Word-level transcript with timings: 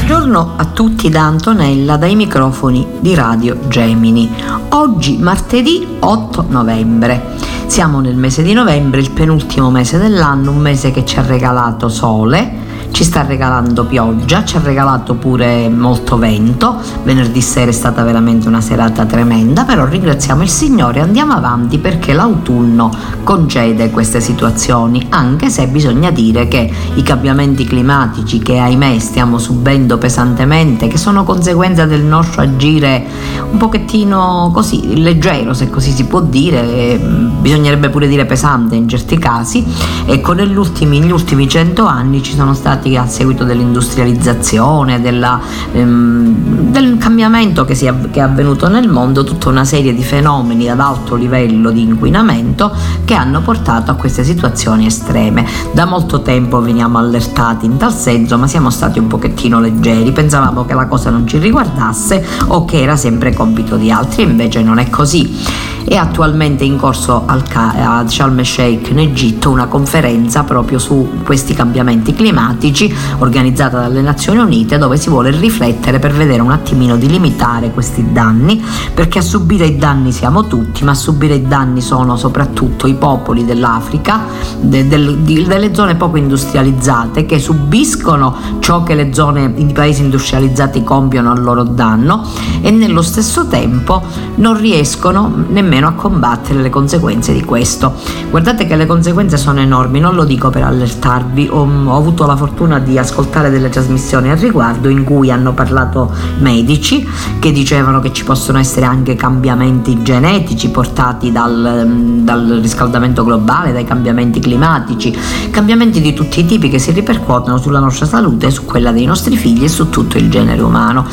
Buongiorno 0.07 0.55
a 0.57 0.65
tutti 0.67 1.09
da 1.09 1.23
Antonella 1.23 1.97
dai 1.97 2.15
microfoni 2.17 2.87
di 3.01 3.15
Radio 3.15 3.59
Gemini. 3.69 4.31
Oggi 4.71 5.19
martedì 5.19 5.97
8 5.99 6.47
novembre. 6.49 7.35
Siamo 7.67 8.01
nel 8.01 8.17
mese 8.17 8.43
di 8.43 8.53
novembre, 8.53 9.01
il 9.01 9.11
penultimo 9.11 9.71
mese 9.71 9.99
dell'anno, 9.99 10.51
un 10.51 10.59
mese 10.59 10.91
che 10.91 11.05
ci 11.05 11.19
ha 11.19 11.23
regalato 11.23 11.89
sole, 11.89 12.66
ci 12.97 13.05
sta 13.05 13.27
regalando 13.27 13.85
pioggia, 13.85 14.43
ci 14.43 14.57
ha 14.57 14.61
regalato 14.65 15.17
pure 15.17 15.69
molto 15.69 16.17
vento, 16.17 16.81
venerdì 17.05 17.43
sera 17.43 17.69
è 17.69 17.75
stata 17.75 18.03
veramente 18.03 18.49
una 18.49 18.63
serata 18.63 19.05
tremenda, 19.05 19.65
però 19.65 19.85
ringraziamo 19.85 20.43
il 20.43 20.49
Signore 20.49 21.01
e 21.01 21.03
andiamo 21.03 21.35
avanti 21.35 21.77
perché 21.77 22.15
l'autunno 22.15 22.91
concede 23.23 23.91
queste 23.91 24.23
situazioni, 24.23 25.09
anche 25.11 25.51
se 25.51 25.67
bisogna 25.67 26.11
dire 26.11 26.49
che 26.49 26.73
i 26.95 27.03
cambiamenti 27.03 27.67
climatici 27.67 28.39
che 28.39 28.57
ahimè 28.57 28.99
stiamo 28.99 29.37
subendo 29.37 29.99
pesantemente, 29.99 30.89
che 30.89 30.97
sono 30.97 31.25
conseguenza 31.25 31.85
del 31.85 32.03
nostro 32.03 32.41
agire 32.41 33.05
un 33.51 33.59
pochettino 33.59 34.51
così 34.55 35.03
leggero, 35.03 35.53
se 35.53 35.69
così 35.69 35.91
si 35.91 36.07
può 36.07 36.23
dire, 36.23 36.99
bisognerebbe 36.99 37.91
pure 37.91 38.09
dire 38.09 38.25
pesante 38.25 38.75
in 38.75 38.89
certi 38.89 39.19
casi, 39.19 39.63
ecco 40.07 40.33
negli 40.33 40.57
ultimi, 40.57 40.99
ultimi 41.11 41.47
cento 41.47 41.85
anni 41.85 42.23
ci 42.23 42.35
sono 42.35 42.55
stati 42.55 42.85
a 42.95 43.07
seguito 43.07 43.45
dell'industrializzazione, 43.45 45.01
della, 45.01 45.41
ehm, 45.73 46.66
del 46.81 46.99
cambiamento 46.99 47.65
che, 47.65 47.73
è, 47.73 48.11
che 48.11 48.19
è 48.19 48.21
avvenuto 48.21 48.69
nel 48.69 48.87
mondo, 48.87 49.25
tutta 49.25 49.49
una 49.49 49.65
serie 49.65 49.95
di 49.95 50.03
fenomeni 50.03 50.69
ad 50.69 50.79
alto 50.79 51.15
livello 51.15 51.71
di 51.71 51.81
inquinamento 51.81 52.71
che 53.07 53.15
hanno 53.15 53.41
portato 53.41 53.91
a 53.91 53.95
queste 53.95 54.23
situazioni 54.25 54.85
estreme. 54.85 55.47
Da 55.73 55.87
molto 55.87 56.21
tempo 56.21 56.61
veniamo 56.61 56.99
allertati 56.99 57.65
in 57.65 57.79
tal 57.79 57.95
senso, 57.95 58.37
ma 58.37 58.47
siamo 58.47 58.69
stati 58.69 58.99
un 58.99 59.07
pochettino 59.07 59.59
leggeri, 59.59 60.13
pensavamo 60.13 60.67
che 60.67 60.75
la 60.75 60.87
cosa 60.87 61.09
non 61.09 61.27
ci 61.27 61.39
riguardasse 61.39 62.23
o 62.49 62.67
che 62.67 62.83
era 62.83 62.97
sempre 62.97 63.33
compito 63.33 63.77
di 63.77 63.91
altri, 63.91 64.25
invece 64.25 64.63
non 64.63 64.79
è 64.79 64.91
così. 64.91 65.75
È 65.89 65.95
attualmente 65.95 66.65
in 66.65 66.77
corso 66.79 67.23
a 67.27 68.05
Sharm 68.09 68.41
el 68.41 68.45
Sheikh 68.45 68.89
in 68.91 68.99
Egitto 68.99 69.51
una 69.51 69.67
conferenza 69.67 70.43
proprio 70.43 70.81
su 70.81 71.21
questi 71.23 71.55
cambiamenti 71.55 72.13
climatici 72.13 72.93
organizzata 73.19 73.79
dalle 73.79 74.01
Nazioni 74.01 74.41
Unite 74.41 74.79
dove 74.79 74.97
si 74.97 75.09
vuole 75.09 75.31
riflettere 75.31 76.01
per 76.01 76.13
vedere 76.13 76.43
un 76.43 76.51
attimino 76.67 76.97
di 76.97 77.09
limitare 77.09 77.71
questi 77.71 78.13
danni 78.13 78.61
perché 78.93 79.21
a 79.21 79.23
subire 79.23 79.67
i 79.67 79.79
danni 79.79 80.11
siamo 80.11 80.49
tutti 80.49 80.83
ma 80.83 80.91
a 80.91 80.95
subire 80.95 81.37
i 81.37 81.47
danni 81.47 81.81
sono 81.81 82.17
soprattutto 82.17 82.89
i 82.89 82.95
popoli 82.95 83.45
dell'Africa 83.45 84.25
de, 84.61 84.89
de, 84.89 85.23
de, 85.23 85.45
delle 85.45 85.73
zone 85.73 85.95
poco 85.95 86.17
industrializzate 86.17 87.25
che 87.25 87.39
subiscono 87.39 88.35
ciò 88.59 88.83
che 88.83 88.95
le 88.95 89.15
zone 89.15 89.53
i 89.57 89.73
paesi 89.73 90.03
industrializzati 90.03 90.83
compiono 90.83 91.31
al 91.31 91.41
loro 91.41 91.63
danno 91.63 92.25
e 92.61 92.73
nello 92.73 93.03
stesso 93.03 93.47
tempo 93.47 94.03
non 94.37 94.59
riescono 94.59 95.45
nemmeno 95.49 95.87
a 95.87 95.93
combattere 95.93 96.61
le 96.61 96.71
conseguenze 96.71 97.33
di 97.33 97.45
questo. 97.45 97.95
Guardate 98.31 98.67
che 98.67 98.77
le 98.77 98.87
conseguenze 98.87 99.37
sono 99.37 99.61
enormi, 99.61 100.01
non 100.01 100.15
lo 100.15 100.25
dico 100.25 100.51
per 100.51 100.63
allertarvi, 100.65 101.49
ho, 101.51 101.67
ho 101.85 101.97
avuto 101.97 102.27
la 102.27 102.37
fortuna 102.37 102.79
di 102.79 102.99
ascoltare 102.99 103.51
delle 103.51 103.69
trasmissioni 103.69 104.31
al 104.31 104.39
riguardo 104.39 104.89
in 104.89 105.05
cui 105.05 105.31
hanno 105.31 105.53
parlato 105.53 106.13
medici 106.47 107.05
che 107.41 107.51
dicevano 107.51 107.99
che 107.99 108.13
ci 108.13 108.23
possono 108.23 108.59
essere 108.59 108.87
anche 108.87 109.17
cambiamenti 109.17 110.03
genetici 110.03 110.71
portati 110.71 111.33
dal, 111.33 112.21
dal 112.23 112.59
riscaldamento 112.63 113.25
globale, 113.25 113.73
dai 113.73 113.85
cambiamenti 113.85 114.39
climatici, 114.39 115.17
cambiamenti 115.51 116.01
di 116.01 116.13
tutti 116.13 116.41
i 116.41 116.47
tipi 116.47 116.69
che 116.69 116.79
si 116.79 116.93
ripercuotono 116.93 117.59
sulla 117.59 117.81
nostra 117.81 118.07
salute, 118.07 118.53
su 118.53 118.65
quella 118.65 118.93
dei 118.93 119.05
nostri 119.05 119.37
figli 119.37 119.65
e 119.65 119.69
su 119.69 119.91
tutto 119.91 120.19
il 120.19 120.31
genere 120.31 120.63
umano. 120.63 121.05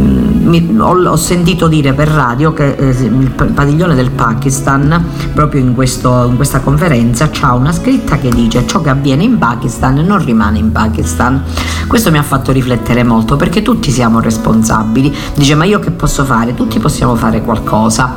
Mm, 0.00 0.48
mi, 0.48 0.74
ho, 0.78 0.96
ho, 1.06 1.16
sentito 1.16 1.68
dire 1.68 1.92
per 1.92 2.08
radio 2.08 2.54
che 2.54 2.74
eh, 2.76 2.88
il 2.88 3.30
padiglione 3.54 3.94
del 3.94 4.10
Pakistan, 4.10 5.04
proprio 5.34 5.60
in, 5.60 5.74
questo, 5.74 6.26
in 6.28 6.36
questa 6.36 6.60
conferenza, 6.60 7.30
ha 7.42 7.54
una 7.54 7.72
scritta 7.72 8.16
che 8.16 8.30
dice 8.30 8.66
ciò 8.66 8.80
che 8.80 8.88
avviene 8.88 9.22
in 9.22 9.36
Pakistan 9.36 9.96
non 9.96 10.24
rimane 10.24 10.58
in 10.58 10.72
Pakistan. 10.72 11.42
Questo 11.86 12.10
mi 12.10 12.16
ha 12.16 12.22
fatto 12.22 12.52
riflettere 12.52 13.02
molto 13.02 13.36
perché 13.36 13.60
tutti 13.60 13.90
siamo 13.90 14.20
responsabili. 14.20 15.14
Dice 15.34 15.54
ma 15.54 15.64
io 15.64 15.78
che 15.78 15.90
posso 15.90 16.24
fare? 16.24 16.54
Tutti 16.54 16.78
possiamo 16.78 17.14
fare 17.14 17.42
qualcosa 17.42 18.14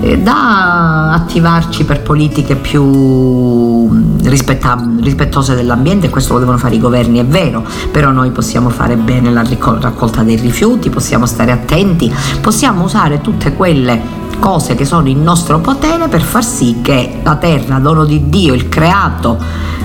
eh, 0.00 0.18
da 0.18 1.12
attivarci 1.12 1.84
per 1.84 2.02
politiche 2.02 2.56
più 2.56 4.11
rispettose 4.32 5.54
dell'ambiente, 5.54 6.08
questo 6.10 6.32
lo 6.34 6.38
devono 6.40 6.58
fare 6.58 6.74
i 6.74 6.80
governi, 6.80 7.18
è 7.18 7.24
vero, 7.24 7.64
però 7.90 8.10
noi 8.10 8.30
possiamo 8.30 8.70
fare 8.70 8.96
bene 8.96 9.30
la 9.30 9.44
raccolta 9.80 10.22
dei 10.22 10.36
rifiuti, 10.36 10.90
possiamo 10.90 11.26
stare 11.26 11.52
attenti, 11.52 12.12
possiamo 12.40 12.84
usare 12.84 13.20
tutte 13.20 13.54
quelle 13.54 14.21
cose 14.42 14.74
che 14.74 14.84
sono 14.84 15.06
in 15.06 15.22
nostro 15.22 15.60
potere 15.60 16.08
per 16.08 16.20
far 16.20 16.44
sì 16.44 16.80
che 16.82 17.20
la 17.22 17.36
terra, 17.36 17.78
dono 17.78 18.04
di 18.04 18.28
Dio, 18.28 18.54
il 18.54 18.68
creato, 18.68 19.38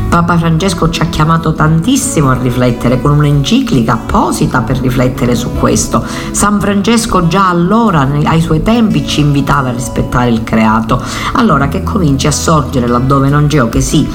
Papa 0.10 0.38
Francesco 0.38 0.90
ci 0.90 1.02
ha 1.02 1.06
chiamato 1.10 1.54
tantissimo 1.54 2.32
a 2.32 2.34
riflettere 2.34 3.00
con 3.00 3.12
un'enciclica 3.12 3.94
apposita 3.94 4.62
per 4.62 4.80
riflettere 4.80 5.36
su 5.36 5.52
questo. 5.52 6.04
San 6.32 6.60
Francesco 6.60 7.28
già 7.28 7.50
allora, 7.50 8.08
ai 8.24 8.42
suoi 8.42 8.64
tempi, 8.64 9.06
ci 9.06 9.20
invitava 9.20 9.70
a 9.70 9.74
rispettare 9.74 10.30
il 10.30 10.44
creato. 10.44 11.04
Allora 11.34 11.68
che 11.68 11.84
cominci 11.84 12.26
a 12.26 12.32
sorgere 12.32 12.88
laddove 12.88 13.30
non 13.30 13.48
c'è 13.48 13.62
o 13.62 13.70
che 13.70 13.82
si 13.82 14.08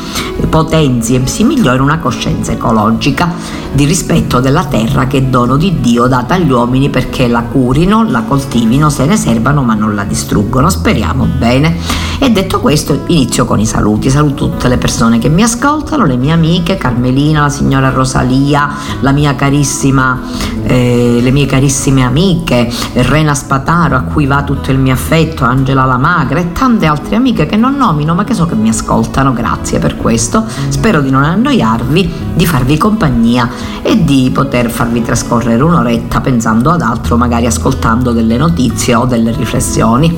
potenzi 0.48 1.14
e 1.14 1.26
si 1.26 1.44
migliori 1.44 1.78
una 1.78 1.98
coscienza 1.98 2.52
ecologica 2.52 3.32
di 3.72 3.84
rispetto 3.84 4.40
della 4.40 4.64
terra 4.64 5.06
che 5.06 5.18
è 5.18 5.22
dono 5.22 5.56
di 5.56 5.80
Dio 5.80 6.06
data 6.06 6.34
agli 6.34 6.50
uomini 6.50 6.90
perché 6.90 7.28
la 7.28 7.42
curino, 7.42 8.04
la 8.08 8.22
coltivino, 8.22 8.90
se 8.90 9.04
ne 9.04 9.16
servano 9.16 9.62
ma 9.62 9.74
non 9.74 9.94
la 9.94 10.04
distruggono. 10.32 10.70
Speriamo 10.70 11.26
bene. 11.26 11.76
E 12.18 12.30
detto 12.30 12.60
questo 12.60 13.02
inizio 13.06 13.44
con 13.44 13.58
i 13.58 13.66
saluti. 13.66 14.08
Saluto 14.08 14.48
tutte 14.48 14.68
le 14.68 14.78
persone 14.78 15.18
che 15.18 15.28
mi 15.28 15.42
ascoltano, 15.42 16.06
le 16.06 16.16
mie 16.16 16.32
amiche, 16.32 16.76
Carmelina, 16.76 17.42
la 17.42 17.48
signora 17.48 17.90
Rosalia, 17.90 18.70
la 19.00 19.10
mia 19.10 19.34
carissima, 19.34 20.20
eh, 20.62 21.18
le 21.20 21.30
mie 21.32 21.46
carissime 21.46 22.04
amiche, 22.04 22.72
Rena 22.92 23.34
Spataro 23.34 23.96
a 23.96 24.02
cui 24.02 24.26
va 24.26 24.44
tutto 24.44 24.70
il 24.70 24.78
mio 24.78 24.92
affetto, 24.92 25.44
Angela 25.44 25.84
La 25.84 25.96
Magra 25.96 26.38
e 26.38 26.52
tante 26.52 26.86
altre 26.86 27.16
amiche 27.16 27.46
che 27.46 27.56
non 27.56 27.74
nomino 27.74 28.14
ma 28.14 28.22
che 28.22 28.34
so 28.34 28.46
che 28.46 28.54
mi 28.54 28.68
ascoltano. 28.68 29.32
Grazie 29.32 29.80
per 29.80 29.96
questo. 29.96 30.44
Spero 30.68 31.00
di 31.00 31.10
non 31.10 31.24
annoiarvi, 31.24 32.12
di 32.34 32.46
farvi 32.46 32.78
compagnia 32.78 33.50
e 33.82 34.04
di 34.04 34.30
poter 34.32 34.70
farvi 34.70 35.02
trascorrere 35.02 35.60
un'oretta 35.60 36.20
pensando 36.20 36.70
ad 36.70 36.82
altro, 36.82 37.16
magari 37.16 37.46
ascoltando 37.46 38.12
delle 38.12 38.36
notizie 38.36 38.94
o 38.94 39.06
delle 39.06 39.32
riflessioni, 39.32 40.11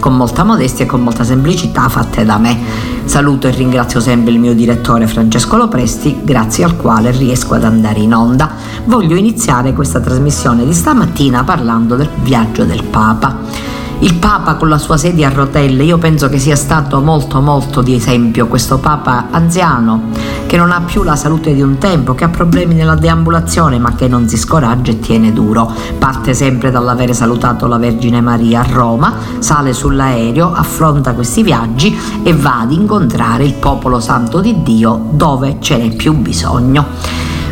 con 0.00 0.16
molta 0.16 0.44
modestia 0.44 0.84
e 0.84 0.88
con 0.88 1.02
molta 1.02 1.24
semplicità 1.24 1.88
fatte 1.88 2.24
da 2.24 2.38
me. 2.38 2.56
Saluto 3.04 3.46
e 3.48 3.50
ringrazio 3.50 4.00
sempre 4.00 4.32
il 4.32 4.38
mio 4.38 4.54
direttore 4.54 5.06
Francesco 5.06 5.56
Lopresti, 5.56 6.20
grazie 6.22 6.64
al 6.64 6.76
quale 6.76 7.10
riesco 7.10 7.54
ad 7.54 7.64
andare 7.64 8.00
in 8.00 8.14
onda. 8.14 8.50
Voglio 8.84 9.16
iniziare 9.16 9.72
questa 9.72 10.00
trasmissione 10.00 10.64
di 10.64 10.72
stamattina 10.72 11.42
parlando 11.44 11.96
del 11.96 12.10
viaggio 12.22 12.64
del 12.64 12.84
Papa. 12.84 13.77
Il 14.00 14.14
Papa 14.14 14.54
con 14.54 14.68
la 14.68 14.78
sua 14.78 14.96
sedia 14.96 15.26
a 15.26 15.32
rotelle, 15.32 15.82
io 15.82 15.98
penso 15.98 16.28
che 16.28 16.38
sia 16.38 16.54
stato 16.54 17.00
molto 17.00 17.40
molto 17.40 17.82
di 17.82 17.96
esempio 17.96 18.46
questo 18.46 18.78
Papa 18.78 19.26
anziano 19.32 20.10
che 20.46 20.56
non 20.56 20.70
ha 20.70 20.80
più 20.82 21.02
la 21.02 21.16
salute 21.16 21.52
di 21.52 21.62
un 21.62 21.78
tempo, 21.78 22.14
che 22.14 22.22
ha 22.22 22.28
problemi 22.28 22.74
nella 22.74 22.94
deambulazione 22.94 23.78
ma 23.78 23.94
che 23.96 24.06
non 24.06 24.28
si 24.28 24.36
scoraggia 24.36 24.92
e 24.92 25.00
tiene 25.00 25.32
duro. 25.32 25.70
Parte 25.98 26.32
sempre 26.32 26.70
dall'avere 26.70 27.12
salutato 27.12 27.66
la 27.66 27.76
Vergine 27.76 28.20
Maria 28.20 28.60
a 28.60 28.66
Roma, 28.70 29.14
sale 29.40 29.72
sull'aereo, 29.72 30.52
affronta 30.54 31.12
questi 31.14 31.42
viaggi 31.42 31.98
e 32.22 32.32
va 32.32 32.60
ad 32.60 32.70
incontrare 32.70 33.44
il 33.44 33.54
popolo 33.54 33.98
santo 33.98 34.40
di 34.40 34.62
Dio 34.62 35.08
dove 35.10 35.56
ce 35.58 35.76
n'è 35.76 35.90
più 35.96 36.14
bisogno. 36.14 37.07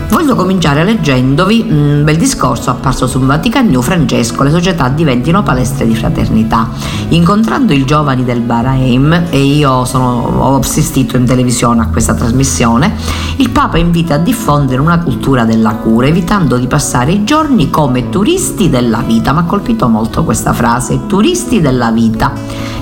Voglio 0.09 0.35
cominciare 0.35 0.83
leggendovi 0.83 1.67
un 1.69 2.03
bel 2.05 2.17
discorso 2.17 2.71
apparso 2.71 3.07
su 3.07 3.21
Vatican 3.21 3.67
New 3.69 3.83
Francesco, 3.83 4.43
le 4.43 4.51
società 4.51 4.89
diventino 4.89 5.43
palestre 5.43 5.87
di 5.87 5.95
fraternità. 5.95 6.69
Incontrando 7.09 7.73
i 7.73 7.85
giovani 7.85 8.25
del 8.25 8.41
Bahrain, 8.41 9.27
e 9.31 9.39
io 9.39 9.85
sono, 9.85 10.23
ho 10.39 10.59
assistito 10.59 11.17
in 11.17 11.27
televisione 11.27 11.83
a 11.83 11.89
questa 11.89 12.15
trasmissione, 12.15 12.95
il 13.37 13.51
Papa 13.51 13.79
invita 13.79 14.15
a 14.15 14.19
diffondere 14.19 14.81
una 14.81 15.01
cultura 15.01 15.45
della 15.45 15.75
cura, 15.75 16.07
evitando 16.07 16.57
di 16.57 16.67
passare 16.67 17.13
i 17.13 17.25
giorni 17.25 17.71
come 17.71 18.09
turisti 18.09 18.71
della 18.71 19.01
vita. 19.01 19.33
Mi 19.33 19.41
ha 19.41 19.45
colpito 19.45 19.89
molto 19.89 20.25
questa 20.25 20.53
frase, 20.53 21.07
turisti 21.07 21.61
della 21.61 21.91
vita. 21.91 22.33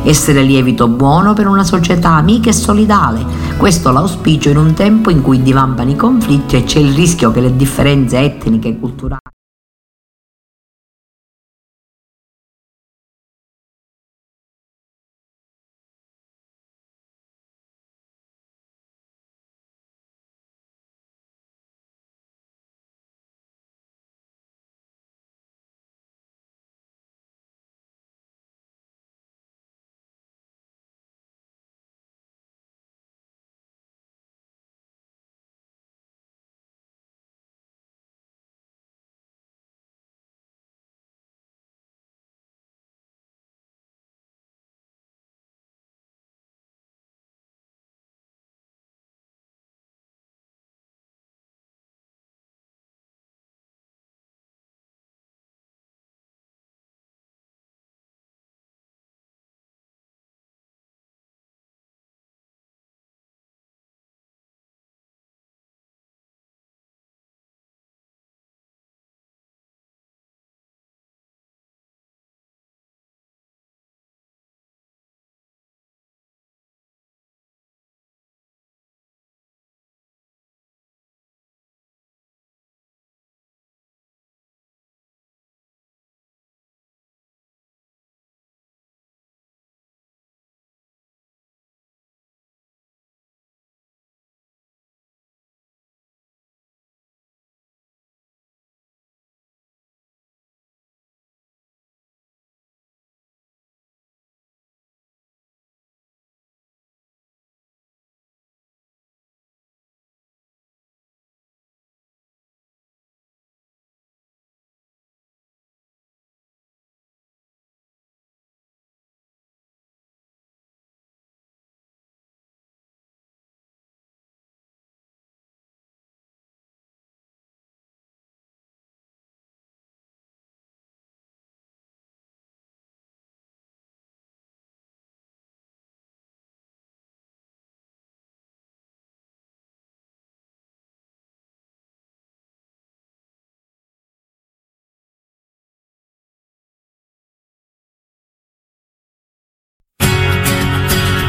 Essere 0.04 0.42
lievito 0.42 0.86
buono 0.86 1.32
per 1.32 1.46
una 1.46 1.64
società 1.64 2.10
amica 2.10 2.50
e 2.50 2.52
solidale. 2.52 3.24
Questo 3.56 3.90
l'auspicio 3.90 4.50
in 4.50 4.58
un 4.58 4.74
tempo 4.74 5.08
in 5.08 5.22
cui 5.22 5.42
divampano 5.42 5.90
i 5.90 5.96
conflitti 5.96 6.56
e 6.56 6.64
c'è 6.64 6.78
il 6.78 6.92
rischio 6.92 7.30
che 7.30 7.40
le 7.40 7.56
differenze 7.56 8.18
etniche 8.18 8.68
e 8.68 8.78
culturali 8.78 9.33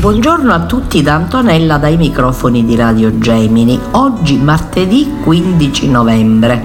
Buongiorno 0.00 0.52
a 0.52 0.60
tutti 0.60 1.02
da 1.02 1.14
Antonella 1.14 1.76
dai 1.76 1.96
microfoni 1.96 2.64
di 2.64 2.74
Radio 2.74 3.18
Gemini. 3.18 3.78
Oggi 3.92 4.38
martedì 4.38 5.18
15 5.22 5.88
novembre. 5.88 6.64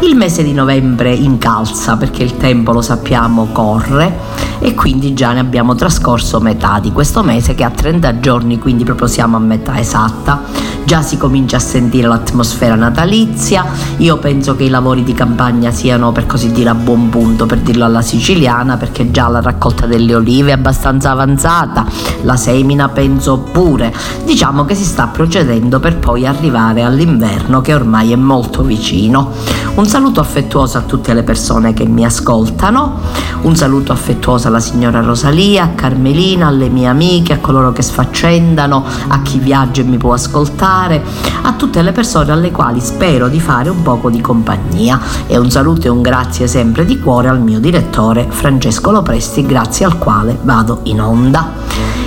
Il 0.00 0.14
mese 0.14 0.44
di 0.44 0.52
novembre 0.52 1.12
incalza 1.12 1.96
perché 1.96 2.22
il 2.22 2.36
tempo 2.36 2.72
lo 2.72 2.80
sappiamo 2.80 3.48
corre 3.52 4.16
e 4.60 4.74
quindi 4.74 5.14
già 5.14 5.32
ne 5.32 5.40
abbiamo 5.40 5.74
trascorso 5.74 6.40
metà 6.40 6.78
di 6.78 6.92
questo 6.92 7.22
mese 7.22 7.54
che 7.54 7.64
ha 7.64 7.70
30 7.70 8.20
giorni, 8.20 8.58
quindi 8.58 8.84
proprio 8.84 9.08
siamo 9.08 9.36
a 9.36 9.40
metà 9.40 9.78
esatta 9.78 10.65
già 10.86 11.02
si 11.02 11.16
comincia 11.16 11.56
a 11.56 11.60
sentire 11.60 12.06
l'atmosfera 12.06 12.76
natalizia, 12.76 13.66
io 13.96 14.18
penso 14.18 14.54
che 14.54 14.62
i 14.62 14.68
lavori 14.68 15.02
di 15.02 15.14
campagna 15.14 15.72
siano 15.72 16.12
per 16.12 16.26
così 16.26 16.52
dire 16.52 16.68
a 16.68 16.74
buon 16.74 17.08
punto, 17.08 17.44
per 17.44 17.58
dirlo 17.58 17.84
alla 17.84 18.02
siciliana, 18.02 18.76
perché 18.76 19.10
già 19.10 19.26
la 19.26 19.40
raccolta 19.40 19.86
delle 19.86 20.14
olive 20.14 20.50
è 20.50 20.54
abbastanza 20.54 21.10
avanzata, 21.10 21.84
la 22.22 22.36
semina 22.36 22.88
penso 22.88 23.38
pure, 23.38 23.92
diciamo 24.24 24.64
che 24.64 24.76
si 24.76 24.84
sta 24.84 25.08
procedendo 25.08 25.80
per 25.80 25.98
poi 25.98 26.24
arrivare 26.24 26.84
all'inverno 26.84 27.60
che 27.60 27.74
ormai 27.74 28.12
è 28.12 28.16
molto 28.16 28.62
vicino. 28.62 29.32
Un 29.74 29.86
saluto 29.86 30.20
affettuoso 30.20 30.78
a 30.78 30.82
tutte 30.82 31.12
le 31.14 31.24
persone 31.24 31.74
che 31.74 31.84
mi 31.84 32.04
ascoltano, 32.04 33.00
un 33.42 33.56
saluto 33.56 33.90
affettuoso 33.90 34.46
alla 34.46 34.60
signora 34.60 35.00
Rosalia, 35.00 35.64
a 35.64 35.68
Carmelina, 35.70 36.46
alle 36.46 36.68
mie 36.68 36.86
amiche, 36.86 37.32
a 37.32 37.38
coloro 37.38 37.72
che 37.72 37.82
sfaccendano, 37.82 38.84
a 39.08 39.20
chi 39.22 39.40
viaggia 39.40 39.80
e 39.80 39.84
mi 39.84 39.96
può 39.96 40.12
ascoltare, 40.12 40.74
a 40.76 41.52
tutte 41.54 41.80
le 41.80 41.92
persone 41.92 42.32
alle 42.32 42.50
quali 42.50 42.80
spero 42.80 43.28
di 43.28 43.40
fare 43.40 43.70
un 43.70 43.82
poco 43.82 44.10
di 44.10 44.20
compagnia 44.20 45.00
e 45.26 45.38
un 45.38 45.50
saluto 45.50 45.86
e 45.86 45.90
un 45.90 46.02
grazie 46.02 46.46
sempre 46.46 46.84
di 46.84 47.00
cuore 47.00 47.28
al 47.28 47.40
mio 47.40 47.60
direttore 47.60 48.26
Francesco 48.28 48.90
Lopresti, 48.90 49.46
grazie 49.46 49.86
al 49.86 49.96
quale 49.96 50.38
vado 50.42 50.80
in 50.84 51.00
onda. 51.00 51.50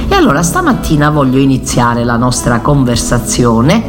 E 0.08 0.14
allora 0.14 0.44
stamattina 0.44 1.10
voglio 1.10 1.40
iniziare 1.40 2.04
la 2.04 2.16
nostra 2.16 2.60
conversazione 2.60 3.84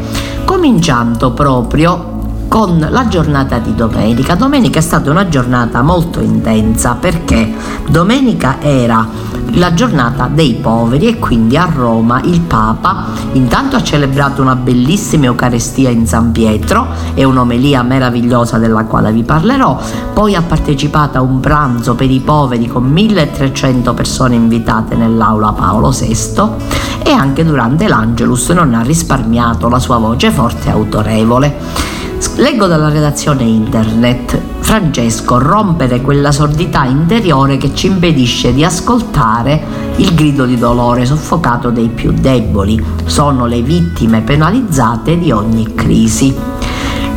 cominciando 0.47 1.33
proprio 1.33 2.10
con 2.51 2.85
la 2.91 3.07
giornata 3.07 3.59
di 3.59 3.77
domenica. 3.77 4.35
Domenica 4.35 4.81
è 4.81 4.83
stata 4.83 5.09
una 5.09 5.29
giornata 5.29 5.83
molto 5.83 6.19
intensa 6.19 6.97
perché 6.97 7.49
domenica 7.89 8.57
era 8.61 9.07
la 9.55 9.73
giornata 9.73 10.27
dei 10.27 10.55
poveri 10.55 11.07
e 11.07 11.19
quindi 11.21 11.57
a 11.57 11.71
Roma 11.73 12.21
il 12.25 12.41
Papa 12.41 13.07
intanto 13.35 13.77
ha 13.77 13.83
celebrato 13.85 14.43
una 14.43 14.57
bellissima 14.57 15.27
Eucaristia 15.27 15.91
in 15.91 16.09
San 16.09 16.33
Pietro 16.33 16.89
e 17.15 17.23
un'omelia 17.23 17.85
meravigliosa 17.85 18.59
della 18.59 18.85
quale 18.85 19.13
vi 19.13 19.23
parlerò, 19.23 19.79
poi 20.13 20.35
ha 20.35 20.43
partecipato 20.43 21.19
a 21.19 21.21
un 21.21 21.39
pranzo 21.39 21.95
per 21.95 22.11
i 22.11 22.19
poveri 22.19 22.67
con 22.67 22.83
1300 22.83 23.95
persone 23.95 24.35
invitate 24.35 24.97
nell'aula 24.97 25.53
Paolo 25.53 25.91
VI 25.91 26.43
e 27.05 27.13
anche 27.13 27.45
durante 27.45 27.87
l'Angelus 27.87 28.49
non 28.51 28.75
ha 28.75 28.83
risparmiato 28.83 29.69
la 29.69 29.79
sua 29.79 29.99
voce 29.99 30.33
forte 30.33 30.67
e 30.67 30.73
autorevole. 30.73 31.91
Leggo 32.41 32.67
dalla 32.67 32.89
redazione 32.89 33.43
internet 33.43 34.41
Francesco 34.61 35.39
rompere 35.39 36.01
quella 36.01 36.33
sordità 36.33 36.85
interiore 36.85 37.59
che 37.59 37.75
ci 37.75 37.89
impedisce 37.89 38.55
di 38.55 38.65
ascoltare 38.65 39.63
il 39.97 40.15
grido 40.15 40.47
di 40.47 40.57
dolore 40.57 41.05
soffocato 41.05 41.69
dei 41.69 41.89
più 41.89 42.13
deboli. 42.13 42.83
Sono 43.05 43.45
le 43.45 43.61
vittime 43.61 44.23
penalizzate 44.23 45.19
di 45.19 45.31
ogni 45.31 45.75
crisi 45.75 46.35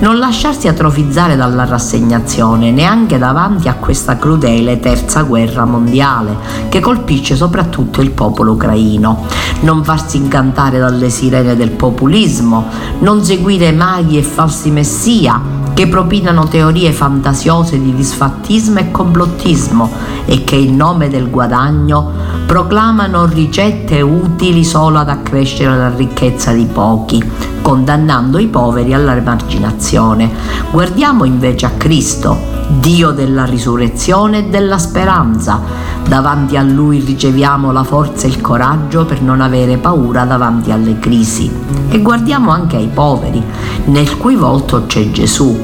non 0.03 0.19
lasciarsi 0.19 0.67
atrofizzare 0.67 1.37
dalla 1.37 1.63
rassegnazione 1.63 2.71
neanche 2.71 3.17
davanti 3.17 3.69
a 3.69 3.75
questa 3.75 4.17
crudele 4.17 4.81
terza 4.81 5.21
guerra 5.21 5.63
mondiale 5.63 6.35
che 6.67 6.81
colpisce 6.81 7.37
soprattutto 7.37 8.01
il 8.01 8.11
popolo 8.11 8.51
ucraino, 8.51 9.25
non 9.61 9.81
farsi 9.81 10.17
incantare 10.17 10.77
dalle 10.77 11.09
sirene 11.09 11.55
del 11.55 11.71
populismo, 11.71 12.65
non 12.99 13.23
seguire 13.23 13.71
maghi 13.71 14.17
e 14.17 14.23
falsi 14.23 14.71
messia 14.71 15.62
che 15.73 15.87
propinano 15.87 16.47
teorie 16.47 16.91
fantasiose 16.91 17.81
di 17.81 17.95
disfattismo 17.95 18.79
e 18.79 18.91
complottismo 18.91 19.89
e 20.25 20.43
che 20.43 20.55
in 20.55 20.75
nome 20.75 21.09
del 21.09 21.29
guadagno 21.29 22.11
proclamano 22.45 23.25
ricette 23.25 24.01
utili 24.01 24.63
solo 24.63 24.99
ad 24.99 25.09
accrescere 25.09 25.75
la 25.75 25.89
ricchezza 25.89 26.51
di 26.51 26.65
pochi, 26.65 27.23
condannando 27.61 28.37
i 28.37 28.47
poveri 28.47 28.93
all'emarginazione. 28.93 30.29
Guardiamo 30.69 31.23
invece 31.23 31.65
a 31.65 31.71
Cristo, 31.71 32.52
Dio 32.67 33.11
della 33.11 33.45
risurrezione 33.45 34.39
e 34.39 34.43
della 34.49 34.77
speranza. 34.77 35.61
Davanti 36.07 36.57
a 36.57 36.63
Lui 36.63 36.99
riceviamo 36.99 37.71
la 37.71 37.83
forza 37.83 38.27
e 38.27 38.29
il 38.29 38.41
coraggio 38.41 39.05
per 39.05 39.21
non 39.21 39.41
avere 39.41 39.77
paura 39.77 40.25
davanti 40.25 40.71
alle 40.71 40.99
crisi. 40.99 41.51
E 41.89 42.01
guardiamo 42.01 42.51
anche 42.51 42.75
ai 42.75 42.89
poveri, 42.93 43.43
nel 43.85 44.17
cui 44.17 44.35
volto 44.35 44.85
c'è 44.85 45.11
Gesù. 45.11 45.59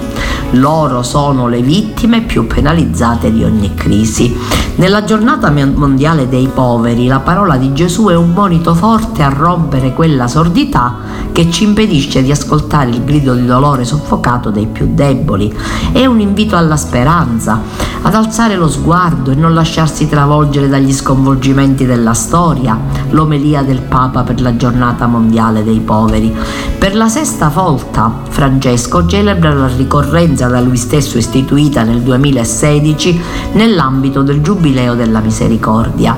Loro 0.54 1.04
sono 1.04 1.48
le 1.48 1.62
vittime 1.62 2.22
più 2.22 2.48
penalizzate 2.48 3.32
di 3.32 3.44
ogni 3.44 3.76
crisi. 3.76 4.36
Nella 4.78 5.04
giornata 5.04 5.52
mondiale 5.52 6.28
dei 6.28 6.50
poveri 6.52 7.06
la 7.06 7.20
parola 7.20 7.58
di 7.58 7.72
Gesù 7.74 8.08
è 8.08 8.16
un 8.16 8.32
monito 8.32 8.74
forte 8.74 9.22
a 9.22 9.30
rompere 9.30 9.94
quella 9.94 10.28
sordità 10.28 10.96
che 11.32 11.52
ci 11.52 11.66
impedisce 11.66 12.24
di 12.24 12.32
ascoltare 12.32 12.90
il 12.90 13.04
grido 13.04 13.34
di 13.36 13.46
dolore 13.46 13.86
soffocato 13.86 14.50
dei 14.50 14.68
più 14.68 14.90
deboli. 14.94 15.54
È 15.92 16.06
un 16.06 16.20
invito 16.20 16.56
alla 16.56 16.78
speranza, 16.78 17.62
ad 18.02 18.16
alzare 18.16 18.56
lo 18.56 18.70
sguardo 18.70 19.32
e 19.32 19.36
non 19.36 19.54
lasciarsi 19.54 20.08
travolgere 20.08 20.70
dagli 20.70 20.94
sconvolgimenti 20.94 21.86
della 21.86 22.14
storia, 22.14 22.80
l'omelia 23.10 23.62
del 23.62 23.82
Papa 23.82 24.24
per 24.24 24.42
la 24.42 24.56
giornata 24.56 25.06
mondiale 25.06 25.64
dei 25.64 25.80
poveri. 25.80 26.34
Per 26.78 26.96
la 26.96 27.10
sesta 27.10 27.50
volta 27.50 28.22
Francesco 28.30 29.06
celebra 29.06 29.54
la 29.54 29.68
ricorrenza 29.68 30.39
da 30.48 30.62
lui 30.62 30.78
stesso 30.78 31.18
istituita 31.18 31.84
nel 31.84 32.02
2016 32.02 33.22
nell'ambito 33.54 34.22
del 34.22 34.42
Giubileo 34.42 34.96
della 34.96 35.20
Misericordia 35.20 36.18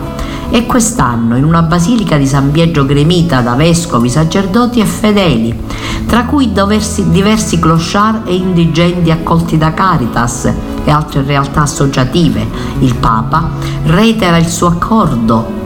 e 0.49 0.65
quest'anno 0.65 1.37
in 1.37 1.45
una 1.45 1.61
basilica 1.61 2.17
di 2.17 2.27
San 2.27 2.51
Biagio 2.51 2.85
gremita 2.85 3.39
da 3.39 3.55
vescovi, 3.55 4.09
sacerdoti 4.09 4.81
e 4.81 4.85
fedeli, 4.85 5.57
tra 6.05 6.25
cui 6.25 6.51
diversi, 6.51 7.09
diversi 7.09 7.57
clochard 7.57 8.27
e 8.27 8.35
indigenti 8.35 9.11
accolti 9.11 9.57
da 9.57 9.73
Caritas 9.73 10.51
e 10.83 10.91
altre 10.91 11.23
realtà 11.23 11.61
associative. 11.61 12.45
Il 12.79 12.95
Papa 12.95 13.49
reitera 13.85 14.37
il 14.37 14.47
suo 14.47 14.67
accordo 14.67 15.59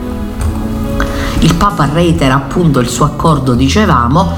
il 1.40 1.54
Papa 1.54 1.86
reitera 1.92 2.34
appunto 2.34 2.80
il 2.80 2.88
suo 2.88 3.04
accordo, 3.04 3.54
dicevamo, 3.54 4.32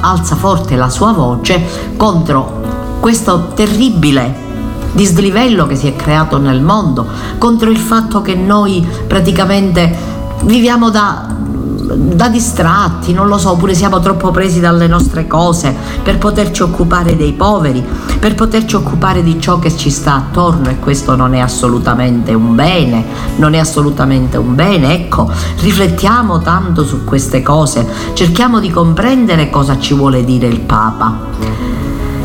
alza 0.00 0.34
forte 0.34 0.76
la 0.76 0.90
sua 0.90 1.12
voce 1.12 1.64
contro 1.96 2.59
questo 3.00 3.48
terribile 3.54 4.48
dislivello 4.92 5.66
che 5.66 5.76
si 5.76 5.86
è 5.86 5.96
creato 5.96 6.38
nel 6.38 6.62
mondo, 6.62 7.06
contro 7.38 7.70
il 7.70 7.78
fatto 7.78 8.22
che 8.22 8.34
noi 8.34 8.86
praticamente 9.06 10.18
viviamo 10.42 10.90
da, 10.90 11.26
da 11.94 12.28
distratti, 12.28 13.12
non 13.12 13.28
lo 13.28 13.38
so, 13.38 13.52
oppure 13.52 13.74
siamo 13.74 14.00
troppo 14.00 14.30
presi 14.30 14.58
dalle 14.58 14.86
nostre 14.86 15.26
cose 15.26 15.74
per 16.02 16.18
poterci 16.18 16.62
occupare 16.62 17.16
dei 17.16 17.32
poveri, 17.32 17.84
per 18.18 18.34
poterci 18.34 18.76
occupare 18.76 19.22
di 19.22 19.40
ciò 19.40 19.58
che 19.58 19.76
ci 19.76 19.90
sta 19.90 20.14
attorno 20.14 20.70
e 20.70 20.78
questo 20.78 21.14
non 21.14 21.34
è 21.34 21.40
assolutamente 21.40 22.34
un 22.34 22.54
bene, 22.54 23.04
non 23.36 23.54
è 23.54 23.58
assolutamente 23.58 24.36
un 24.38 24.54
bene. 24.54 24.94
Ecco, 24.94 25.30
riflettiamo 25.60 26.40
tanto 26.40 26.84
su 26.84 27.04
queste 27.04 27.42
cose, 27.42 27.86
cerchiamo 28.14 28.60
di 28.60 28.70
comprendere 28.70 29.50
cosa 29.50 29.78
ci 29.78 29.94
vuole 29.94 30.24
dire 30.24 30.46
il 30.46 30.60
Papa. 30.60 31.79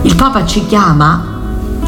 Il 0.05 0.15
Papa 0.15 0.45
ci 0.45 0.67
chiama 0.67 1.33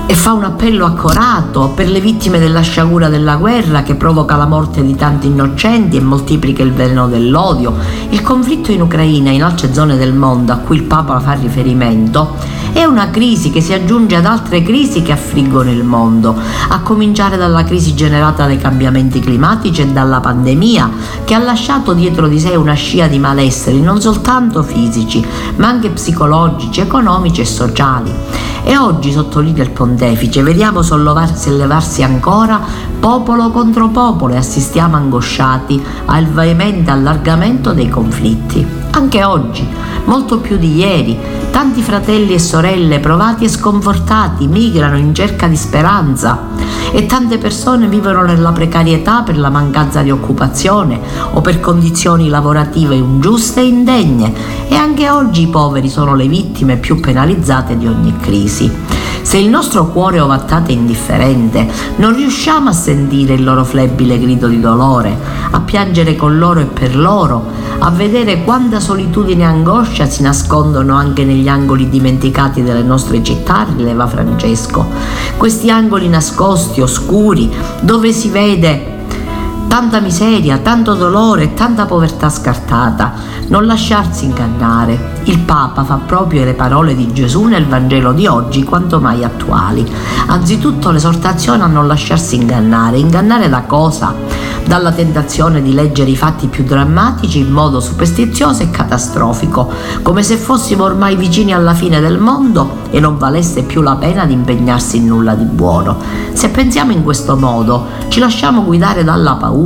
e 0.07 0.15
fa 0.15 0.33
un 0.33 0.43
appello 0.43 0.85
accorato 0.85 1.69
per 1.75 1.87
le 1.87 2.01
vittime 2.01 2.39
della 2.39 2.61
sciagura 2.61 3.09
della 3.09 3.35
guerra 3.35 3.83
che 3.83 3.93
provoca 3.93 4.35
la 4.35 4.47
morte 4.47 4.83
di 4.83 4.95
tanti 4.95 5.27
innocenti 5.27 5.97
e 5.97 6.01
moltiplica 6.01 6.63
il 6.63 6.73
veleno 6.73 7.07
dell'odio. 7.07 7.75
Il 8.09 8.23
conflitto 8.23 8.71
in 8.71 8.81
Ucraina 8.81 9.29
e 9.29 9.35
in 9.35 9.43
altre 9.43 9.71
zone 9.71 9.97
del 9.97 10.15
mondo 10.15 10.51
a 10.51 10.55
cui 10.55 10.77
il 10.77 10.83
Papa 10.83 11.19
fa 11.19 11.33
riferimento 11.33 12.35
è 12.73 12.83
una 12.83 13.09
crisi 13.09 13.49
che 13.49 13.61
si 13.61 13.73
aggiunge 13.73 14.15
ad 14.15 14.25
altre 14.25 14.61
crisi 14.61 15.01
che 15.01 15.11
affliggono 15.11 15.71
il 15.71 15.83
mondo, 15.83 16.35
a 16.69 16.79
cominciare 16.81 17.37
dalla 17.37 17.63
crisi 17.63 17.95
generata 17.95 18.45
dai 18.45 18.57
cambiamenti 18.57 19.19
climatici 19.19 19.81
e 19.81 19.87
dalla 19.87 20.19
pandemia 20.19 20.89
che 21.23 21.33
ha 21.33 21.39
lasciato 21.39 21.93
dietro 21.93 22.27
di 22.27 22.39
sé 22.39 22.55
una 22.55 22.73
scia 22.73 23.07
di 23.07 23.19
malesseri 23.19 23.81
non 23.81 24.01
soltanto 24.01 24.63
fisici, 24.63 25.25
ma 25.57 25.67
anche 25.67 25.89
psicologici, 25.89 26.81
economici 26.81 27.41
e 27.41 27.45
sociali. 27.45 28.11
E 28.63 28.77
oggi, 28.77 29.13
sottolinea 29.13 29.63
il 29.63 29.71
pontefice, 29.71 30.43
vediamo 30.43 30.81
sollevarsi 30.81 31.47
e 31.47 31.53
levarsi 31.53 32.03
ancora 32.03 32.59
popolo 32.99 33.49
contro 33.49 33.87
popolo 33.87 34.33
e 34.33 34.37
assistiamo 34.37 34.97
angosciati 34.97 35.81
al 36.05 36.25
veemente 36.25 36.91
allargamento 36.91 37.71
dei 37.71 37.87
conflitti. 37.87 38.86
Anche 38.91 39.23
oggi, 39.23 39.67
molto 40.05 40.39
più 40.39 40.57
di 40.57 40.75
ieri, 40.75 41.17
tanti 41.51 41.81
fratelli 41.81 42.33
e 42.33 42.39
sorelle 42.39 42.99
provati 42.99 43.45
e 43.45 43.49
sconfortati 43.49 44.47
migrano 44.47 44.97
in 44.97 45.13
cerca 45.13 45.47
di 45.47 45.55
speranza 45.55 46.45
e 46.91 47.05
tante 47.05 47.37
persone 47.37 47.87
vivono 47.87 48.21
nella 48.21 48.51
precarietà 48.51 49.21
per 49.21 49.37
la 49.37 49.49
mancanza 49.49 50.01
di 50.01 50.11
occupazione 50.11 50.99
o 51.33 51.41
per 51.41 51.59
condizioni 51.59 52.29
lavorative 52.29 52.95
ingiuste 52.95 53.61
e 53.61 53.65
indegne 53.65 54.33
e 54.67 54.75
anche 54.75 55.09
oggi 55.09 55.43
i 55.43 55.47
poveri 55.47 55.89
sono 55.89 56.15
le 56.15 56.27
vittime 56.27 56.77
più 56.77 56.99
penalizzate 56.99 57.77
di 57.77 57.87
ogni 57.87 58.15
crisi. 58.19 58.96
Se 59.27 59.37
il 59.37 59.49
nostro 59.49 59.87
cuore 59.87 60.21
ovattato 60.21 60.69
è 60.69 60.73
indifferente, 60.73 61.67
non 61.97 62.15
riusciamo 62.15 62.69
a 62.69 62.71
sentire 62.71 63.33
il 63.33 63.43
loro 63.43 63.65
flebile 63.65 64.17
grido 64.17 64.47
di 64.47 64.61
dolore, 64.61 65.17
a 65.51 65.59
piangere 65.59 66.15
con 66.15 66.37
loro 66.37 66.61
e 66.61 66.65
per 66.65 66.95
loro, 66.95 67.43
a 67.79 67.89
vedere 67.89 68.45
quanta 68.45 68.79
solitudine 68.79 69.43
e 69.43 69.47
angoscia 69.47 70.05
si 70.05 70.21
nascondono 70.21 70.95
anche 70.95 71.25
negli 71.25 71.49
angoli 71.49 71.89
dimenticati 71.89 72.63
delle 72.63 72.83
nostre 72.83 73.21
città, 73.21 73.67
rileva 73.75 74.07
Francesco. 74.07 74.87
Questi 75.35 75.69
angoli 75.69 76.07
nascosti, 76.07 76.79
oscuri, 76.79 77.51
dove 77.81 78.13
si 78.13 78.29
vede 78.29 78.95
tanta 79.67 79.99
miseria, 79.99 80.57
tanto 80.59 80.93
dolore 80.95 81.53
tanta 81.53 81.85
povertà 81.85 82.29
scartata. 82.29 83.13
Non 83.47 83.65
lasciarsi 83.65 84.25
ingannare. 84.25 85.21
Il 85.23 85.39
Papa 85.39 85.83
fa 85.83 85.99
proprio 86.03 86.43
le 86.43 86.53
parole 86.53 86.95
di 86.95 87.11
Gesù 87.13 87.45
nel 87.45 87.65
Vangelo 87.65 88.13
di 88.13 88.27
oggi 88.27 88.63
quanto 88.63 88.99
mai 88.99 89.23
attuali. 89.23 89.85
Anzitutto 90.27 90.91
l'esortazione 90.91 91.63
a 91.63 91.67
non 91.67 91.87
lasciarsi 91.87 92.35
ingannare. 92.35 92.97
Ingannare 92.97 93.49
da 93.49 93.61
cosa? 93.61 94.47
dalla 94.67 94.91
tentazione 94.91 95.61
di 95.61 95.73
leggere 95.73 96.09
i 96.09 96.17
fatti 96.17 96.47
più 96.47 96.65
drammatici 96.65 97.39
in 97.39 97.51
modo 97.51 97.79
superstizioso 97.79 98.63
e 98.63 98.69
catastrofico, 98.69 99.71
come 100.01 100.23
se 100.23 100.35
fossimo 100.35 100.83
ormai 100.83 101.15
vicini 101.15 101.53
alla 101.53 101.73
fine 101.73 102.01
del 102.01 102.19
mondo 102.19 102.79
e 102.89 102.99
non 102.99 103.17
valesse 103.17 103.63
più 103.63 103.81
la 103.81 103.95
pena 103.95 104.25
di 104.25 104.33
impegnarsi 104.33 104.97
in 104.97 105.05
nulla 105.05 105.35
di 105.35 105.45
buono. 105.45 105.97
Se 106.33 106.49
pensiamo 106.49 106.91
in 106.91 107.01
questo 107.01 107.37
modo, 107.37 107.85
ci 108.09 108.19
lasciamo 108.19 108.65
guidare 108.65 109.05
dalla 109.05 109.35
paura 109.35 109.56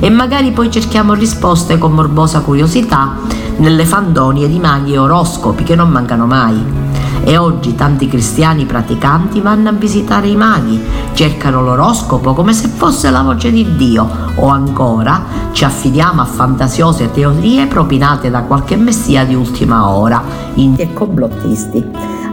e 0.00 0.08
magari 0.08 0.50
poi 0.50 0.70
cerchiamo 0.70 1.12
risposte 1.12 1.76
con 1.76 1.92
morbosa 1.92 2.40
curiosità 2.40 3.16
nelle 3.58 3.84
fandonie 3.84 4.48
di 4.48 4.58
maghi 4.58 4.94
e 4.94 4.98
oroscopi 4.98 5.62
che 5.62 5.74
non 5.74 5.90
mancano 5.90 6.26
mai. 6.26 6.84
E 7.22 7.36
oggi 7.36 7.74
tanti 7.74 8.08
cristiani 8.08 8.64
praticanti 8.64 9.40
vanno 9.40 9.68
a 9.68 9.72
visitare 9.72 10.28
i 10.28 10.36
maghi, 10.36 10.80
cercano 11.12 11.60
l'oroscopo 11.60 12.32
come 12.32 12.52
se 12.52 12.68
fosse 12.68 13.10
la 13.10 13.22
voce 13.22 13.50
di 13.50 13.76
Dio 13.76 14.08
o 14.36 14.48
ancora 14.48 15.24
ci 15.52 15.64
affidiamo 15.64 16.20
a 16.20 16.24
fantasiose 16.24 17.10
teorie 17.10 17.66
propinate 17.66 18.30
da 18.30 18.42
qualche 18.42 18.76
messia 18.76 19.24
di 19.24 19.34
ultima 19.34 19.88
ora, 19.88 20.22
indi 20.54 20.82
e 20.82 20.92
complottisti. 20.92 21.84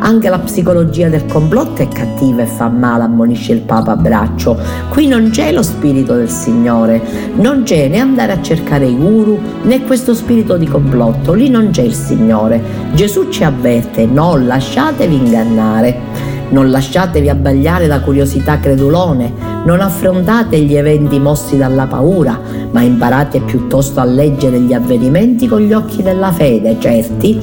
Anche 0.05 0.27
la 0.27 0.39
psicologia 0.39 1.07
del 1.07 1.25
complotto 1.27 1.81
è 1.81 1.88
cattiva 1.88 2.41
e 2.41 2.45
fa 2.45 2.67
male, 2.67 3.03
ammonisce 3.03 3.53
il 3.53 3.62
Papa 3.62 3.93
a 3.93 3.95
braccio. 3.95 4.60
Qui 4.89 5.07
non 5.07 5.29
c'è 5.29 5.53
lo 5.53 5.62
spirito 5.62 6.15
del 6.15 6.29
Signore, 6.29 7.01
non 7.36 7.63
c'è 7.63 7.88
né 7.88 8.00
andare 8.00 8.33
a 8.33 8.41
cercare 8.41 8.86
i 8.86 8.98
guru 8.98 9.39
né 9.62 9.81
questo 9.83 10.13
spirito 10.13 10.57
di 10.57 10.67
complotto, 10.67 11.31
lì 11.31 11.48
non 11.48 11.69
c'è 11.69 11.83
il 11.83 11.93
Signore. 11.93 12.62
Gesù 12.93 13.29
ci 13.29 13.45
avverte, 13.45 14.05
non 14.05 14.45
lasciatevi 14.45 15.15
ingannare. 15.15 16.41
Non 16.50 16.69
lasciatevi 16.69 17.29
abbagliare 17.29 17.88
da 17.88 18.01
curiosità 18.01 18.60
credulone, 18.60 19.33
non 19.65 19.79
affrontate 19.79 20.60
gli 20.60 20.75
eventi 20.75 21.17
mossi 21.17 21.57
dalla 21.57 21.88
paura, 21.88 22.39
ma 22.69 22.81
imparate 22.81 23.39
piuttosto 23.39 24.00
a 24.00 24.03
leggere 24.03 24.60
gli 24.60 24.74
avvenimenti 24.74 25.48
con 25.48 25.62
gli 25.62 25.74
occhi 25.74 26.03
della 26.03 26.31
fede, 26.31 26.75
certi 26.79 27.39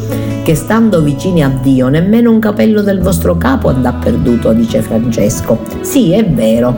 che 0.51 0.57
stando 0.57 1.01
vicini 1.01 1.45
a 1.45 1.49
Dio 1.63 1.89
nemmeno 1.89 2.29
un 2.29 2.41
capello 2.41 2.83
del 2.83 2.99
vostro 3.01 3.37
capo 3.37 3.69
andrà 3.69 3.93
perduto, 3.93 4.53
dice 4.53 4.83
Francesco. 4.83 5.61
Sì, 5.83 6.11
è 6.11 6.27
vero, 6.27 6.75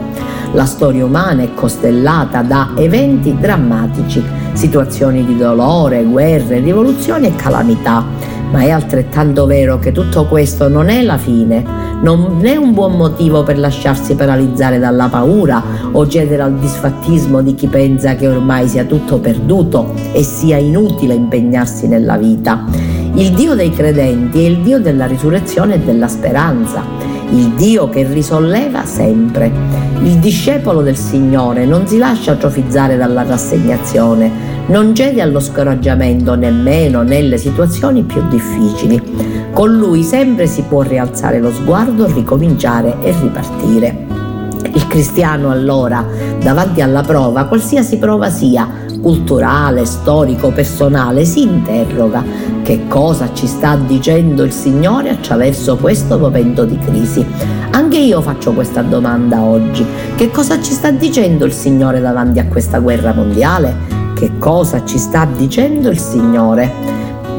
la 0.51 0.65
storia 0.65 1.03
umana 1.03 1.41
è 1.41 1.55
costellata 1.55 2.43
da 2.43 2.73
eventi 2.75 3.35
drammatici, 3.35 4.23
situazioni 4.53 5.25
di 5.25 5.35
dolore, 5.35 6.03
guerre, 6.03 6.59
rivoluzioni 6.59 7.25
e 7.25 7.35
calamità 7.35 8.05
ma 8.51 8.61
è 8.61 8.69
altrettanto 8.69 9.47
vero 9.47 9.79
che 9.79 9.91
tutto 9.91 10.25
questo 10.25 10.67
non 10.67 10.89
è 10.89 11.01
la 11.01 11.17
fine, 11.17 11.65
non 12.03 12.45
è 12.45 12.55
un 12.55 12.71
buon 12.71 12.95
motivo 12.95 13.41
per 13.41 13.57
lasciarsi 13.57 14.13
paralizzare 14.13 14.77
dalla 14.77 15.09
paura 15.09 15.63
o 15.91 16.07
cedere 16.07 16.43
al 16.43 16.59
disfattismo 16.59 17.41
di 17.41 17.55
chi 17.55 17.65
pensa 17.65 18.13
che 18.13 18.27
ormai 18.27 18.67
sia 18.67 18.83
tutto 18.83 19.17
perduto 19.17 19.95
e 20.11 20.21
sia 20.21 20.57
inutile 20.57 21.15
impegnarsi 21.15 21.87
nella 21.87 22.15
vita. 22.15 23.02
Il 23.15 23.31
Dio 23.33 23.53
dei 23.53 23.69
credenti 23.69 24.43
è 24.43 24.47
il 24.47 24.61
Dio 24.61 24.79
della 24.79 25.05
risurrezione 25.05 25.75
e 25.75 25.79
della 25.79 26.07
speranza, 26.07 26.83
il 27.29 27.49
Dio 27.51 27.87
che 27.87 28.07
risolleva 28.11 28.85
sempre. 28.85 29.51
Il 30.01 30.17
discepolo 30.17 30.81
del 30.81 30.97
Signore 30.97 31.67
non 31.67 31.85
si 31.85 31.99
lascia 31.99 32.31
atrofizzare 32.31 32.97
dalla 32.97 33.21
rassegnazione, 33.21 34.31
non 34.65 34.95
cede 34.95 35.21
allo 35.21 35.39
scoraggiamento 35.39 36.33
nemmeno 36.33 37.03
nelle 37.03 37.37
situazioni 37.37 38.01
più 38.01 38.27
difficili. 38.29 38.99
Con 39.53 39.77
lui 39.77 40.01
sempre 40.01 40.47
si 40.47 40.63
può 40.63 40.81
rialzare 40.81 41.39
lo 41.39 41.51
sguardo, 41.51 42.07
ricominciare 42.07 42.95
e 43.03 43.13
ripartire. 43.21 44.07
Il 44.73 44.87
cristiano 44.87 45.51
allora, 45.51 46.03
davanti 46.41 46.81
alla 46.81 47.03
prova, 47.03 47.45
qualsiasi 47.45 47.97
prova 47.97 48.31
sia, 48.31 48.67
culturale, 49.03 49.85
storico, 49.85 50.51
personale, 50.51 51.25
si 51.25 51.41
interroga 51.41 52.23
che 52.63 52.87
cosa 52.87 53.33
ci 53.33 53.45
sta 53.45 53.75
dicendo 53.75 54.43
il 54.43 54.53
Signore 54.53 55.09
attraverso 55.09 55.75
questo 55.75 56.17
momento 56.17 56.63
di 56.63 56.77
crisi. 56.77 57.23
Anche 57.71 57.97
io 57.97 58.21
faccio 58.21 58.53
questa 58.53 58.81
domanda 58.81 59.41
oggi. 59.41 59.85
Che 60.15 60.31
cosa 60.31 60.61
ci 60.61 60.71
sta 60.71 60.89
dicendo 60.89 61.43
il 61.43 61.51
Signore 61.51 61.99
davanti 61.99 62.39
a 62.39 62.47
questa 62.47 62.79
guerra 62.79 63.13
mondiale? 63.13 64.03
che 64.23 64.37
cosa 64.37 64.85
ci 64.85 64.97
sta 64.97 65.25
dicendo 65.25 65.89
il 65.89 65.99
Signore. 65.99 66.71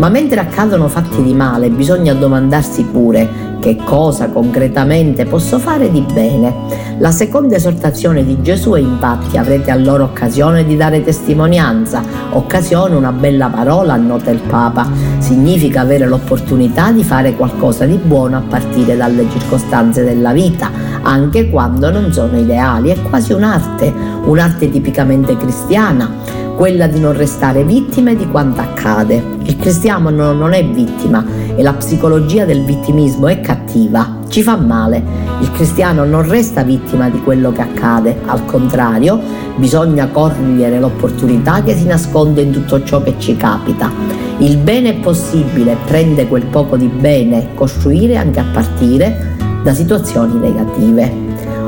Ma 0.04 0.10
mentre 0.10 0.38
accadono 0.38 0.86
fatti 0.88 1.22
di 1.22 1.32
male 1.32 1.70
bisogna 1.70 2.12
domandarsi 2.12 2.84
pure 2.84 3.56
che 3.58 3.74
cosa 3.82 4.28
concretamente 4.28 5.24
posso 5.24 5.58
fare 5.58 5.90
di 5.90 6.02
bene. 6.02 6.54
La 6.98 7.10
seconda 7.10 7.56
esortazione 7.56 8.22
di 8.22 8.42
Gesù 8.42 8.72
è 8.72 8.80
infatti 8.80 9.38
avrete 9.38 9.70
allora 9.70 10.04
occasione 10.04 10.66
di 10.66 10.76
dare 10.76 11.02
testimonianza. 11.02 12.02
Occasione, 12.32 12.94
una 12.96 13.12
bella 13.12 13.48
parola, 13.48 13.94
annota 13.94 14.30
il 14.30 14.40
Papa. 14.40 14.86
Significa 15.20 15.80
avere 15.80 16.06
l'opportunità 16.06 16.92
di 16.92 17.02
fare 17.02 17.34
qualcosa 17.34 17.86
di 17.86 17.96
buono 17.96 18.36
a 18.36 18.42
partire 18.46 18.98
dalle 18.98 19.26
circostanze 19.30 20.04
della 20.04 20.34
vita, 20.34 20.70
anche 21.00 21.48
quando 21.48 21.90
non 21.90 22.12
sono 22.12 22.38
ideali. 22.38 22.90
È 22.90 23.00
quasi 23.00 23.32
un'arte, 23.32 23.90
un'arte 24.26 24.68
tipicamente 24.68 25.34
cristiana 25.38 26.42
quella 26.56 26.86
di 26.86 27.00
non 27.00 27.16
restare 27.16 27.64
vittime 27.64 28.16
di 28.16 28.26
quanto 28.28 28.60
accade. 28.60 29.22
Il 29.42 29.56
cristiano 29.56 30.10
non 30.10 30.52
è 30.52 30.64
vittima 30.64 31.24
e 31.56 31.62
la 31.62 31.74
psicologia 31.74 32.44
del 32.44 32.64
vittimismo 32.64 33.28
è 33.28 33.40
cattiva, 33.40 34.18
ci 34.28 34.42
fa 34.42 34.56
male. 34.56 35.02
Il 35.40 35.50
cristiano 35.52 36.04
non 36.04 36.28
resta 36.28 36.62
vittima 36.62 37.10
di 37.10 37.20
quello 37.22 37.52
che 37.52 37.62
accade, 37.62 38.20
al 38.26 38.44
contrario, 38.46 39.20
bisogna 39.56 40.08
cogliere 40.08 40.78
l'opportunità 40.78 41.62
che 41.62 41.76
si 41.76 41.84
nasconde 41.84 42.42
in 42.42 42.52
tutto 42.52 42.82
ciò 42.84 43.02
che 43.02 43.14
ci 43.18 43.36
capita. 43.36 43.90
Il 44.38 44.56
bene 44.56 44.90
è 44.90 44.94
possibile, 44.94 45.76
prende 45.86 46.26
quel 46.26 46.46
poco 46.46 46.76
di 46.76 46.86
bene, 46.88 47.48
costruire 47.54 48.16
anche 48.16 48.40
a 48.40 48.44
partire 48.52 49.36
da 49.62 49.72
situazioni 49.72 50.38
negative. 50.38 51.23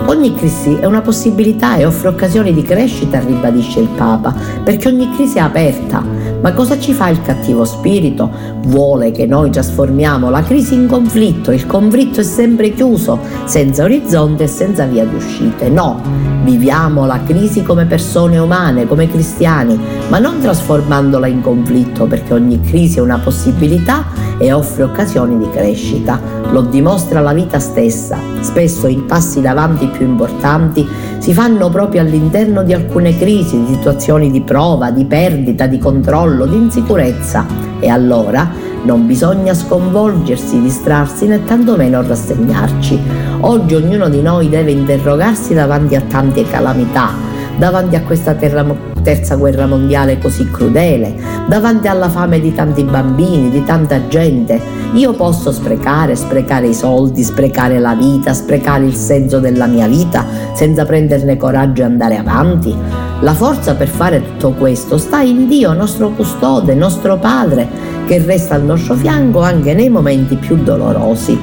Ogni 0.09 0.37
crisi 0.37 0.77
è 0.77 0.85
una 0.87 1.01
possibilità 1.01 1.77
e 1.77 1.85
offre 1.85 2.07
occasioni 2.09 2.55
di 2.55 2.62
crescita, 2.62 3.19
ribadisce 3.19 3.81
il 3.81 3.88
Papa, 3.88 4.33
perché 4.62 4.87
ogni 4.87 5.12
crisi 5.16 5.38
è 5.38 5.40
aperta. 5.40 6.01
Ma 6.40 6.53
cosa 6.53 6.79
ci 6.79 6.92
fa 6.92 7.09
il 7.09 7.22
cattivo 7.22 7.64
spirito? 7.64 8.31
Vuole 8.66 9.11
che 9.11 9.27
noi 9.27 9.51
trasformiamo 9.51 10.31
la 10.31 10.42
crisi 10.42 10.75
in 10.75 10.87
conflitto, 10.87 11.51
il 11.51 11.66
conflitto 11.66 12.20
è 12.20 12.25
sempre 12.25 12.72
chiuso, 12.72 13.18
senza 13.44 13.85
orizzonte 13.85 14.44
e 14.44 14.46
senza 14.46 14.85
via 14.85 15.05
di 15.05 15.14
uscite. 15.14 15.68
No, 15.68 16.01
viviamo 16.44 17.07
la 17.07 17.20
crisi 17.25 17.62
come 17.62 17.87
persone 17.87 18.38
umane, 18.38 18.87
come 18.87 19.09
cristiani, 19.09 19.79
ma 20.09 20.18
non 20.18 20.38
trasformandola 20.40 21.27
in 21.27 21.40
conflitto, 21.40 22.07
perché 22.07 22.35
ogni 22.35 22.61
crisi 22.61 22.99
è 22.99 23.03
una 23.03 23.18
possibilità 23.18 24.05
e 24.38 24.53
offre 24.53 24.85
occasioni 24.85 25.38
di 25.38 25.49
crescita. 25.51 26.20
Lo 26.51 26.61
dimostra 26.61 27.20
la 27.20 27.33
vita 27.33 27.59
stessa. 27.59 28.18
Spesso 28.40 28.87
i 28.87 29.03
passi 29.07 29.40
davanti 29.40 29.88
più 29.88 30.07
importanti 30.07 30.87
si 31.18 31.33
fanno 31.33 31.70
proprio 31.70 32.03
all'interno 32.03 32.62
di 32.62 32.72
alcune 32.72 33.18
crisi, 33.18 33.59
di 33.64 33.75
situazioni 33.75 34.31
di 34.31 34.42
prova, 34.42 34.90
di 34.90 35.05
perdita, 35.07 35.66
di 35.66 35.79
controllo, 35.79 36.25
di 36.46 36.56
insicurezza. 36.56 37.46
E 37.78 37.88
allora 37.88 38.50
non 38.82 39.06
bisogna 39.06 39.54
sconvolgersi, 39.54 40.60
distrarsi 40.60 41.26
né 41.26 41.44
tantomeno 41.44 42.02
rassegnarci. 42.02 43.00
Oggi 43.40 43.74
ognuno 43.74 44.08
di 44.08 44.22
noi 44.22 44.48
deve 44.48 44.70
interrogarsi 44.72 45.54
davanti 45.54 45.94
a 45.94 46.00
tante 46.00 46.44
calamità, 46.44 47.10
davanti 47.58 47.96
a 47.96 48.02
questa 48.02 48.34
terra 48.34 48.64
terza 49.06 49.36
guerra 49.36 49.66
mondiale 49.66 50.18
così 50.18 50.50
crudele, 50.50 51.14
davanti 51.46 51.86
alla 51.86 52.08
fame 52.08 52.40
di 52.40 52.52
tanti 52.52 52.82
bambini, 52.82 53.50
di 53.50 53.62
tanta 53.62 54.08
gente. 54.08 54.60
Io 54.94 55.12
posso 55.12 55.52
sprecare, 55.52 56.16
sprecare 56.16 56.66
i 56.66 56.74
soldi, 56.74 57.22
sprecare 57.22 57.78
la 57.78 57.94
vita, 57.94 58.34
sprecare 58.34 58.84
il 58.84 58.96
senso 58.96 59.38
della 59.38 59.66
mia 59.66 59.86
vita 59.86 60.26
senza 60.54 60.84
prenderne 60.84 61.36
coraggio 61.36 61.82
e 61.82 61.84
andare 61.84 62.16
avanti. 62.16 63.06
La 63.20 63.33
forza 63.33 63.74
per 63.74 63.88
fare 63.88 64.22
tutto 64.22 64.50
questo 64.52 64.98
sta 64.98 65.22
in 65.22 65.48
Dio, 65.48 65.72
nostro 65.72 66.11
custode, 66.11 66.74
nostro 66.74 67.16
Padre, 67.16 67.66
che 68.07 68.22
resta 68.22 68.57
al 68.57 68.62
nostro 68.62 68.94
fianco 68.94 69.40
anche 69.40 69.72
nei 69.72 69.88
momenti 69.88 70.37
più 70.37 70.57
dolorosi. 70.57 71.38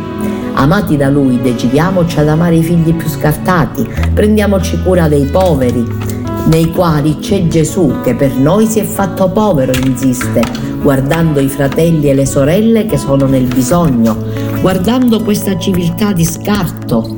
Amati 0.54 0.98
da 0.98 1.10
Lui, 1.10 1.42
decidiamoci 1.42 2.20
ad 2.20 2.28
amare 2.28 2.58
i 2.58 2.64
figli 2.64 2.94
più 2.94 3.10
scartati, 3.10 3.90
prendiamoci 4.14 4.80
cura 4.84 5.08
dei 5.08 5.26
poveri, 5.26 5.84
nei 6.46 6.72
quali 6.72 7.18
c'è 7.18 7.48
Gesù 7.48 8.02
che 8.04 8.14
per 8.14 8.36
noi 8.36 8.68
si 8.68 8.80
è 8.80 8.84
fatto 8.84 9.30
povero, 9.30 9.72
insiste, 9.84 10.44
guardando 10.80 11.40
i 11.40 11.48
fratelli 11.48 12.08
e 12.08 12.14
le 12.14 12.28
sorelle 12.28 12.86
che 12.86 12.98
sono 12.98 13.26
nel 13.26 13.48
bisogno, 13.48 14.16
guardando 14.62 15.24
questa 15.24 15.58
civiltà 15.58 16.14
di 16.14 16.24
scarto, 16.24 17.16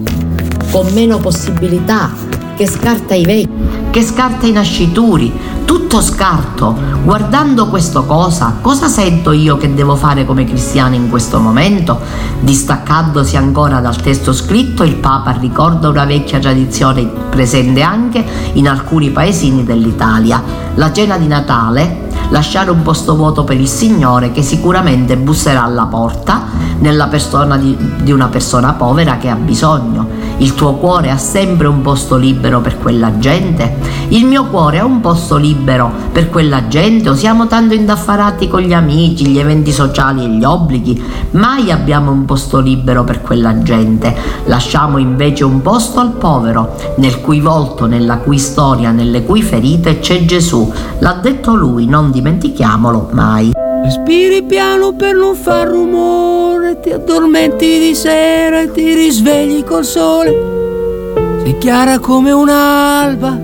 con 0.71 0.87
meno 0.93 1.17
possibilità, 1.17 2.09
che 2.55 2.67
scarta 2.67 3.15
i 3.15 3.25
vecchi, 3.25 3.84
che 3.95 4.03
scarta 4.03 4.45
i 4.45 4.51
nascituri, 4.51 5.31
tutto 5.63 6.01
scarto. 6.01 6.77
Guardando 7.05 7.69
questo 7.69 8.03
cosa, 8.03 8.57
cosa 8.59 8.89
sento 8.89 9.31
io 9.31 9.55
che 9.55 9.73
devo 9.73 9.95
fare 9.95 10.25
come 10.25 10.43
cristiano 10.43 10.95
in 10.95 11.09
questo 11.09 11.39
momento? 11.39 12.01
Distaccandosi 12.41 13.37
ancora 13.37 13.79
dal 13.79 13.95
testo 13.95 14.33
scritto, 14.33 14.83
il 14.83 14.95
Papa 14.95 15.31
ricorda 15.31 15.87
una 15.87 16.03
vecchia 16.03 16.39
tradizione 16.39 17.05
presente 17.05 17.81
anche 17.83 18.21
in 18.51 18.67
alcuni 18.67 19.11
paesini 19.11 19.63
dell'Italia. 19.63 20.43
La 20.73 20.91
cena 20.91 21.17
di 21.17 21.27
Natale 21.27 22.09
lasciare 22.29 22.71
un 22.71 22.81
posto 22.81 23.15
vuoto 23.15 23.43
per 23.43 23.59
il 23.59 23.67
Signore 23.67 24.31
che 24.31 24.41
sicuramente 24.41 25.15
busserà 25.17 25.63
alla 25.63 25.85
porta 25.85 26.43
nella 26.79 27.07
persona 27.07 27.57
di, 27.57 27.77
di, 28.01 28.11
una 28.11 28.27
persona 28.27 28.73
povera 28.73 29.17
che 29.17 29.29
ha 29.29 29.35
bisogno. 29.35 30.14
Il 30.37 30.53
tuo 30.53 30.73
cuore 30.73 31.11
ha 31.11 31.17
sempre 31.17 31.67
un 31.67 31.81
posto 31.81 32.17
libero 32.17 32.59
per 32.59 32.77
quella 32.77 33.17
gente? 33.19 33.77
Il 34.09 34.25
mio 34.25 34.45
cuore 34.45 34.79
ha 34.79 34.85
un 34.85 34.99
posto 34.99 35.37
libero 35.37 35.89
per 36.11 36.29
quella 36.29 36.67
gente 36.67 37.09
o 37.09 37.15
siamo 37.15 37.47
tanto 37.47 37.73
indaffarati 37.73 38.49
con 38.49 38.59
gli 38.59 38.73
amici, 38.73 39.27
gli 39.27 39.39
eventi 39.39 39.71
sociali 39.71 40.25
e 40.25 40.29
gli 40.29 40.43
obblighi? 40.43 41.01
Mai 41.31 41.71
abbiamo 41.71 42.11
un 42.11 42.25
posto 42.25 42.59
libero 42.59 43.03
per 43.05 43.21
quella 43.21 43.61
gente. 43.63 44.13
Lasciamo 44.45 44.97
invece 44.97 45.45
un 45.45 45.61
posto 45.61 46.01
al 46.01 46.11
povero, 46.11 46.75
nel 46.97 47.21
cui 47.21 47.39
volto, 47.39 47.85
nella 47.85 48.17
cui 48.17 48.37
storia, 48.37 48.91
nelle 48.91 49.23
cui 49.23 49.41
ferite 49.41 49.99
c'è 49.99 50.25
Gesù. 50.25 50.71
L'ha 50.99 51.17
detto 51.21 51.55
lui, 51.55 51.85
non 51.85 52.11
dimentichiamolo 52.11 53.09
mai. 53.11 53.64
Respiri 53.85 54.41
piano 54.41 54.93
per 54.93 55.13
non 55.13 55.35
far 55.35 55.67
rumore, 55.67 56.79
ti 56.79 56.89
addormenti 56.89 57.77
di 57.77 57.93
sera 57.93 58.61
e 58.61 58.71
ti 58.71 58.95
risvegli 58.95 59.63
col 59.63 59.85
sole. 59.85 61.43
Sei 61.43 61.55
chiara 61.59 61.99
come 61.99 62.31
un'alba, 62.31 63.37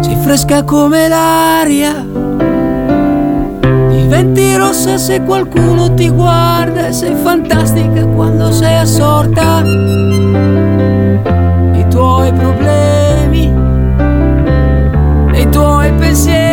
sei 0.00 0.16
fresca 0.16 0.64
come 0.64 1.06
l'aria. 1.06 2.04
Diventi 3.90 4.56
rossa 4.56 4.98
se 4.98 5.22
qualcuno 5.22 5.94
ti 5.94 6.08
guarda 6.08 6.88
e 6.88 6.92
sei 6.92 7.14
fantastica 7.14 8.04
quando 8.06 8.50
sei 8.50 8.76
assorta. 8.76 9.62
I 11.74 11.86
tuoi 11.88 12.32
problemi, 12.32 13.54
i 15.32 15.48
tuoi 15.48 15.92
pensieri 15.92 16.43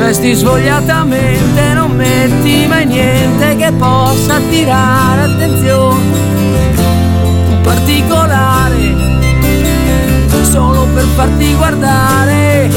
vesti 0.00 0.32
svogliatamente, 0.34 1.74
non 1.74 1.90
metti 1.90 2.66
mai 2.66 2.86
niente 2.86 3.54
che 3.56 3.70
possa 3.72 4.36
attirare 4.36 5.22
attenzione. 5.24 6.18
Particolare, 7.62 8.94
solo 10.42 10.86
per 10.94 11.04
farti 11.14 11.54
guardare. 11.54 12.70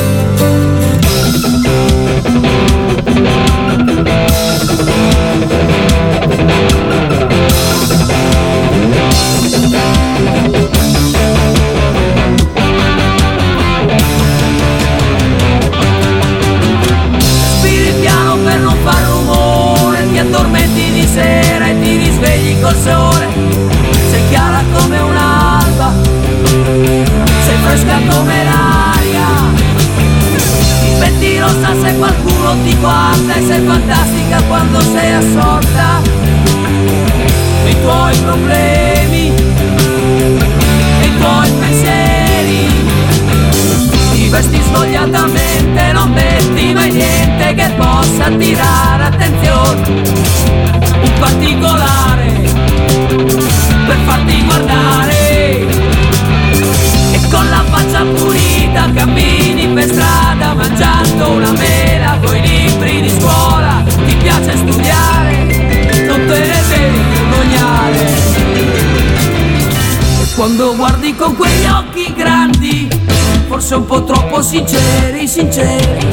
Sinceri 74.53 75.27
sinceri 75.27 76.07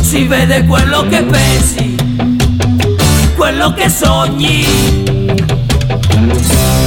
si 0.00 0.24
vede 0.24 0.64
quello 0.64 1.06
che 1.08 1.22
pensi 1.22 1.94
quello 3.36 3.72
che 3.74 3.88
sogni. 3.88 4.64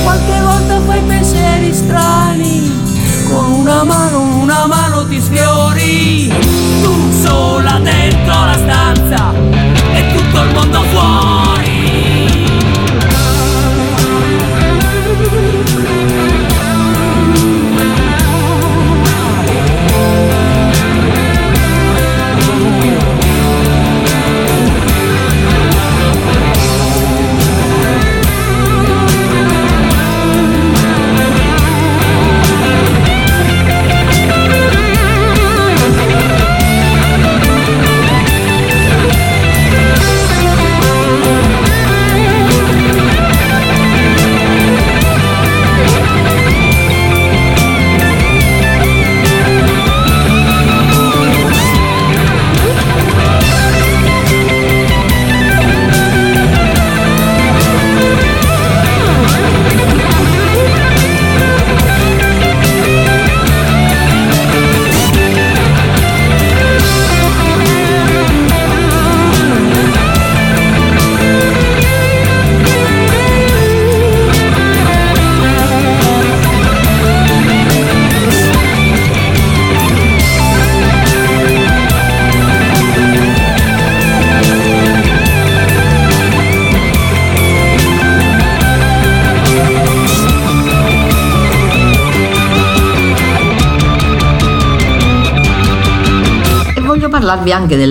Qualche 0.03 0.41
volta 0.41 0.81
fai 0.81 0.99
pensieri 1.07 1.73
strani, 1.73 2.69
con 3.29 3.51
una 3.51 3.83
mano, 3.83 4.41
una 4.41 4.65
mano 4.65 5.07
ti 5.07 5.21
sfiori. 5.21 6.27
Tu 6.81 7.11
sola 7.23 7.79
dentro 7.79 8.33
la 8.33 8.57
stanza 8.57 9.33
e 9.93 10.13
tutto 10.13 10.41
il 10.41 10.53
mondo 10.53 10.81
fuori. 10.91 11.28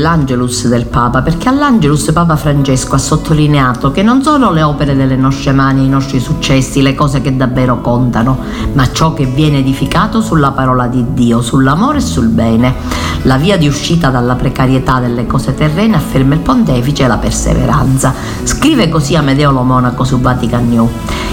dell'Angelus 0.08 0.68
del 0.68 0.86
Papa, 0.86 1.20
perché 1.20 1.50
all'Angelus 1.50 2.12
Papa 2.12 2.36
Francesco 2.36 2.94
ha 2.94 2.98
sottolineato 2.98 3.90
che 3.90 4.02
non 4.02 4.22
sono 4.22 4.50
le 4.52 4.62
opere 4.62 4.96
delle 4.96 5.16
nostre 5.16 5.52
mani, 5.52 5.84
i 5.84 5.88
nostri 5.88 6.18
successi, 6.18 6.80
le 6.80 6.94
cose 6.94 7.20
che 7.20 7.36
davvero 7.36 7.82
contano, 7.82 8.38
ma 8.72 8.90
ciò 8.90 9.12
che 9.12 9.26
viene 9.26 9.58
edificato 9.58 10.22
sulla 10.22 10.52
parola 10.52 10.86
di 10.86 11.04
Dio, 11.12 11.42
sull'amore 11.42 11.98
e 11.98 12.00
sul 12.00 12.28
bene. 12.28 12.74
La 13.22 13.36
via 13.36 13.58
di 13.58 13.66
uscita 13.66 14.08
dalla 14.08 14.34
precarietà 14.34 14.98
delle 14.98 15.26
cose 15.26 15.54
terrene, 15.54 15.96
afferma 15.96 16.32
il 16.32 16.40
pontefice, 16.40 17.04
è 17.04 17.06
la 17.06 17.18
perseveranza. 17.18 18.14
Scrive 18.44 18.88
così 18.88 19.14
Amedeo 19.14 19.52
Monaco 19.52 20.04
su 20.04 20.18
Vatican 20.20 20.70
New. 20.70 20.88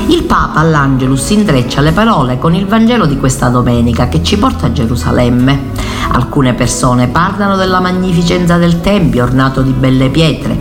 Il 0.07 0.23
Papa 0.23 0.59
all'Angelus 0.59 1.29
intreccia 1.29 1.79
le 1.79 1.93
parole 1.93 2.37
con 2.37 2.53
il 2.53 2.65
Vangelo 2.65 3.05
di 3.05 3.17
questa 3.17 3.47
domenica 3.47 4.09
che 4.09 4.21
ci 4.21 4.37
porta 4.37 4.65
a 4.65 4.71
Gerusalemme. 4.73 5.74
Alcune 6.15 6.53
persone 6.53 7.09
parlano 7.09 7.57
della 7.57 7.81
magnificenza 7.81 8.55
del 8.55 8.79
Tempio 8.79 9.23
ornato 9.23 9.61
di 9.61 9.73
belle 9.73 10.09
pietre, 10.09 10.57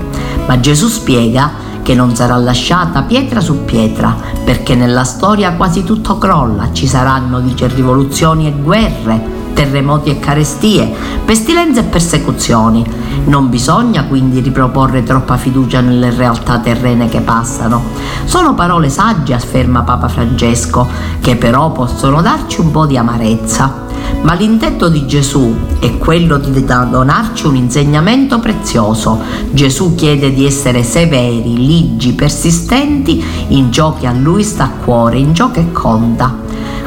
ma 0.48 0.58
Gesù 0.58 0.88
spiega 0.88 1.52
che 1.84 1.94
non 1.94 2.12
sarà 2.16 2.36
lasciata 2.38 3.02
pietra 3.02 3.40
su 3.40 3.64
pietra, 3.64 4.16
perché 4.44 4.74
nella 4.74 5.04
storia 5.04 5.52
quasi 5.52 5.84
tutto 5.84 6.18
crolla, 6.18 6.70
ci 6.72 6.88
saranno, 6.88 7.38
dice, 7.38 7.68
rivoluzioni 7.68 8.48
e 8.48 8.52
guerre, 8.52 9.22
terremoti 9.54 10.10
e 10.10 10.18
carestie, 10.18 10.92
pestilenze 11.24 11.80
e 11.80 11.84
persecuzioni. 11.84 12.84
Non 13.24 13.48
bisogna 13.48 14.04
quindi 14.04 14.40
riproporre 14.40 15.02
troppa 15.02 15.38
fiducia 15.38 15.80
nelle 15.80 16.10
realtà 16.10 16.58
terrene 16.58 17.08
che 17.08 17.20
passano. 17.20 17.82
Sono 18.24 18.54
parole 18.54 18.90
sagge, 18.90 19.32
afferma 19.32 19.80
Papa 19.82 20.08
Francesco, 20.08 20.86
che 21.20 21.36
però 21.36 21.72
possono 21.72 22.20
darci 22.20 22.60
un 22.60 22.70
po' 22.70 22.84
di 22.84 22.98
amarezza. 22.98 23.82
Ma 24.22 24.34
l'intento 24.34 24.88
di 24.88 25.06
Gesù 25.06 25.54
è 25.78 25.98
quello 25.98 26.38
di 26.38 26.64
donarci 26.64 27.46
un 27.46 27.56
insegnamento 27.56 28.38
prezioso. 28.38 29.20
Gesù 29.50 29.94
chiede 29.94 30.32
di 30.32 30.46
essere 30.46 30.82
severi, 30.82 31.56
ligi, 31.56 32.12
persistenti 32.12 33.22
in 33.48 33.70
ciò 33.70 33.94
che 33.94 34.06
a 34.06 34.12
lui 34.12 34.42
sta 34.42 34.64
a 34.64 34.70
cuore, 34.82 35.18
in 35.18 35.34
ciò 35.34 35.50
che 35.50 35.72
conta. 35.72 36.42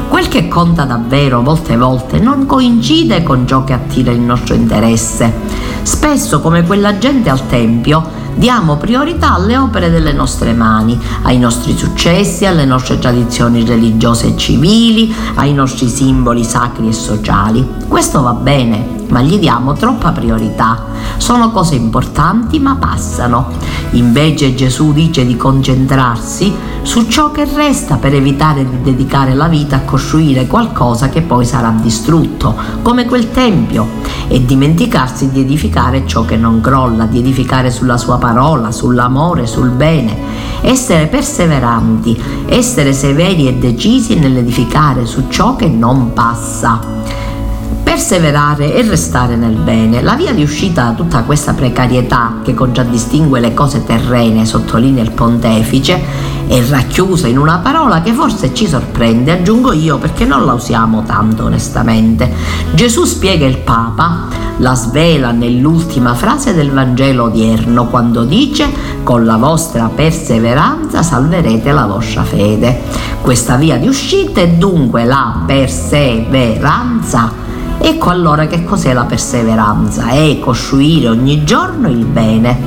Quel 0.08 0.28
che 0.28 0.48
conta 0.48 0.84
davvero 0.84 1.42
molte 1.42 1.76
volte 1.76 2.07
non 2.18 2.46
coincide 2.46 3.22
con 3.22 3.46
ciò 3.46 3.64
che 3.64 3.72
attira 3.72 4.10
il 4.10 4.20
nostro 4.20 4.54
interesse. 4.54 5.32
Spesso, 5.82 6.40
come 6.40 6.62
quella 6.64 6.98
gente 6.98 7.30
al 7.30 7.46
Tempio, 7.46 8.17
diamo 8.38 8.76
priorità 8.76 9.34
alle 9.34 9.56
opere 9.56 9.90
delle 9.90 10.12
nostre 10.12 10.52
mani, 10.52 10.98
ai 11.22 11.38
nostri 11.38 11.76
successi, 11.76 12.46
alle 12.46 12.64
nostre 12.64 12.98
tradizioni 12.98 13.64
religiose 13.64 14.28
e 14.28 14.36
civili, 14.36 15.12
ai 15.34 15.52
nostri 15.52 15.88
simboli 15.88 16.44
sacri 16.44 16.88
e 16.88 16.92
sociali. 16.92 17.66
Questo 17.88 18.22
va 18.22 18.34
bene, 18.34 18.96
ma 19.08 19.20
gli 19.22 19.38
diamo 19.38 19.72
troppa 19.72 20.12
priorità. 20.12 20.86
Sono 21.16 21.50
cose 21.50 21.74
importanti 21.74 22.60
ma 22.60 22.76
passano. 22.76 23.50
Invece 23.92 24.54
Gesù 24.54 24.92
dice 24.92 25.26
di 25.26 25.36
concentrarsi 25.36 26.54
su 26.82 27.06
ciò 27.08 27.30
che 27.30 27.44
resta 27.44 27.96
per 27.96 28.14
evitare 28.14 28.68
di 28.68 28.82
dedicare 28.82 29.34
la 29.34 29.48
vita 29.48 29.76
a 29.76 29.80
costruire 29.80 30.46
qualcosa 30.46 31.08
che 31.08 31.22
poi 31.22 31.44
sarà 31.44 31.74
distrutto, 31.80 32.54
come 32.82 33.04
quel 33.06 33.30
tempio, 33.30 33.86
e 34.28 34.44
dimenticarsi 34.44 35.30
di 35.30 35.40
edificare 35.40 36.06
ciò 36.06 36.24
che 36.24 36.36
non 36.36 36.60
crolla, 36.60 37.04
di 37.04 37.18
edificare 37.18 37.70
sulla 37.70 37.96
sua 37.96 38.16
parola, 38.16 38.27
sull'amore, 38.70 39.46
sul 39.46 39.70
bene. 39.70 40.16
Essere 40.60 41.06
perseveranti, 41.06 42.20
essere 42.46 42.92
severi 42.92 43.48
e 43.48 43.54
decisi 43.54 44.18
nell'edificare 44.18 45.06
su 45.06 45.24
ciò 45.28 45.56
che 45.56 45.68
non 45.68 46.12
passa 46.12 46.96
perseverare 47.98 48.74
e 48.74 48.82
restare 48.82 49.34
nel 49.34 49.56
bene. 49.56 50.02
La 50.02 50.14
via 50.14 50.32
di 50.32 50.42
uscita 50.42 50.84
da 50.84 50.92
tutta 50.92 51.22
questa 51.22 51.54
precarietà 51.54 52.36
che 52.44 52.54
contraddistingue 52.54 53.40
le 53.40 53.54
cose 53.54 53.84
terrene, 53.84 54.46
sottolinea 54.46 55.02
il 55.02 55.10
pontefice, 55.10 56.00
è 56.46 56.62
racchiusa 56.68 57.26
in 57.26 57.38
una 57.38 57.58
parola 57.58 58.00
che 58.00 58.12
forse 58.12 58.54
ci 58.54 58.68
sorprende, 58.68 59.32
aggiungo 59.32 59.72
io 59.72 59.98
perché 59.98 60.24
non 60.24 60.44
la 60.44 60.52
usiamo 60.52 61.02
tanto 61.02 61.46
onestamente. 61.46 62.32
Gesù 62.72 63.04
spiega 63.04 63.46
il 63.46 63.58
Papa, 63.58 64.28
la 64.58 64.74
svela 64.74 65.32
nell'ultima 65.32 66.14
frase 66.14 66.54
del 66.54 66.70
Vangelo 66.70 67.24
odierno 67.24 67.86
quando 67.86 68.24
dice 68.24 68.66
con 69.02 69.24
la 69.24 69.36
vostra 69.36 69.90
perseveranza 69.94 71.02
salverete 71.02 71.72
la 71.72 71.86
vostra 71.86 72.22
fede. 72.22 72.80
Questa 73.20 73.56
via 73.56 73.76
di 73.76 73.88
uscita 73.88 74.40
è 74.40 74.48
dunque 74.48 75.04
la 75.04 75.42
perseveranza 75.46 77.46
Ecco 77.80 78.10
allora 78.10 78.48
che 78.48 78.64
cos'è 78.64 78.92
la 78.92 79.04
perseveranza? 79.04 80.08
È 80.08 80.38
costruire 80.40 81.08
ogni 81.08 81.44
giorno 81.44 81.88
il 81.88 82.04
bene. 82.04 82.58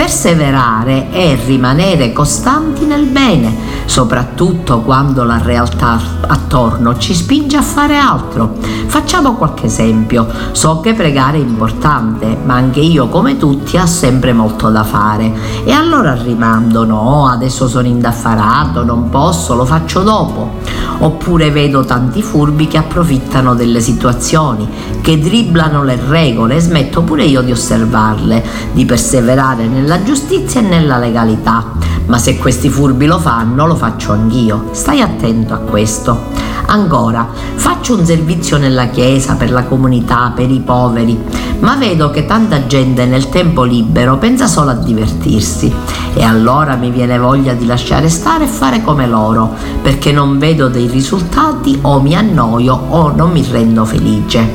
Perseverare 0.00 1.10
è 1.10 1.38
rimanere 1.44 2.10
costanti 2.10 2.86
nel 2.86 3.04
bene, 3.04 3.54
soprattutto 3.84 4.80
quando 4.80 5.24
la 5.24 5.38
realtà 5.42 6.00
attorno 6.26 6.96
ci 6.96 7.14
spinge 7.14 7.58
a 7.58 7.62
fare 7.62 7.98
altro. 7.98 8.56
Facciamo 8.86 9.34
qualche 9.34 9.66
esempio. 9.66 10.26
So 10.52 10.80
che 10.80 10.94
pregare 10.94 11.36
è 11.36 11.42
importante, 11.42 12.34
ma 12.42 12.54
anche 12.54 12.80
io 12.80 13.08
come 13.08 13.36
tutti 13.36 13.76
ha 13.76 13.84
sempre 13.84 14.32
molto 14.32 14.70
da 14.70 14.84
fare. 14.84 15.34
E 15.64 15.72
allora 15.72 16.14
rimando, 16.14 16.84
no, 16.84 17.28
adesso 17.28 17.68
sono 17.68 17.86
indaffarato, 17.86 18.82
non 18.82 19.10
posso, 19.10 19.54
lo 19.54 19.66
faccio 19.66 20.00
dopo. 20.00 20.58
Oppure 21.02 21.50
vedo 21.50 21.84
tanti 21.84 22.22
furbi 22.22 22.68
che 22.68 22.78
approfittano 22.78 23.54
delle 23.54 23.80
situazioni, 23.80 24.68
che 25.00 25.18
dribblano 25.18 25.82
le 25.82 25.98
regole 26.08 26.56
e 26.56 26.60
smetto 26.60 27.02
pure 27.02 27.24
io 27.24 27.42
di 27.42 27.52
osservarle, 27.52 28.42
di 28.72 28.84
perseverare 28.84 29.66
nella 29.66 29.89
giustizia 29.98 30.60
e 30.60 30.64
nella 30.64 30.96
legalità. 30.96 31.72
Ma 32.06 32.18
se 32.18 32.38
questi 32.38 32.68
furbi 32.68 33.06
lo 33.06 33.18
fanno, 33.18 33.66
lo 33.66 33.74
faccio 33.74 34.12
anch'io. 34.12 34.68
Stai 34.72 35.00
attento 35.00 35.54
a 35.54 35.58
questo. 35.58 36.40
Ancora, 36.66 37.28
faccio 37.54 37.96
un 37.96 38.04
servizio 38.04 38.56
nella 38.56 38.86
chiesa, 38.86 39.34
per 39.34 39.50
la 39.50 39.64
comunità, 39.64 40.32
per 40.34 40.50
i 40.50 40.60
poveri, 40.60 41.18
ma 41.60 41.74
vedo 41.74 42.10
che 42.10 42.26
tanta 42.26 42.66
gente 42.66 43.06
nel 43.06 43.28
tempo 43.28 43.64
libero 43.64 44.18
pensa 44.18 44.46
solo 44.46 44.70
a 44.70 44.74
divertirsi 44.74 45.72
e 46.14 46.22
allora 46.22 46.76
mi 46.76 46.90
viene 46.90 47.18
voglia 47.18 47.54
di 47.54 47.66
lasciare 47.66 48.08
stare 48.08 48.44
e 48.44 48.48
fare 48.48 48.82
come 48.82 49.06
loro, 49.06 49.54
perché 49.82 50.12
non 50.12 50.38
vedo 50.38 50.68
dei 50.68 50.86
risultati 50.86 51.78
o 51.82 52.00
mi 52.00 52.14
annoio 52.14 52.74
o 52.88 53.10
non 53.10 53.32
mi 53.32 53.44
rendo 53.50 53.84
felice. 53.84 54.48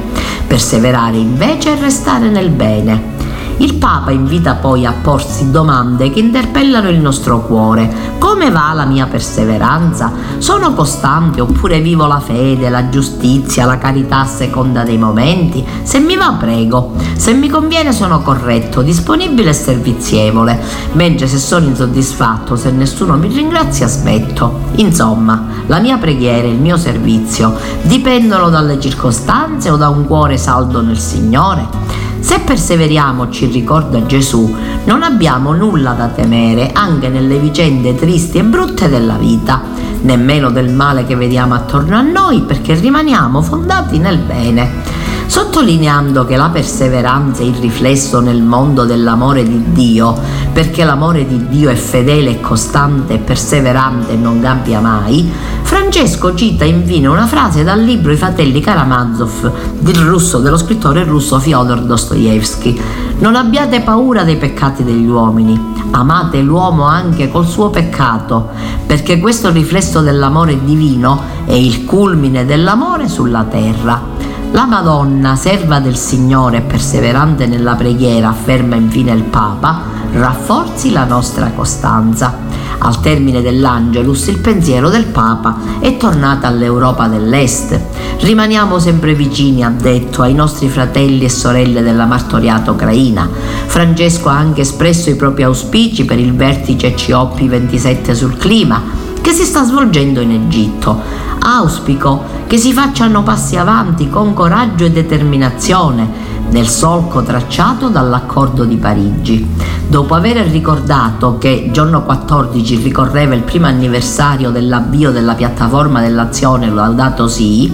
Perseverare 0.47 1.17
invece 1.17 1.73
è 1.73 1.79
restare 1.79 2.29
nel 2.29 2.49
bene 2.49 3.14
il 3.57 3.75
Papa 3.75 4.11
invita 4.11 4.55
poi 4.55 4.85
a 4.85 4.93
porsi 5.01 5.49
domande 5.49 6.09
che 6.09 6.19
interpellano 6.19 6.89
il 6.89 6.99
nostro 6.99 7.41
cuore. 7.41 8.13
Come 8.17 8.51
va 8.51 8.73
la 8.73 8.85
mia 8.85 9.05
perseveranza? 9.05 10.11
Sono 10.39 10.73
costante 10.73 11.39
oppure 11.39 11.79
vivo 11.79 12.05
la 12.05 12.19
fede, 12.19 12.69
la 12.69 12.89
giustizia, 12.89 13.65
la 13.65 13.77
carità 13.77 14.19
a 14.19 14.25
seconda 14.25 14.83
dei 14.83 14.97
momenti? 14.97 15.65
Se 15.83 15.99
mi 15.99 16.17
va 16.17 16.35
prego, 16.37 16.95
se 17.15 17.33
mi 17.33 17.47
conviene 17.47 17.93
sono 17.93 18.21
corretto, 18.21 18.81
disponibile 18.81 19.51
e 19.51 19.53
servizievole, 19.53 20.61
mentre 20.93 21.27
se 21.27 21.37
sono 21.37 21.65
insoddisfatto, 21.65 22.57
se 22.57 22.71
nessuno 22.71 23.15
mi 23.15 23.29
ringrazia 23.29 23.87
smetto. 23.87 24.59
Insomma, 24.75 25.47
la 25.67 25.79
mia 25.79 25.97
preghiera 25.97 26.45
e 26.45 26.51
il 26.51 26.59
mio 26.59 26.75
servizio 26.75 27.55
dipendono 27.83 28.49
dalle 28.49 28.79
circostanze 28.81 29.69
o 29.69 29.77
da 29.77 29.87
un 29.87 30.05
cuore 30.05 30.37
saldo 30.37 30.81
nel 30.81 30.99
Signore? 30.99 32.04
Se 32.25 32.39
perseveriamo, 32.39 33.29
ci 33.29 33.45
ricorda 33.45 34.03
Gesù, 34.07 34.51
non 34.85 35.03
abbiamo 35.03 35.53
nulla 35.53 35.91
da 35.91 36.07
temere 36.07 36.71
anche 36.73 37.07
nelle 37.07 37.37
vicende 37.37 37.93
tristi 37.93 38.39
e 38.39 38.43
brutte 38.43 38.89
della 38.89 39.13
vita, 39.13 39.61
nemmeno 40.01 40.49
del 40.49 40.73
male 40.73 41.05
che 41.05 41.15
vediamo 41.15 41.53
attorno 41.53 41.95
a 41.95 42.01
noi, 42.01 42.41
perché 42.41 42.73
rimaniamo 42.73 43.43
fondati 43.43 43.99
nel 43.99 44.17
bene 44.17 45.04
sottolineando 45.27 46.25
che 46.25 46.35
la 46.35 46.49
perseveranza 46.49 47.41
è 47.41 47.45
il 47.45 47.55
riflesso 47.55 48.19
nel 48.19 48.41
mondo 48.41 48.85
dell'amore 48.85 49.43
di 49.43 49.63
Dio, 49.71 50.17
perché 50.53 50.83
l'amore 50.83 51.27
di 51.27 51.47
Dio 51.47 51.69
è 51.69 51.75
fedele 51.75 52.31
e 52.31 52.39
costante, 52.41 53.17
perseverante 53.17 54.13
e 54.13 54.15
non 54.15 54.41
cambia 54.41 54.79
mai, 54.79 55.31
Francesco 55.63 56.35
cita 56.35 56.63
infine 56.63 57.07
una 57.07 57.25
frase 57.25 57.63
dal 57.63 57.81
libro 57.81 58.11
I 58.11 58.17
fratelli 58.17 58.61
Karamazov 58.61 59.51
del 59.79 59.95
russo, 59.95 60.39
dello 60.39 60.57
scrittore 60.57 61.03
russo 61.03 61.39
Fyodor 61.39 61.81
Dostoevsky. 61.81 62.79
Non 63.19 63.35
abbiate 63.35 63.81
paura 63.81 64.23
dei 64.23 64.37
peccati 64.37 64.83
degli 64.83 65.07
uomini, 65.07 65.73
amate 65.91 66.41
l'uomo 66.41 66.83
anche 66.83 67.29
col 67.29 67.47
suo 67.47 67.69
peccato, 67.69 68.49
perché 68.85 69.19
questo 69.19 69.49
riflesso 69.51 70.01
dell'amore 70.01 70.63
divino 70.63 71.21
è 71.45 71.53
il 71.53 71.85
culmine 71.85 72.45
dell'amore 72.45 73.07
sulla 73.07 73.43
terra. 73.43 74.14
La 74.55 74.65
Madonna, 74.65 75.35
serva 75.35 75.81
del 75.81 75.97
Signore 75.97 76.59
e 76.59 76.61
perseverante 76.61 77.45
nella 77.45 77.75
preghiera, 77.75 78.29
afferma 78.29 78.75
infine 78.75 79.11
il 79.11 79.23
Papa, 79.23 79.81
rafforzi 80.13 80.93
la 80.93 81.03
nostra 81.03 81.51
costanza. 81.51 82.37
Al 82.77 83.01
termine 83.01 83.41
dell'Angelus 83.41 84.27
il 84.27 84.39
pensiero 84.39 84.87
del 84.87 85.07
Papa 85.07 85.57
è 85.79 85.97
tornato 85.97 86.45
all'Europa 86.45 87.09
dell'Est. 87.09 87.77
Rimaniamo 88.21 88.79
sempre 88.79 89.13
vicini, 89.13 89.61
ha 89.61 89.69
detto, 89.69 90.21
ai 90.21 90.33
nostri 90.33 90.69
fratelli 90.69 91.25
e 91.25 91.29
sorelle 91.29 91.81
della 91.81 92.05
martoriata 92.05 92.71
Ucraina. 92.71 93.27
Francesco 93.65 94.29
ha 94.29 94.37
anche 94.37 94.61
espresso 94.61 95.09
i 95.09 95.17
propri 95.17 95.43
auspici 95.43 96.05
per 96.05 96.17
il 96.17 96.33
vertice 96.33 96.95
COP27 96.95 98.13
sul 98.13 98.37
clima 98.37 99.04
che 99.25 99.31
si 99.31 99.43
sta 99.43 99.63
svolgendo 99.63 100.21
in 100.21 100.29
Egitto. 100.29 101.01
Auspico 101.39 102.23
che 102.45 102.59
si 102.59 102.71
facciano 102.73 103.23
passi 103.23 103.57
avanti 103.57 104.07
con 104.07 104.35
coraggio 104.35 104.85
e 104.85 104.91
determinazione 104.91 106.34
nel 106.49 106.67
solco 106.67 107.23
tracciato 107.23 107.89
dall'accordo 107.89 108.65
di 108.65 108.77
Parigi. 108.77 109.47
Dopo 109.87 110.15
aver 110.15 110.37
ricordato 110.47 111.37
che 111.37 111.69
giorno 111.71 112.03
14 112.03 112.77
ricorreva 112.77 113.35
il 113.35 113.43
primo 113.43 113.67
anniversario 113.67 114.51
dell'avvio 114.51 115.11
della 115.11 115.35
piattaforma 115.35 116.01
dell'azione 116.01 116.69
Laudato 116.69 117.27
Si, 117.27 117.71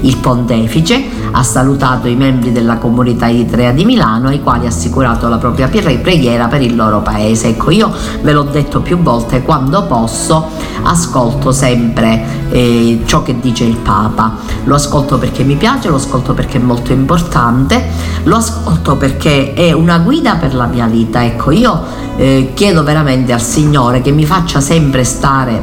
il 0.00 0.16
pontefice 0.18 1.22
ha 1.36 1.42
salutato 1.42 2.06
i 2.06 2.14
membri 2.14 2.52
della 2.52 2.76
comunità 2.76 3.28
eritrea 3.28 3.72
di 3.72 3.84
Milano 3.84 4.28
ai 4.28 4.40
quali 4.40 4.66
ha 4.66 4.68
assicurato 4.68 5.28
la 5.28 5.38
propria 5.38 5.68
preghiera 5.68 6.46
per 6.46 6.62
il 6.62 6.76
loro 6.76 7.00
paese. 7.00 7.48
Ecco, 7.48 7.70
io 7.70 7.90
ve 8.22 8.32
l'ho 8.32 8.44
detto 8.44 8.80
più 8.80 8.98
volte, 8.98 9.42
quando 9.42 9.84
posso 9.86 10.48
ascolto 10.82 11.50
sempre 11.50 12.44
eh, 12.50 13.02
ciò 13.04 13.22
che 13.22 13.40
dice 13.40 13.64
il 13.64 13.76
Papa. 13.76 14.36
Lo 14.64 14.76
ascolto 14.76 15.18
perché 15.18 15.42
mi 15.42 15.56
piace, 15.56 15.88
lo 15.88 15.96
ascolto 15.96 16.34
perché 16.34 16.58
è 16.58 16.62
molto 16.62 16.92
importante, 16.92 17.82
lo 18.22 18.36
ascolto 18.36 18.96
perché 18.96 19.52
è 19.52 19.72
una 19.72 19.98
guida 19.98 20.36
per 20.36 20.54
la 20.54 20.66
mia 20.66 20.86
vita. 20.86 21.24
Ecco, 21.24 21.50
io 21.50 21.82
eh, 22.16 22.52
chiedo 22.54 22.82
veramente 22.82 23.32
al 23.32 23.42
Signore 23.42 24.00
che 24.00 24.12
mi 24.12 24.24
faccia 24.24 24.60
sempre 24.60 25.04
stare 25.04 25.62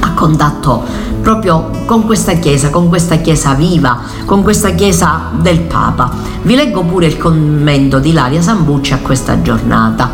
a 0.00 0.12
contatto 0.12 0.84
proprio 1.24 1.70
con 1.86 2.04
questa 2.04 2.34
chiesa, 2.34 2.68
con 2.68 2.88
questa 2.88 3.16
chiesa 3.16 3.54
viva, 3.54 3.98
con 4.26 4.42
questa 4.42 4.70
chiesa 4.70 5.30
del 5.40 5.60
Papa. 5.60 6.10
Vi 6.42 6.54
leggo 6.54 6.82
pure 6.84 7.06
il 7.06 7.16
commento 7.16 7.98
di 7.98 8.10
Ilaria 8.10 8.42
Sambucci 8.42 8.92
a 8.92 8.98
questa 8.98 9.40
giornata. 9.40 10.10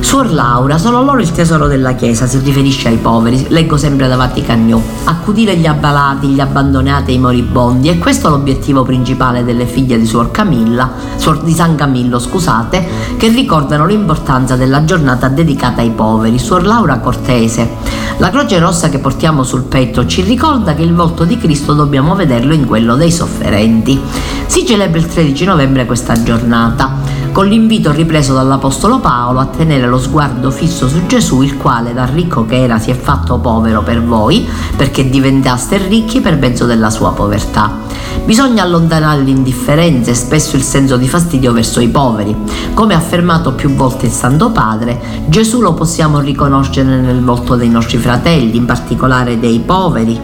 Suor 0.00 0.32
Laura, 0.32 0.78
solo 0.78 1.02
loro 1.02 1.20
il 1.20 1.30
tesoro 1.30 1.66
della 1.66 1.92
Chiesa, 1.92 2.26
si 2.26 2.38
riferisce 2.38 2.88
ai 2.88 2.96
poveri, 2.96 3.46
leggo 3.48 3.76
sempre 3.76 4.08
da 4.08 4.16
Vatican 4.16 4.64
New. 4.66 4.82
Accudire 5.04 5.56
gli 5.56 5.66
abbalati, 5.66 6.28
gli 6.28 6.40
abbandonati 6.40 7.12
e 7.12 7.14
i 7.14 7.18
moribondi, 7.18 7.88
e 7.88 7.98
questo 7.98 8.26
è 8.26 8.30
l'obiettivo 8.30 8.82
principale 8.82 9.44
delle 9.44 9.66
figlie 9.66 9.98
di 9.98 10.06
Suor 10.06 10.30
Camilla, 10.30 10.90
Suor 11.16 11.42
di 11.42 11.52
San 11.52 11.76
Camillo, 11.76 12.18
scusate, 12.18 12.84
che 13.16 13.28
ricordano 13.28 13.86
l'importanza 13.86 14.56
della 14.56 14.84
giornata 14.84 15.28
dedicata 15.28 15.80
ai 15.80 15.90
poveri. 15.90 16.38
Suor 16.38 16.64
Laura 16.64 16.98
Cortese. 16.98 17.68
La 18.16 18.30
croce 18.30 18.58
rossa 18.58 18.88
che 18.88 18.98
portiamo 18.98 19.44
sul 19.44 19.62
petto 19.62 20.06
ci 20.06 20.22
ricorda 20.22 20.74
che 20.74 20.82
il 20.82 20.94
volto 20.94 21.24
di 21.24 21.38
Cristo 21.38 21.72
dobbiamo 21.72 22.14
vederlo 22.14 22.52
in 22.52 22.66
quello 22.66 22.96
dei 22.96 23.12
sofferenti. 23.12 24.00
Si 24.46 24.66
celebra 24.66 24.98
il 24.98 25.06
13 25.06 25.44
novembre 25.44 25.86
questa 25.86 26.20
giornata 26.22 27.19
con 27.32 27.46
l'invito 27.46 27.92
ripreso 27.92 28.34
dall'Apostolo 28.34 28.98
Paolo 28.98 29.38
a 29.38 29.46
tenere 29.46 29.86
lo 29.86 29.98
sguardo 29.98 30.50
fisso 30.50 30.88
su 30.88 31.06
Gesù, 31.06 31.42
il 31.42 31.56
quale 31.56 31.92
da 31.92 32.04
ricco 32.04 32.44
che 32.44 32.62
era 32.62 32.78
si 32.78 32.90
è 32.90 32.94
fatto 32.94 33.38
povero 33.38 33.82
per 33.82 34.02
voi, 34.02 34.46
perché 34.76 35.08
diventaste 35.08 35.78
ricchi 35.78 36.20
per 36.20 36.36
mezzo 36.36 36.66
della 36.66 36.90
sua 36.90 37.12
povertà. 37.12 37.78
Bisogna 38.24 38.62
allontanare 38.62 39.22
l'indifferenza 39.22 40.10
e 40.10 40.14
spesso 40.14 40.56
il 40.56 40.62
senso 40.62 40.96
di 40.96 41.08
fastidio 41.08 41.52
verso 41.52 41.80
i 41.80 41.88
poveri. 41.88 42.36
Come 42.74 42.94
ha 42.94 42.98
affermato 42.98 43.52
più 43.52 43.74
volte 43.74 44.06
il 44.06 44.12
Santo 44.12 44.50
Padre, 44.50 45.00
Gesù 45.26 45.60
lo 45.60 45.74
possiamo 45.74 46.18
riconoscere 46.18 47.00
nel 47.00 47.22
volto 47.22 47.54
dei 47.54 47.68
nostri 47.68 47.98
fratelli, 47.98 48.56
in 48.56 48.66
particolare 48.66 49.38
dei 49.38 49.60
poveri, 49.60 50.18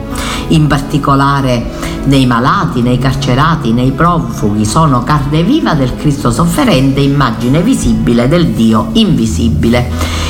in 0.49 0.66
particolare 0.66 1.95
nei 2.07 2.27
malati, 2.27 2.83
nei 2.83 2.99
carcerati, 2.99 3.73
nei 3.73 3.92
profughi. 3.92 4.64
Sono 4.64 5.03
carne 5.03 5.42
viva 5.42 5.75
del 5.75 5.97
Cristo 5.97 6.31
sofferente, 6.31 6.95
immagine 7.00 7.62
visibile 7.62 8.28
del 8.28 8.48
Dio 8.48 8.88
invisibile. 8.92 9.88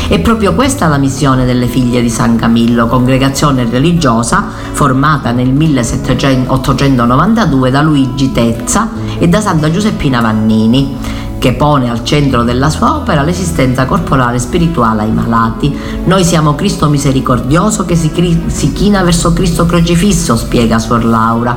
È 0.09 0.21
proprio 0.21 0.55
questa 0.55 0.87
la 0.87 0.99
missione 0.99 1.45
delle 1.45 1.67
figlie 1.67 2.01
di 2.01 2.11
San 2.11 2.37
Camillo, 2.37 2.87
congregazione 2.87 3.69
religiosa 3.69 4.45
formata 4.73 5.33
nel 5.33 5.53
1892 5.53 7.71
da 7.71 7.83
Luigi 7.83 8.31
Tezza 8.31 8.89
e 9.19 9.27
da 9.29 9.41
Santa 9.41 9.69
Giuseppina 9.71 10.21
Vannini 10.21 11.25
che 11.39 11.53
pone 11.53 11.91
al 11.91 12.05
centro 12.05 12.43
della 12.43 12.71
sua 12.71 12.97
opera 12.97 13.23
l'esistenza 13.23 13.85
corporale 13.87 14.37
e 14.37 14.41
spirituale 14.41 15.03
ai 15.03 15.13
malati. 15.13 15.77
Noi 16.05 16.25
siamo 16.25 16.55
Cristo 16.55 16.89
misericordioso 16.89 17.85
che 17.85 17.97
si, 17.97 18.11
cri- 18.11 18.49
si, 18.49 18.73
china 18.73 19.03
verso 19.03 19.33
Cristo 19.33 19.67
crocifisso, 19.67 20.37
spiega 20.37 20.79
Suor 20.79 21.05
Laura. 21.05 21.57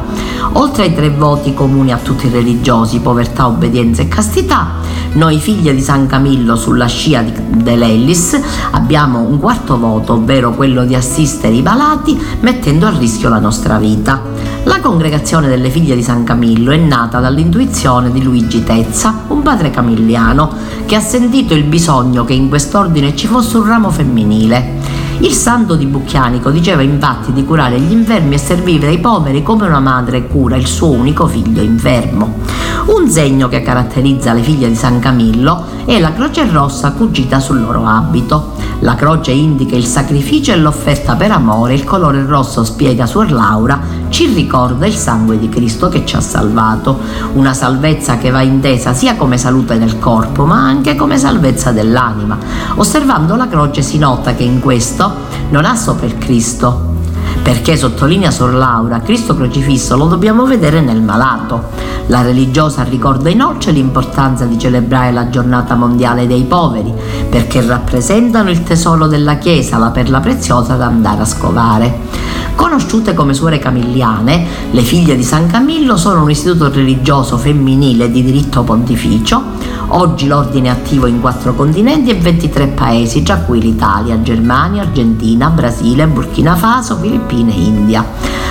Oltre 0.53 0.83
ai 0.83 0.93
tre 0.93 1.09
voti 1.09 1.53
comuni 1.53 1.91
a 1.91 1.97
tutti 1.97 2.27
i 2.27 2.29
religiosi, 2.29 2.99
povertà, 2.99 3.47
obbedienza 3.47 4.01
e 4.01 4.07
castità, 4.07 4.67
noi 5.13 5.39
figlie 5.39 5.73
di 5.73 5.81
San 5.81 6.05
Camillo 6.07 6.55
sulla 6.55 6.85
scia 6.85 7.21
di 7.21 7.49
dell'Ellis 7.49 8.39
abbiamo 8.71 9.19
un 9.19 9.39
quarto 9.39 9.77
voto, 9.77 10.13
ovvero 10.13 10.51
quello 10.51 10.85
di 10.85 10.95
assistere 10.95 11.55
i 11.55 11.61
malati 11.61 12.19
mettendo 12.41 12.85
a 12.85 12.95
rischio 12.97 13.29
la 13.29 13.39
nostra 13.39 13.77
vita. 13.77 14.21
La 14.69 14.81
congregazione 14.81 15.47
delle 15.47 15.71
figlie 15.71 15.95
di 15.95 16.03
San 16.03 16.23
Camillo 16.23 16.69
è 16.69 16.77
nata 16.77 17.19
dall'intuizione 17.19 18.11
di 18.11 18.21
Luigi 18.21 18.63
Tezza, 18.63 19.23
un 19.29 19.41
padre 19.41 19.71
camilliano, 19.71 20.53
che 20.85 20.95
ha 20.95 20.99
sentito 20.99 21.55
il 21.55 21.63
bisogno 21.63 22.23
che 22.23 22.33
in 22.33 22.49
quest'ordine 22.49 23.15
ci 23.15 23.25
fosse 23.25 23.57
un 23.57 23.65
ramo 23.65 23.89
femminile. 23.89 24.77
Il 25.21 25.31
santo 25.31 25.73
di 25.73 25.87
Bucchianico 25.87 26.51
diceva 26.51 26.83
infatti 26.83 27.33
di 27.33 27.45
curare 27.45 27.79
gli 27.79 27.91
infermi 27.91 28.35
e 28.35 28.37
servire 28.37 28.89
ai 28.89 28.99
poveri 28.99 29.41
come 29.41 29.65
una 29.65 29.79
madre 29.79 30.27
cura 30.27 30.55
il 30.55 30.67
suo 30.67 30.91
unico 30.91 31.25
figlio 31.25 31.63
infermo. 31.63 32.37
Un 32.85 33.09
segno 33.09 33.47
che 33.47 33.63
caratterizza 33.63 34.33
le 34.33 34.43
figlie 34.43 34.67
di 34.67 34.75
San 34.75 34.99
Camillo 34.99 35.65
è 35.85 35.99
la 35.99 36.13
croce 36.13 36.47
rossa 36.47 36.91
cucita 36.91 37.39
sul 37.39 37.59
loro 37.59 37.87
abito. 37.87 38.58
La 38.81 38.95
croce 38.95 39.31
indica 39.31 39.75
il 39.75 39.85
sacrificio 39.85 40.53
e 40.53 40.57
l'offerta 40.57 41.15
per 41.15 41.31
amore, 41.31 41.73
il 41.73 41.83
colore 41.83 42.25
rosso, 42.25 42.63
spiega 42.63 43.05
Suor 43.05 43.31
Laura, 43.31 43.79
ci 44.07 44.25
ricorda 44.27 44.85
il 44.85 44.93
sangue 44.93 45.37
di 45.37 45.49
Cristo 45.49 45.89
che 45.89 46.05
ci 46.05 46.15
ha 46.15 46.21
salvato, 46.21 46.97
una 47.33 47.53
salvezza 47.53 48.17
che 48.17 48.29
va 48.29 48.41
intesa 48.41 48.93
sia 48.93 49.15
come 49.15 49.37
salute 49.37 49.77
del 49.77 49.99
corpo 49.99 50.45
ma 50.45 50.63
anche 50.63 50.95
come 50.95 51.17
salvezza 51.17 51.71
dell'anima. 51.71 52.37
Osservando 52.75 53.35
la 53.35 53.49
croce 53.49 53.81
si 53.81 53.97
nota 53.97 54.33
che 54.33 54.43
in 54.43 54.61
questo 54.61 55.13
non 55.49 55.65
ha 55.65 55.75
sopra 55.75 56.05
il 56.05 56.17
Cristo, 56.17 56.88
perché 57.41 57.75
sottolinea 57.77 58.31
Sor 58.31 58.53
Laura, 58.53 59.01
Cristo 59.01 59.35
crocifisso 59.35 59.95
lo 59.95 60.05
dobbiamo 60.05 60.45
vedere 60.45 60.81
nel 60.81 61.01
malato. 61.01 61.69
La 62.07 62.21
religiosa 62.21 62.83
ricorda 62.83 63.29
inoltre 63.29 63.71
l'importanza 63.71 64.45
di 64.45 64.57
celebrare 64.57 65.11
la 65.11 65.29
giornata 65.29 65.75
mondiale 65.75 66.27
dei 66.27 66.43
poveri, 66.43 66.93
perché 67.29 67.61
rappresentano 67.61 68.49
il 68.49 68.63
tesoro 68.63 69.07
della 69.07 69.37
Chiesa, 69.37 69.77
la 69.77 69.91
perla 69.91 70.19
preziosa 70.19 70.75
da 70.75 70.85
andare 70.85 71.21
a 71.21 71.25
scovare. 71.25 71.99
Conosciute 72.55 73.13
come 73.13 73.33
suore 73.33 73.59
camilliane, 73.59 74.45
le 74.71 74.81
figlie 74.81 75.15
di 75.15 75.23
San 75.23 75.47
Camillo 75.47 75.97
sono 75.97 76.23
un 76.23 76.29
istituto 76.29 76.71
religioso 76.71 77.37
femminile 77.37 78.11
di 78.11 78.23
diritto 78.23 78.63
pontificio. 78.63 79.41
Oggi 79.91 80.27
l'ordine 80.27 80.67
è 80.67 80.71
attivo 80.71 81.07
in 81.07 81.19
quattro 81.19 81.55
continenti 81.55 82.11
e 82.11 82.15
23 82.15 82.67
paesi, 82.67 83.23
tra 83.23 83.37
cui 83.37 83.59
l'Italia, 83.59 84.21
Germania, 84.21 84.83
Argentina, 84.83 85.49
Brasile, 85.49 86.07
Burkina 86.07 86.55
Faso, 86.55 86.97
Filippine 86.97 87.53
e 87.53 87.59
India. 87.59 88.05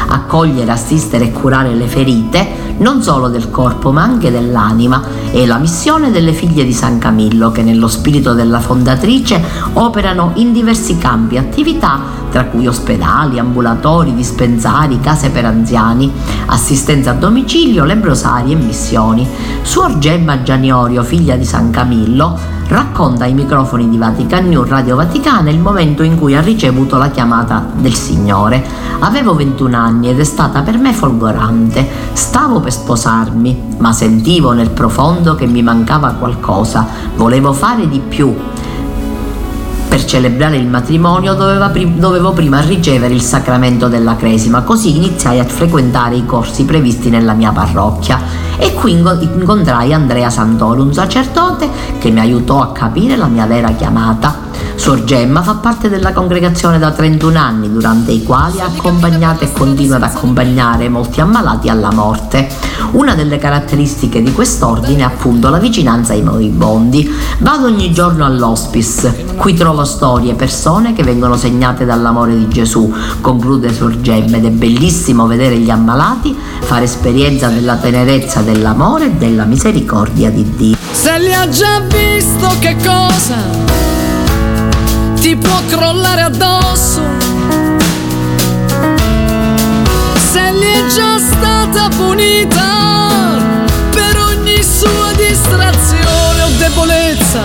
Accogliere, 0.08 0.70
assistere 0.72 1.26
e 1.26 1.32
curare 1.32 1.74
le 1.74 1.86
ferite 1.86 2.67
non 2.78 3.02
solo 3.02 3.28
del 3.28 3.50
corpo 3.50 3.92
ma 3.92 4.02
anche 4.02 4.30
dell'anima 4.30 5.02
è 5.30 5.44
la 5.46 5.58
missione 5.58 6.10
delle 6.10 6.32
figlie 6.32 6.64
di 6.64 6.72
San 6.72 6.98
Camillo 6.98 7.50
che 7.50 7.62
nello 7.62 7.88
spirito 7.88 8.34
della 8.34 8.60
fondatrice 8.60 9.42
operano 9.74 10.32
in 10.34 10.52
diversi 10.52 10.98
campi 10.98 11.36
attività 11.38 12.18
tra 12.30 12.44
cui 12.44 12.66
ospedali, 12.66 13.38
ambulatori, 13.38 14.14
dispensari, 14.14 15.00
case 15.00 15.30
per 15.30 15.46
anziani, 15.46 16.12
assistenza 16.46 17.12
a 17.12 17.14
domicilio, 17.14 17.84
lebrosari 17.84 18.52
e 18.52 18.56
missioni. 18.56 19.26
Suor 19.62 19.98
Gemma 19.98 20.42
Gianiorio, 20.42 21.02
figlia 21.02 21.36
di 21.36 21.46
San 21.46 21.70
Camillo, 21.70 22.38
racconta 22.68 23.24
ai 23.24 23.32
microfoni 23.32 23.88
di 23.88 23.96
Vatican 23.96 24.48
News 24.48 24.68
Radio 24.68 24.96
Vaticana 24.96 25.50
il 25.50 25.58
momento 25.58 26.02
in 26.02 26.18
cui 26.18 26.34
ha 26.34 26.40
ricevuto 26.40 26.96
la 26.98 27.10
chiamata 27.10 27.66
del 27.74 27.94
Signore. 27.94 28.64
Avevo 29.00 29.34
21 29.34 29.76
anni 29.76 30.08
ed 30.10 30.20
è 30.20 30.24
stata 30.24 30.62
per 30.62 30.76
me 30.76 30.92
folgorante. 30.92 31.86
Stavo 32.12 32.60
per 32.60 32.72
sposarmi, 32.72 33.76
ma 33.78 33.92
sentivo 33.92 34.52
nel 34.52 34.70
profondo 34.70 35.34
che 35.34 35.46
mi 35.46 35.62
mancava 35.62 36.10
qualcosa. 36.12 36.86
Volevo 37.16 37.52
fare 37.52 37.88
di 37.88 38.00
più 38.00 38.34
per 39.98 40.06
celebrare 40.06 40.56
il 40.56 40.68
matrimonio 40.68 41.34
dovevo 41.34 42.32
prima 42.32 42.60
ricevere 42.60 43.12
il 43.12 43.20
sacramento 43.20 43.88
della 43.88 44.14
cresima, 44.14 44.62
così 44.62 44.94
iniziai 44.94 45.40
a 45.40 45.44
frequentare 45.44 46.14
i 46.14 46.24
corsi 46.24 46.64
previsti 46.64 47.10
nella 47.10 47.32
mia 47.32 47.50
parrocchia 47.50 48.20
e 48.58 48.74
qui 48.74 48.92
incontrai 48.92 49.92
Andrea 49.92 50.30
Santoro, 50.30 50.82
un 50.82 50.94
sacerdote 50.94 51.68
che 51.98 52.10
mi 52.10 52.20
aiutò 52.20 52.62
a 52.62 52.70
capire 52.70 53.16
la 53.16 53.26
mia 53.26 53.46
vera 53.46 53.72
chiamata. 53.72 54.46
Suor 54.78 55.02
Gemma 55.02 55.42
fa 55.42 55.54
parte 55.54 55.88
della 55.88 56.12
congregazione 56.12 56.78
da 56.78 56.92
31 56.92 57.36
anni, 57.36 57.70
durante 57.70 58.12
i 58.12 58.22
quali 58.22 58.60
ha 58.60 58.66
accompagnato 58.66 59.42
e 59.42 59.52
continua 59.52 59.96
ad 59.96 60.04
accompagnare 60.04 60.88
molti 60.88 61.20
ammalati 61.20 61.68
alla 61.68 61.92
morte. 61.92 62.48
Una 62.92 63.16
delle 63.16 63.38
caratteristiche 63.38 64.22
di 64.22 64.32
quest'ordine 64.32 65.00
è 65.00 65.04
appunto 65.04 65.48
la 65.50 65.58
vicinanza 65.58 66.12
ai 66.12 66.22
moribondi. 66.22 67.12
Vado 67.40 67.66
ogni 67.66 67.92
giorno 67.92 68.24
all'hospice, 68.24 69.26
qui 69.36 69.54
trovo 69.54 69.84
storie, 69.84 70.34
persone 70.34 70.94
che 70.94 71.02
vengono 71.02 71.36
segnate 71.36 71.84
dall'amore 71.84 72.36
di 72.38 72.48
Gesù, 72.48 72.90
conclude 73.20 73.74
Suor 73.74 74.00
Gemma, 74.00 74.36
ed 74.36 74.44
è 74.44 74.50
bellissimo 74.50 75.26
vedere 75.26 75.58
gli 75.58 75.70
ammalati 75.70 76.34
fare 76.60 76.84
esperienza 76.84 77.48
della 77.48 77.76
tenerezza 77.76 78.42
dell'amore 78.42 79.06
e 79.06 79.10
della 79.12 79.44
misericordia 79.44 80.30
di 80.30 80.48
Dio. 80.54 80.76
Se 80.92 81.18
li 81.18 81.34
ha 81.34 81.48
già 81.48 81.80
visto 81.80 82.48
che 82.60 82.76
cosa 82.84 83.77
ti 85.20 85.36
può 85.36 85.60
crollare 85.68 86.22
addosso, 86.22 87.02
se 90.30 90.52
li 90.52 90.66
è 90.66 90.86
già 90.94 91.18
stata 91.18 91.88
punita 91.96 93.36
per 93.90 94.18
ogni 94.18 94.62
sua 94.62 95.12
distrazione 95.16 96.42
o 96.42 96.48
debolezza, 96.58 97.42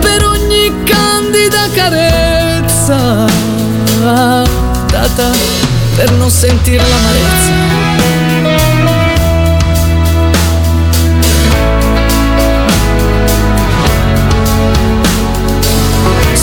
per 0.00 0.24
ogni 0.24 0.72
candida 0.84 1.68
carezza 1.72 3.26
data 4.90 5.30
per 5.96 6.10
non 6.12 6.30
sentire 6.30 6.82
l'amarezza. 6.82 7.73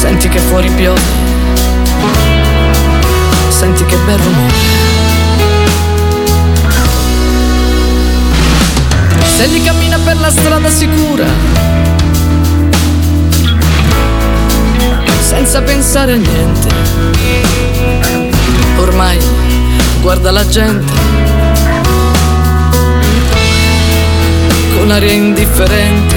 Senti 0.02 0.30
che 0.30 0.40
fuori 0.40 0.68
piove, 0.72 1.00
senti 3.50 3.86
che 3.86 3.96
bel 3.98 4.18
rumore. 4.18 4.54
Se 9.36 9.46
li 9.46 9.62
cammina 9.62 10.00
per 10.00 10.18
la 10.18 10.32
strada 10.32 10.70
sicura, 10.70 11.28
senza 15.22 15.62
pensare 15.62 16.14
a 16.14 16.18
niente. 16.18 16.68
Ormai 18.78 19.20
guarda 20.02 20.32
la 20.32 20.48
gente 20.48 20.92
con 24.76 24.90
aria 24.90 25.12
indifferente. 25.12 26.16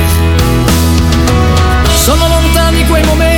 Sono 2.03 2.27
lontani 2.29 2.87
quei 2.87 3.05
momenti 3.05 3.34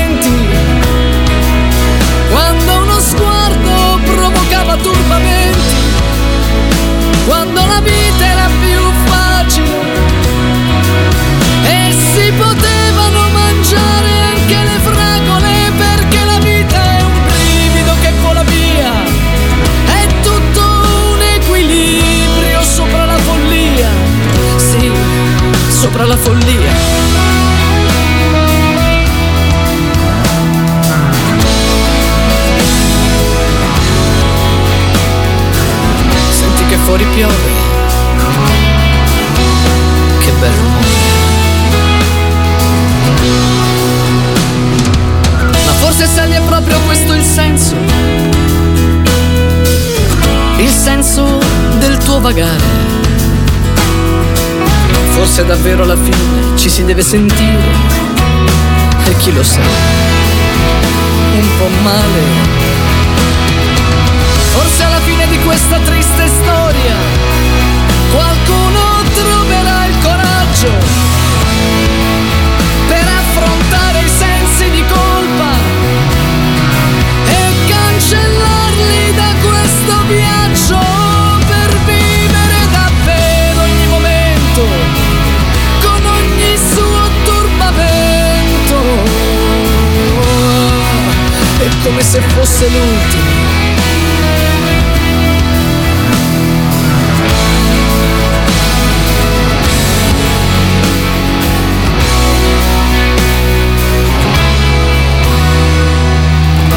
Forse 55.37 55.53
davvero 55.53 55.83
alla 55.83 55.99
fine 55.99 56.57
ci 56.57 56.71
si 56.71 56.83
deve 56.83 57.03
sentire, 57.03 57.61
e 59.05 59.17
chi 59.19 59.35
lo 59.35 59.43
sa, 59.43 59.61
un 59.61 61.49
po' 61.59 61.69
male. 61.83 62.23
Forse 64.55 64.83
alla 64.85 65.01
fine 65.01 65.29
di 65.29 65.39
questa 65.41 65.79
triste 65.81 65.96
se 92.17 92.23
fosse 92.23 92.67
l'ultimo. 92.71 93.25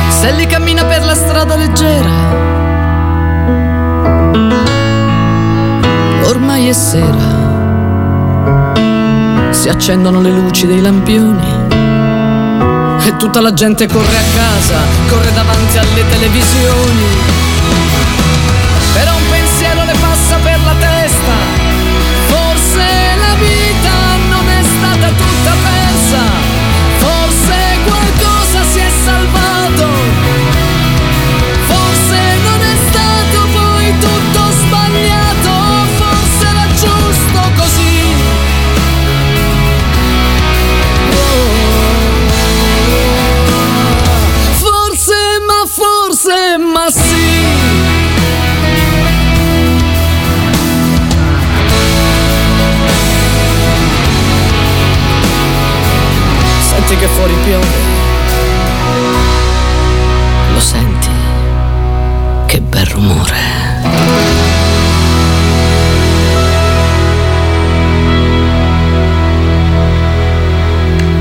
Sally 0.09 0.45
cammina 0.45 0.83
per 0.83 1.05
la 1.05 1.15
strada 1.15 1.55
leggera. 1.55 2.11
Ormai 6.23 6.67
è 6.67 6.73
sera. 6.73 7.37
Si 9.51 9.69
accendono 9.69 10.19
le 10.19 10.31
luci 10.31 10.67
dei 10.67 10.81
lampioni. 10.81 11.58
E 13.09 13.15
tutta 13.17 13.41
la 13.41 13.51
gente 13.53 13.87
corre 13.87 14.17
a 14.17 14.23
casa, 14.35 14.77
corre 15.09 15.33
davanti 15.33 15.79
alle 15.79 16.07
televisioni. 16.09 17.38
Senti 56.89 57.05
che 57.05 57.11
fuori 57.13 57.33
piove. 57.43 57.67
Lo 60.51 60.59
senti? 60.59 61.09
Che 62.47 62.61
bel 62.61 62.85
rumore. 62.87 63.35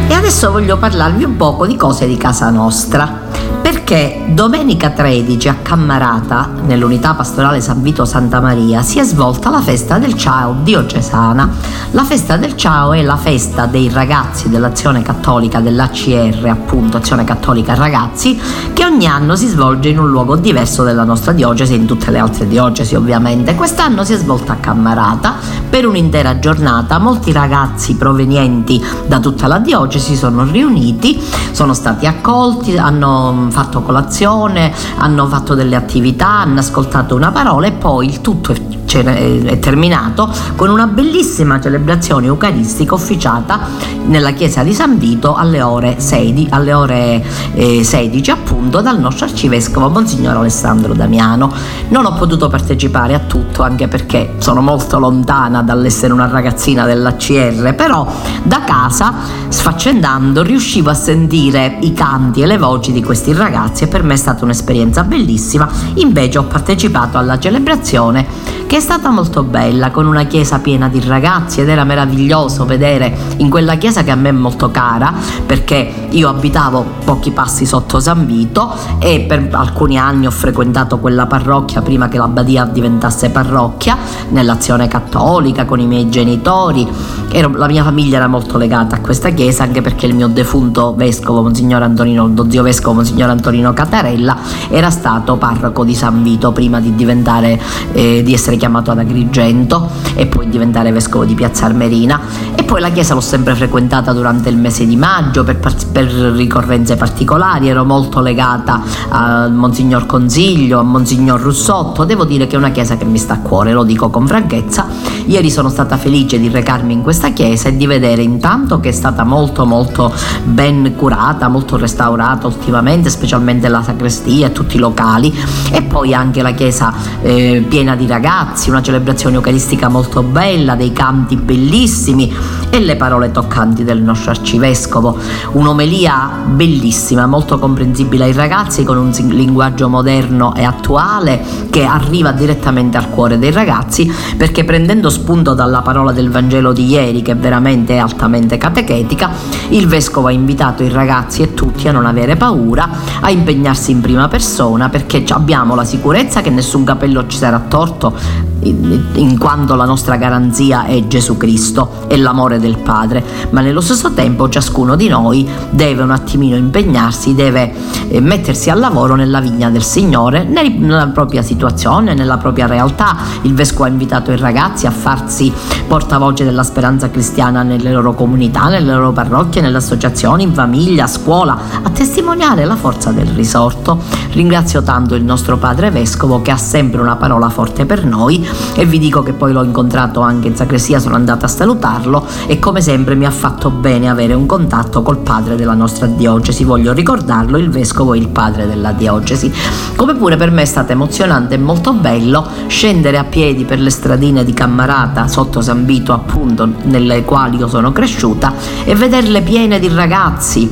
E 0.09 0.15
adesso 0.15 0.51
voglio 0.51 0.79
parlarvi 0.79 1.25
un 1.25 1.37
poco 1.37 1.67
di 1.67 1.77
cose 1.77 2.07
di 2.07 2.17
casa 2.17 2.49
nostra. 2.49 3.27
Perché 3.61 3.79
perché 3.89 4.21
domenica 4.35 4.91
13 4.91 5.49
a 5.49 5.55
Cammarata, 5.63 6.51
nell'unità 6.67 7.15
pastorale 7.15 7.63
San 7.63 7.81
Vito 7.81 8.05
Santa 8.05 8.39
Maria, 8.39 8.83
si 8.83 8.99
è 8.99 9.03
svolta 9.03 9.49
la 9.49 9.63
festa 9.63 9.97
del 9.97 10.13
Ciao 10.13 10.57
diocesana. 10.63 11.49
La 11.93 12.05
festa 12.05 12.37
del 12.37 12.55
Ciao 12.55 12.93
è 12.93 13.01
la 13.01 13.17
festa 13.17 13.65
dei 13.65 13.89
ragazzi 13.89 14.51
dell'azione 14.51 15.01
cattolica 15.01 15.61
dell'ACR, 15.61 16.45
appunto 16.47 16.99
Azione 16.99 17.25
Cattolica 17.25 17.75
Ragazzi, 17.75 18.39
che 18.75 18.85
ogni 18.85 19.07
anno 19.07 19.37
si 19.37 19.47
svolge 19.47 19.89
in 19.89 19.99
un 19.99 20.11
luogo 20.11 20.37
diverso 20.37 20.85
della 20.85 21.05
nostra 21.05 21.33
diocesi 21.33 21.73
e 21.73 21.77
in 21.77 21.87
tutte 21.87 22.11
le 22.11 22.19
altre 22.19 22.47
diocesi 22.47 22.95
ovviamente. 22.95 23.55
Quest'anno 23.55 24.05
si 24.05 24.13
è 24.13 24.17
svolta 24.19 24.53
a 24.53 24.57
Cammarata 24.57 25.37
per 25.71 25.87
un'intera 25.87 26.39
giornata. 26.39 26.99
Molti 26.99 27.33
ragazzi 27.33 27.97
provenienti 27.97 28.85
da 29.07 29.19
tutta 29.19 29.47
la 29.47 29.59
diocesi 29.59 30.15
sono 30.15 30.45
riuniti, 30.45 31.19
sono 31.53 31.73
stati 31.73 32.07
accolti, 32.07 32.77
hanno 32.77 33.47
fatto 33.49 33.81
colazione, 33.81 34.75
hanno 34.99 35.27
fatto 35.27 35.55
delle 35.55 35.75
attività, 35.75 36.29
hanno 36.29 36.61
ascoltato 36.61 37.15
una 37.15 37.31
parola 37.31 37.67
e 37.67 37.73
poi 37.73 38.09
il 38.09 38.21
tutto 38.21 38.53
è 38.53 38.68
è 39.07 39.59
terminato 39.59 40.31
con 40.57 40.71
una 40.71 40.87
bellissima 40.87 41.61
celebrazione 41.61 42.27
eucaristica 42.27 42.95
officiata 42.95 43.61
nella 44.07 44.33
chiesa 44.33 44.63
di 44.63 44.73
San 44.73 44.99
Vito 44.99 45.35
alle 45.35 45.63
ore 45.63 46.01
16, 46.01 46.49
alle 46.51 46.73
ore, 46.73 47.25
eh, 47.55 47.85
16 47.85 48.31
appunto 48.31 48.81
dal 48.81 48.99
nostro 48.99 49.27
arcivescovo 49.27 49.89
Monsignor 49.89 50.37
Alessandro 50.37 50.95
Damiano. 50.95 51.53
Non 51.89 52.07
ho 52.07 52.15
potuto 52.15 52.49
partecipare 52.49 53.15
a 53.15 53.21
tutto 53.21 53.63
anche 53.63 53.89
perché 53.89 54.35
sono 54.39 54.61
molto 54.61 54.99
lontana 54.99 55.63
dall'essere 55.63 56.13
una 56.13 56.27
ragazzina 56.27 56.87
dell'ACR, 56.87 57.75
però 57.75 58.07
da 58.43 58.63
casa 58.65 59.15
sfaccendando 59.49 60.43
riuscivo 60.43 60.91
a 60.91 60.95
sentire 60.95 61.79
i 61.81 61.93
canti 61.93 62.43
e 62.43 62.47
le 62.47 62.59
voci 62.59 62.93
di 62.93 63.03
questi 63.03 63.33
ragazzi 63.33 63.85
e 63.85 63.87
per 63.89 64.03
me 64.03 64.15
è 64.15 64.17
stata 64.17 64.45
un'esperienza 64.45 65.05
bellissima. 65.05 65.69
Invece 65.95 66.39
ho 66.39 66.45
partecipato 66.45 67.19
alla 67.19 67.39
celebrazione 67.39 68.27
che 68.69 68.77
è 68.77 68.81
stata 68.81 69.09
molto 69.09 69.45
bella, 69.45 69.91
con 69.91 70.05
una 70.05 70.25
chiesa 70.25 70.59
piena 70.59 70.91
di 70.91 71.01
ragazzi 71.01 71.63
ed 71.63 71.71
era 71.71 71.85
meraviglioso 71.85 72.67
vedere 72.67 73.17
in 73.39 73.49
quella 73.49 73.77
chiesa 73.77 74.05
che 74.05 74.11
a 74.11 74.15
me 74.15 74.29
è 74.29 74.33
molto 74.33 74.71
cara, 74.71 75.11
perché 75.47 76.09
io 76.11 76.29
abitavo 76.29 76.85
pochi 77.03 77.31
passi 77.31 77.65
sotto 77.65 77.99
San 77.99 78.27
Vito 78.27 78.71
e 78.99 79.25
per 79.27 79.49
alcuni 79.53 79.97
anni 79.97 80.27
ho 80.27 80.31
frequentato 80.31 80.99
quella 80.99 81.25
parrocchia 81.25 81.81
prima 81.81 82.09
che 82.09 82.19
l'abbadia 82.19 82.67
diventasse 82.67 83.31
parrocchia, 83.31 83.97
nell'azione 84.29 84.87
cattolica 84.87 85.65
con 85.65 85.81
i 85.81 85.87
miei 85.87 86.11
genitori. 86.11 86.87
Ero, 87.31 87.51
la 87.57 87.69
mia 87.69 87.83
famiglia 87.83 88.19
era 88.19 88.27
molto 88.27 88.59
legata 88.59 88.97
a 88.97 89.01
questa 89.01 89.31
chiesa 89.31 89.63
anche 89.63 89.81
perché 89.81 90.05
il 90.05 90.15
mio 90.15 90.29
defunto 90.29 90.95
vescovo, 90.95 91.41
Monsignor 91.41 91.83
Antonino, 91.83 92.31
lo 92.35 92.51
zio 92.51 92.63
vescovo 92.63 92.97
Monsignor 92.97 93.31
Antonino 93.31 93.73
Catarella, 93.73 94.37
era 94.69 94.91
stato 94.91 95.37
parroco 95.37 95.85
di 95.85 95.95
San 95.95 96.23
Vito 96.23 96.53
prima 96.53 96.81
di 96.81 96.95
diventare, 96.95 97.59
eh, 97.93 98.23
di 98.23 98.35
essere 98.35 98.57
chiamato 98.59 98.91
ad 98.91 98.99
Agrigento 98.99 99.89
e 100.15 100.27
poi 100.27 100.49
diventare 100.51 100.93
vescovo 100.93 101.25
di 101.25 101.35
Piazza 101.35 101.65
Armerina. 101.65 102.21
E 102.55 102.65
poi 102.65 102.81
la 102.81 102.91
chiesa 102.91 103.15
l'ho 103.15 103.21
sempre 103.21 103.55
frequentata 103.55 104.13
durante 104.13 104.51
il 104.51 104.59
mese 104.59 104.87
di 104.87 104.97
maggio 104.97 105.45
per, 105.45 105.57
per 105.57 106.05
ricorrenze 106.05 106.97
particolari, 106.97 107.69
ero 107.69 107.85
molto 107.85 108.21
legata 108.21 108.83
a 109.09 109.49
Monsignor 109.49 110.05
Consiglio, 110.05 110.81
a 110.81 110.83
Monsignor 110.83 111.41
Russotto, 111.41 112.05
devo 112.05 112.25
dire 112.25 112.47
che 112.47 112.57
è 112.57 112.59
una 112.59 112.71
chiesa 112.71 112.97
che 112.99 113.07
mi 113.07 113.17
sta 113.17 113.35
a 113.35 113.39
cuore, 113.39 113.73
lo 113.73 113.85
dico 113.85 114.11
con 114.11 114.27
franchezza. 114.27 114.87
Ieri 115.25 115.51
sono 115.51 115.69
stata 115.69 115.97
felice 115.97 116.39
di 116.39 116.49
recarmi 116.49 116.93
in 116.93 117.03
questa 117.03 117.31
chiesa 117.31 117.69
e 117.69 117.77
di 117.77 117.87
vedere 117.87 118.23
intanto 118.23 118.81
che 118.81 118.91
è 118.91 118.93
stata 118.93 119.25
molto 119.25 119.65
molto 119.65 120.13
ben 120.45 120.95
curata, 120.97 121.49
molto 121.49 121.77
restaurata 121.77 122.47
ultimamente, 122.47 123.11
specialmente 123.11 123.69
la 123.69 123.83
sacrestia 123.83 124.49
e 124.49 124.53
tutti 124.53 124.77
i 124.77 124.79
locali. 124.79 125.33
E 125.71 125.83
poi 125.83 126.15
anche 126.15 126.43
la 126.43 126.53
chiesa 126.53 126.93
eh, 127.23 127.65
piena 127.69 127.95
di 127.95 128.07
ragazzi 128.07 128.47
ragazzi, 128.49 128.71
una 128.71 128.81
celebrazione 128.81 129.37
eucaristica 129.37 129.89
molto 129.89 130.23
bella, 130.23 130.75
dei 130.75 130.93
canti 130.93 131.37
bellissimi 131.37 132.35
e 132.71 132.81
le 132.81 132.97
parole 132.97 133.31
toccanti 133.31 133.85
del 133.85 134.01
nostro 134.01 134.31
arcivescovo. 134.31 135.19
Un'omelia 135.53 136.31
bellissima, 136.47 137.27
molto 137.27 137.59
comprensibile 137.59 138.25
ai 138.25 138.33
ragazzi 138.33 138.85
con 138.85 138.97
un 138.97 139.11
linguaggio 139.29 139.89
moderno 139.89 140.55
e 140.55 140.65
attuale 140.65 141.43
che 141.69 141.85
arriva 141.85 142.33
direttamente 142.33 142.97
al 142.97 143.11
cuore 143.11 143.39
dei 143.39 143.51
ragazzi 143.51 144.11
perché 144.37 144.65
prendendo 144.65 145.11
spunto 145.11 145.53
dalla 145.55 145.83
parola 145.83 146.13
del 146.13 146.31
Vangelo 146.31 146.73
di 146.73 146.87
ieri 146.87 147.21
che 147.21 147.35
veramente 147.35 147.97
è 147.97 147.99
altamente 147.99 148.57
catechetica, 148.57 149.31
il 149.69 149.87
vescovo 149.87 150.29
ha 150.29 150.33
invitato 150.33 150.83
i 150.83 150.89
ragazzi 150.89 151.43
e 151.43 151.53
tutti 151.53 151.87
a 151.87 151.93
non 151.93 152.07
avere 152.07 152.37
paura, 152.37 152.89
a 153.21 153.31
impegnarsi 153.31 153.91
in 153.91 154.01
prima 154.01 154.27
persona 154.29 154.89
perché 154.89 155.23
abbiamo 155.29 155.75
la 155.75 155.85
sicurezza 155.85 156.41
che 156.41 156.51
nessun 156.51 156.85
capello 156.85 157.27
ci 157.27 157.37
sarà 157.37 157.59
torto 157.69 158.15
in 158.61 159.39
quanto 159.39 159.75
la 159.75 159.85
nostra 159.85 160.17
garanzia 160.17 160.85
è 160.85 161.07
Gesù 161.07 161.37
Cristo 161.37 162.07
e 162.09 162.17
l'amore 162.17 162.59
del 162.59 162.79
Padre, 162.79 163.25
ma 163.51 163.61
nello 163.61 163.81
stesso 163.81 164.13
tempo 164.13 164.49
ciascuno 164.49 164.97
di 164.97 165.09
noi 165.09 165.49
deve 165.71 166.03
un 166.03 166.11
attimino 166.11 166.57
impegnarsi, 166.57 167.35
deve 167.35 167.73
eh, 168.09 168.21
mettersi 168.21 168.71
al 168.71 168.79
lavoro 168.79 169.15
nella 169.15 169.41
vigna 169.41 169.71
del 169.71 169.83
Signore, 169.83 170.45
nella 170.45 171.07
propria 171.09 171.43
situazione, 171.43 172.15
nella 172.15 172.37
propria 172.37 172.67
realtà. 172.67 173.17
Il 173.43 173.55
Vescovo 173.55 173.85
ha 173.85 173.89
invitato 173.89 174.33
i 174.33 174.37
ragazzi 174.37 174.87
a 174.87 174.91
farsi 174.91 175.53
portavoce 175.87 176.45
della 176.45 176.63
speranza 176.63 177.11
cristiana 177.11 177.63
nelle 177.63 177.93
loro 177.93 178.15
comunità, 178.15 178.69
nelle 178.69 178.93
loro 178.93 179.13
parrocchie, 179.13 179.61
nelle 179.61 179.79
associazioni, 179.79 180.43
in 180.43 180.53
famiglia, 180.53 181.05
a 181.05 181.09
scuola, 181.09 181.59
a 181.83 181.91
testimoniare 181.91 182.65
la 182.65 182.77
forza 182.77 183.13
del 183.13 183.29
risorto. 183.29 184.03
Ringrazio 184.33 184.83
tanto 184.83 185.15
il 185.15 185.25
nostro 185.25 185.57
Padre 185.57 185.91
Vescovo 185.91 186.43
che 186.43 186.51
ha 186.51 186.57
sempre 186.57 187.01
una 187.01 187.17
parola 187.17 187.49
forte 187.49 187.87
per 187.87 188.05
noi 188.05 188.28
e 188.75 188.85
vi 188.85 188.99
dico 188.99 189.23
che 189.23 189.33
poi 189.33 189.53
l'ho 189.53 189.63
incontrato 189.63 190.21
anche 190.21 190.49
in 190.49 190.57
sacrestia, 190.57 190.99
sono 190.99 191.15
andata 191.15 191.47
a 191.47 191.49
salutarlo 191.49 192.27
e 192.47 192.59
come 192.59 192.81
sempre 192.81 193.15
mi 193.15 193.25
ha 193.25 193.31
fatto 193.31 193.71
bene 193.71 194.09
avere 194.09 194.35
un 194.35 194.47
contatto 194.47 195.03
col 195.03 195.19
padre 195.19 195.57
della 195.57 195.75
nostra 195.75 196.07
diocesi, 196.07 196.65
voglio 196.65 196.93
ricordarlo, 196.93 197.57
il 197.57 197.71
vescovo 197.71 198.15
e 198.15 198.19
il 198.19 198.29
padre 198.29 198.67
della 198.67 198.93
diocesi. 198.93 199.53
Come 199.97 200.15
pure 200.15 200.37
per 200.37 200.51
me 200.51 200.63
è 200.63 200.67
stato 200.67 200.93
emozionante 200.93 201.55
e 201.55 201.59
molto 201.59 201.93
bello 201.93 202.47
scendere 202.67 203.19
a 203.19 203.25
piedi 203.25 203.65
per 203.65 203.81
le 203.81 203.91
stradine 203.91 204.45
di 204.45 204.53
Cammarata 204.53 205.27
sotto 205.29 205.61
San 205.61 205.85
Vito 205.85 206.13
appunto 206.13 206.69
nelle 206.85 207.25
quali 207.25 207.57
io 207.57 207.69
sono 207.69 207.93
cresciuta 207.93 208.53
e 208.85 208.95
vederle 208.95 209.43
piene 209.43 209.79
di 209.79 209.89
ragazzi, 209.89 210.71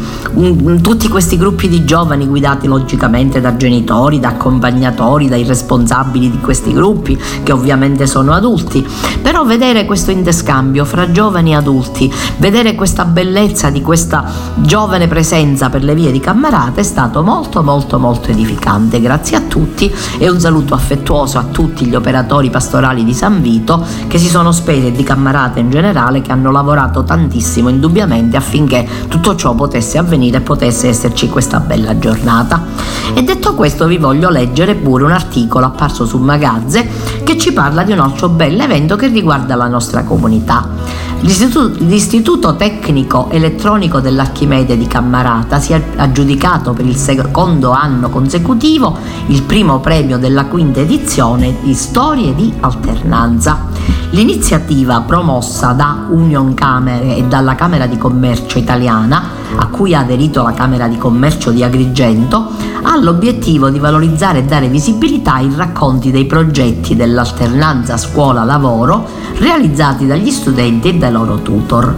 tutti 0.81 1.09
questi 1.09 1.37
gruppi 1.37 1.69
di 1.69 1.85
giovani 1.85 2.27
guidati 2.27 2.67
logicamente 2.67 3.41
da 3.41 3.57
genitori, 3.57 4.21
da 4.21 4.29
accompagnatori, 4.29 5.29
dai 5.29 5.45
responsabili 5.45 6.31
di 6.31 6.41
questi 6.41 6.73
gruppi 6.73 7.19
che 7.47 7.53
ovviamente 7.53 8.09
sono 8.09 8.33
adulti, 8.33 8.85
però 9.23 9.45
vedere 9.45 9.85
questo 9.85 10.11
interscambio 10.11 10.85
fra 10.85 11.13
giovani 11.13 11.53
e 11.53 11.55
adulti, 11.55 12.13
vedere 12.39 12.75
questa 12.75 13.05
bellezza 13.05 13.71
di 13.71 13.83
questa 13.83 14.25
giovane 14.57 15.07
presenza 15.07 15.71
per 15.71 15.85
le 15.85 15.95
vie 15.95 16.11
di 16.11 16.19
Cammarata 16.19 16.81
è 16.81 16.83
stato 16.83 17.23
molto 17.23 17.63
molto 17.63 18.01
molto 18.01 18.33
edificante. 18.33 19.01
Grazie 19.01 19.37
a 19.37 19.41
tutti 19.43 19.95
e 20.19 20.29
un 20.29 20.41
saluto 20.41 20.75
affettuoso 20.75 21.39
a 21.39 21.45
tutti 21.45 21.87
gli 21.87 21.95
operatori 21.95 22.51
pastorali 22.51 23.05
di 23.05 23.15
San 23.15 23.41
Vito 23.41 23.87
che 24.09 24.19
si 24.19 24.27
sono 24.27 24.51
spesi 24.51 24.89
e 24.89 24.93
di 24.93 25.05
Cammarata 25.05 25.61
in 25.61 25.71
generale 25.71 26.23
che 26.23 26.33
hanno 26.33 26.51
lavorato 26.51 27.05
tantissimo 27.05 27.69
indubbiamente 27.69 28.37
affinché 28.37 28.89
tutto 29.07 29.37
ciò 29.37 29.55
potesse 29.55 29.99
avvenire 29.99 30.39
e 30.39 30.41
potesse 30.41 30.89
esserci 30.89 31.29
questa 31.29 31.61
bella 31.61 31.97
giornata. 31.97 32.65
E 33.15 33.23
detto 33.23 33.55
questo 33.55 33.87
vi 33.87 33.99
voglio 33.99 34.31
leggere 34.31 34.75
pure 34.75 35.05
un 35.05 35.13
articolo 35.13 35.67
apparso 35.67 36.05
su 36.07 36.19
Magazze 36.19 36.89
che 37.23 37.36
ci 37.39 37.53
parla 37.53 37.83
di 37.83 37.93
un 37.93 38.01
altro 38.01 38.29
bell'evento 38.29 38.97
che 38.97 39.09
riguarda 39.09 39.55
la 39.55 39.69
nostra 39.69 40.05
comunità. 40.05 40.69
L'Istituto, 41.21 41.77
l'Istituto 41.85 42.57
Tecnico 42.57 43.31
Elettronico 43.31 44.01
dell'Archimede 44.01 44.77
di 44.77 44.87
Cammarata 44.87 45.59
si 45.59 45.73
è 45.73 45.83
aggiudicato 45.97 46.73
per 46.73 46.85
il 46.85 46.97
secondo 46.97 47.71
anno 47.71 48.11
consecutivo 48.11 48.97
il 49.29 49.43
primo 49.43 49.81
premio 49.81 50.19
della 50.19 50.45
quinta 50.45 50.81
edizione 50.81 51.57
di 51.63 51.75
Storie 51.75 52.35
di 52.35 52.53
Alternanza. 52.61 53.67
L'iniziativa 54.11 55.01
promossa 55.01 55.73
da 55.73 56.07
Union 56.11 56.55
Camere 56.55 57.17
e 57.17 57.25
dalla 57.25 57.55
Camera 57.55 57.87
di 57.87 57.99
Commercio 57.99 58.59
italiana, 58.59 59.23
a 59.57 59.67
cui 59.69 59.95
ha 59.95 60.01
aderito 60.01 60.43
la 60.43 60.53
Camera 60.53 60.89
di 60.89 60.99
Commercio 60.99 61.51
di 61.51 61.63
Agrigento, 61.63 62.51
ha 62.83 62.97
l'obiettivo 62.97 63.71
di 63.71 63.79
valorizzare 63.79 64.41
e 64.41 64.45
dare 64.45 64.69
visibilità 64.69 65.35
ai 65.35 65.53
racconti 65.55 66.11
dei 66.11 66.25
progetti 66.25 66.97
dell'alternanza 66.97 67.97
scuola-lavoro 67.97 69.07
realizzati 69.39 70.07
dagli 70.07 70.31
studenti 70.31 70.89
e 70.89 70.95
dai 70.95 71.13
loro 71.13 71.43
tutor. 71.43 71.97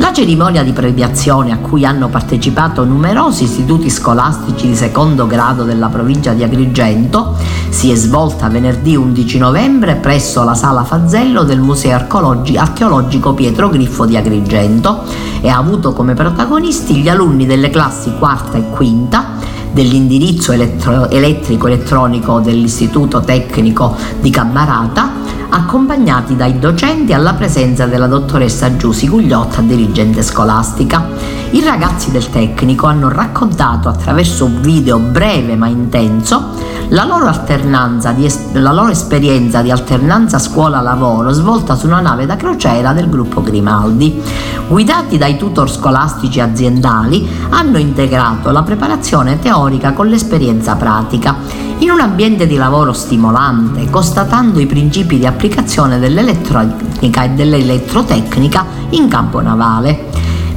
La 0.00 0.14
cerimonia 0.14 0.62
di 0.62 0.72
premiazione 0.72 1.52
a 1.52 1.58
cui 1.58 1.84
hanno 1.84 2.08
partecipato 2.08 2.84
numerosi 2.84 3.44
istituti 3.44 3.90
scolastici 3.90 4.68
di 4.68 4.74
secondo 4.74 5.26
grado 5.26 5.64
della 5.64 5.88
provincia 5.88 6.32
di 6.32 6.42
Agrigento 6.42 7.36
si 7.68 7.90
è 7.90 7.94
svolta 7.94 8.48
venerdì 8.48 8.96
11 8.96 9.38
novembre 9.38 9.96
presso 9.96 10.42
la 10.42 10.54
sala 10.54 10.84
Fazzello 10.84 11.42
del 11.42 11.60
Museo 11.60 11.96
Archeologico 11.96 13.34
Pietro 13.34 13.68
Griffo 13.68 14.06
di 14.06 14.16
Agrigento 14.16 15.04
e 15.40 15.48
ha 15.48 15.56
avuto 15.56 15.92
come 15.92 16.14
protagonisti 16.14 16.96
gli 16.96 17.08
alunni 17.08 17.46
delle 17.46 17.70
classi 17.70 18.12
quarta 18.18 18.58
e 18.58 18.68
quinta 18.70 19.38
dell'indirizzo 19.72 20.52
elettro- 20.52 21.08
elettrico-elettronico 21.08 22.40
dell'Istituto 22.40 23.20
Tecnico 23.20 23.96
di 24.20 24.30
Cammarata 24.30 25.10
accompagnati 25.50 26.36
dai 26.36 26.58
docenti 26.58 27.12
alla 27.12 27.34
presenza 27.34 27.86
della 27.86 28.06
dottoressa 28.06 28.76
Giussi 28.76 29.08
Gugliotta, 29.08 29.60
dirigente 29.60 30.22
scolastica. 30.22 31.08
I 31.50 31.60
ragazzi 31.62 32.12
del 32.12 32.30
tecnico 32.30 32.86
hanno 32.86 33.08
raccontato 33.08 33.88
attraverso 33.88 34.44
un 34.44 34.60
video 34.60 34.98
breve 34.98 35.56
ma 35.56 35.66
intenso 35.66 36.54
la 36.90 37.04
loro, 37.04 37.30
di 38.14 38.32
la 38.52 38.72
loro 38.72 38.90
esperienza 38.90 39.62
di 39.62 39.70
alternanza 39.70 40.38
scuola-lavoro 40.38 41.30
svolta 41.30 41.74
su 41.74 41.86
una 41.86 42.00
nave 42.00 42.26
da 42.26 42.36
crociera 42.36 42.92
del 42.92 43.08
gruppo 43.08 43.42
Grimaldi. 43.42 44.22
Guidati 44.68 45.18
dai 45.18 45.36
tutor 45.36 45.70
scolastici 45.70 46.40
aziendali, 46.40 47.28
hanno 47.50 47.78
integrato 47.78 48.50
la 48.50 48.62
preparazione 48.62 49.38
teorica 49.38 49.92
con 49.92 50.06
l'esperienza 50.06 50.76
pratica 50.76 51.68
in 51.80 51.90
un 51.90 52.00
ambiente 52.00 52.46
di 52.46 52.56
lavoro 52.56 52.92
stimolante, 52.92 53.88
constatando 53.88 54.60
i 54.60 54.66
principi 54.66 55.18
di 55.18 55.26
applicazione 55.26 55.39
dell'elettronica 55.98 57.24
e 57.24 57.30
dell'elettrotecnica 57.30 58.66
in 58.90 59.08
campo 59.08 59.40
navale. 59.40 60.08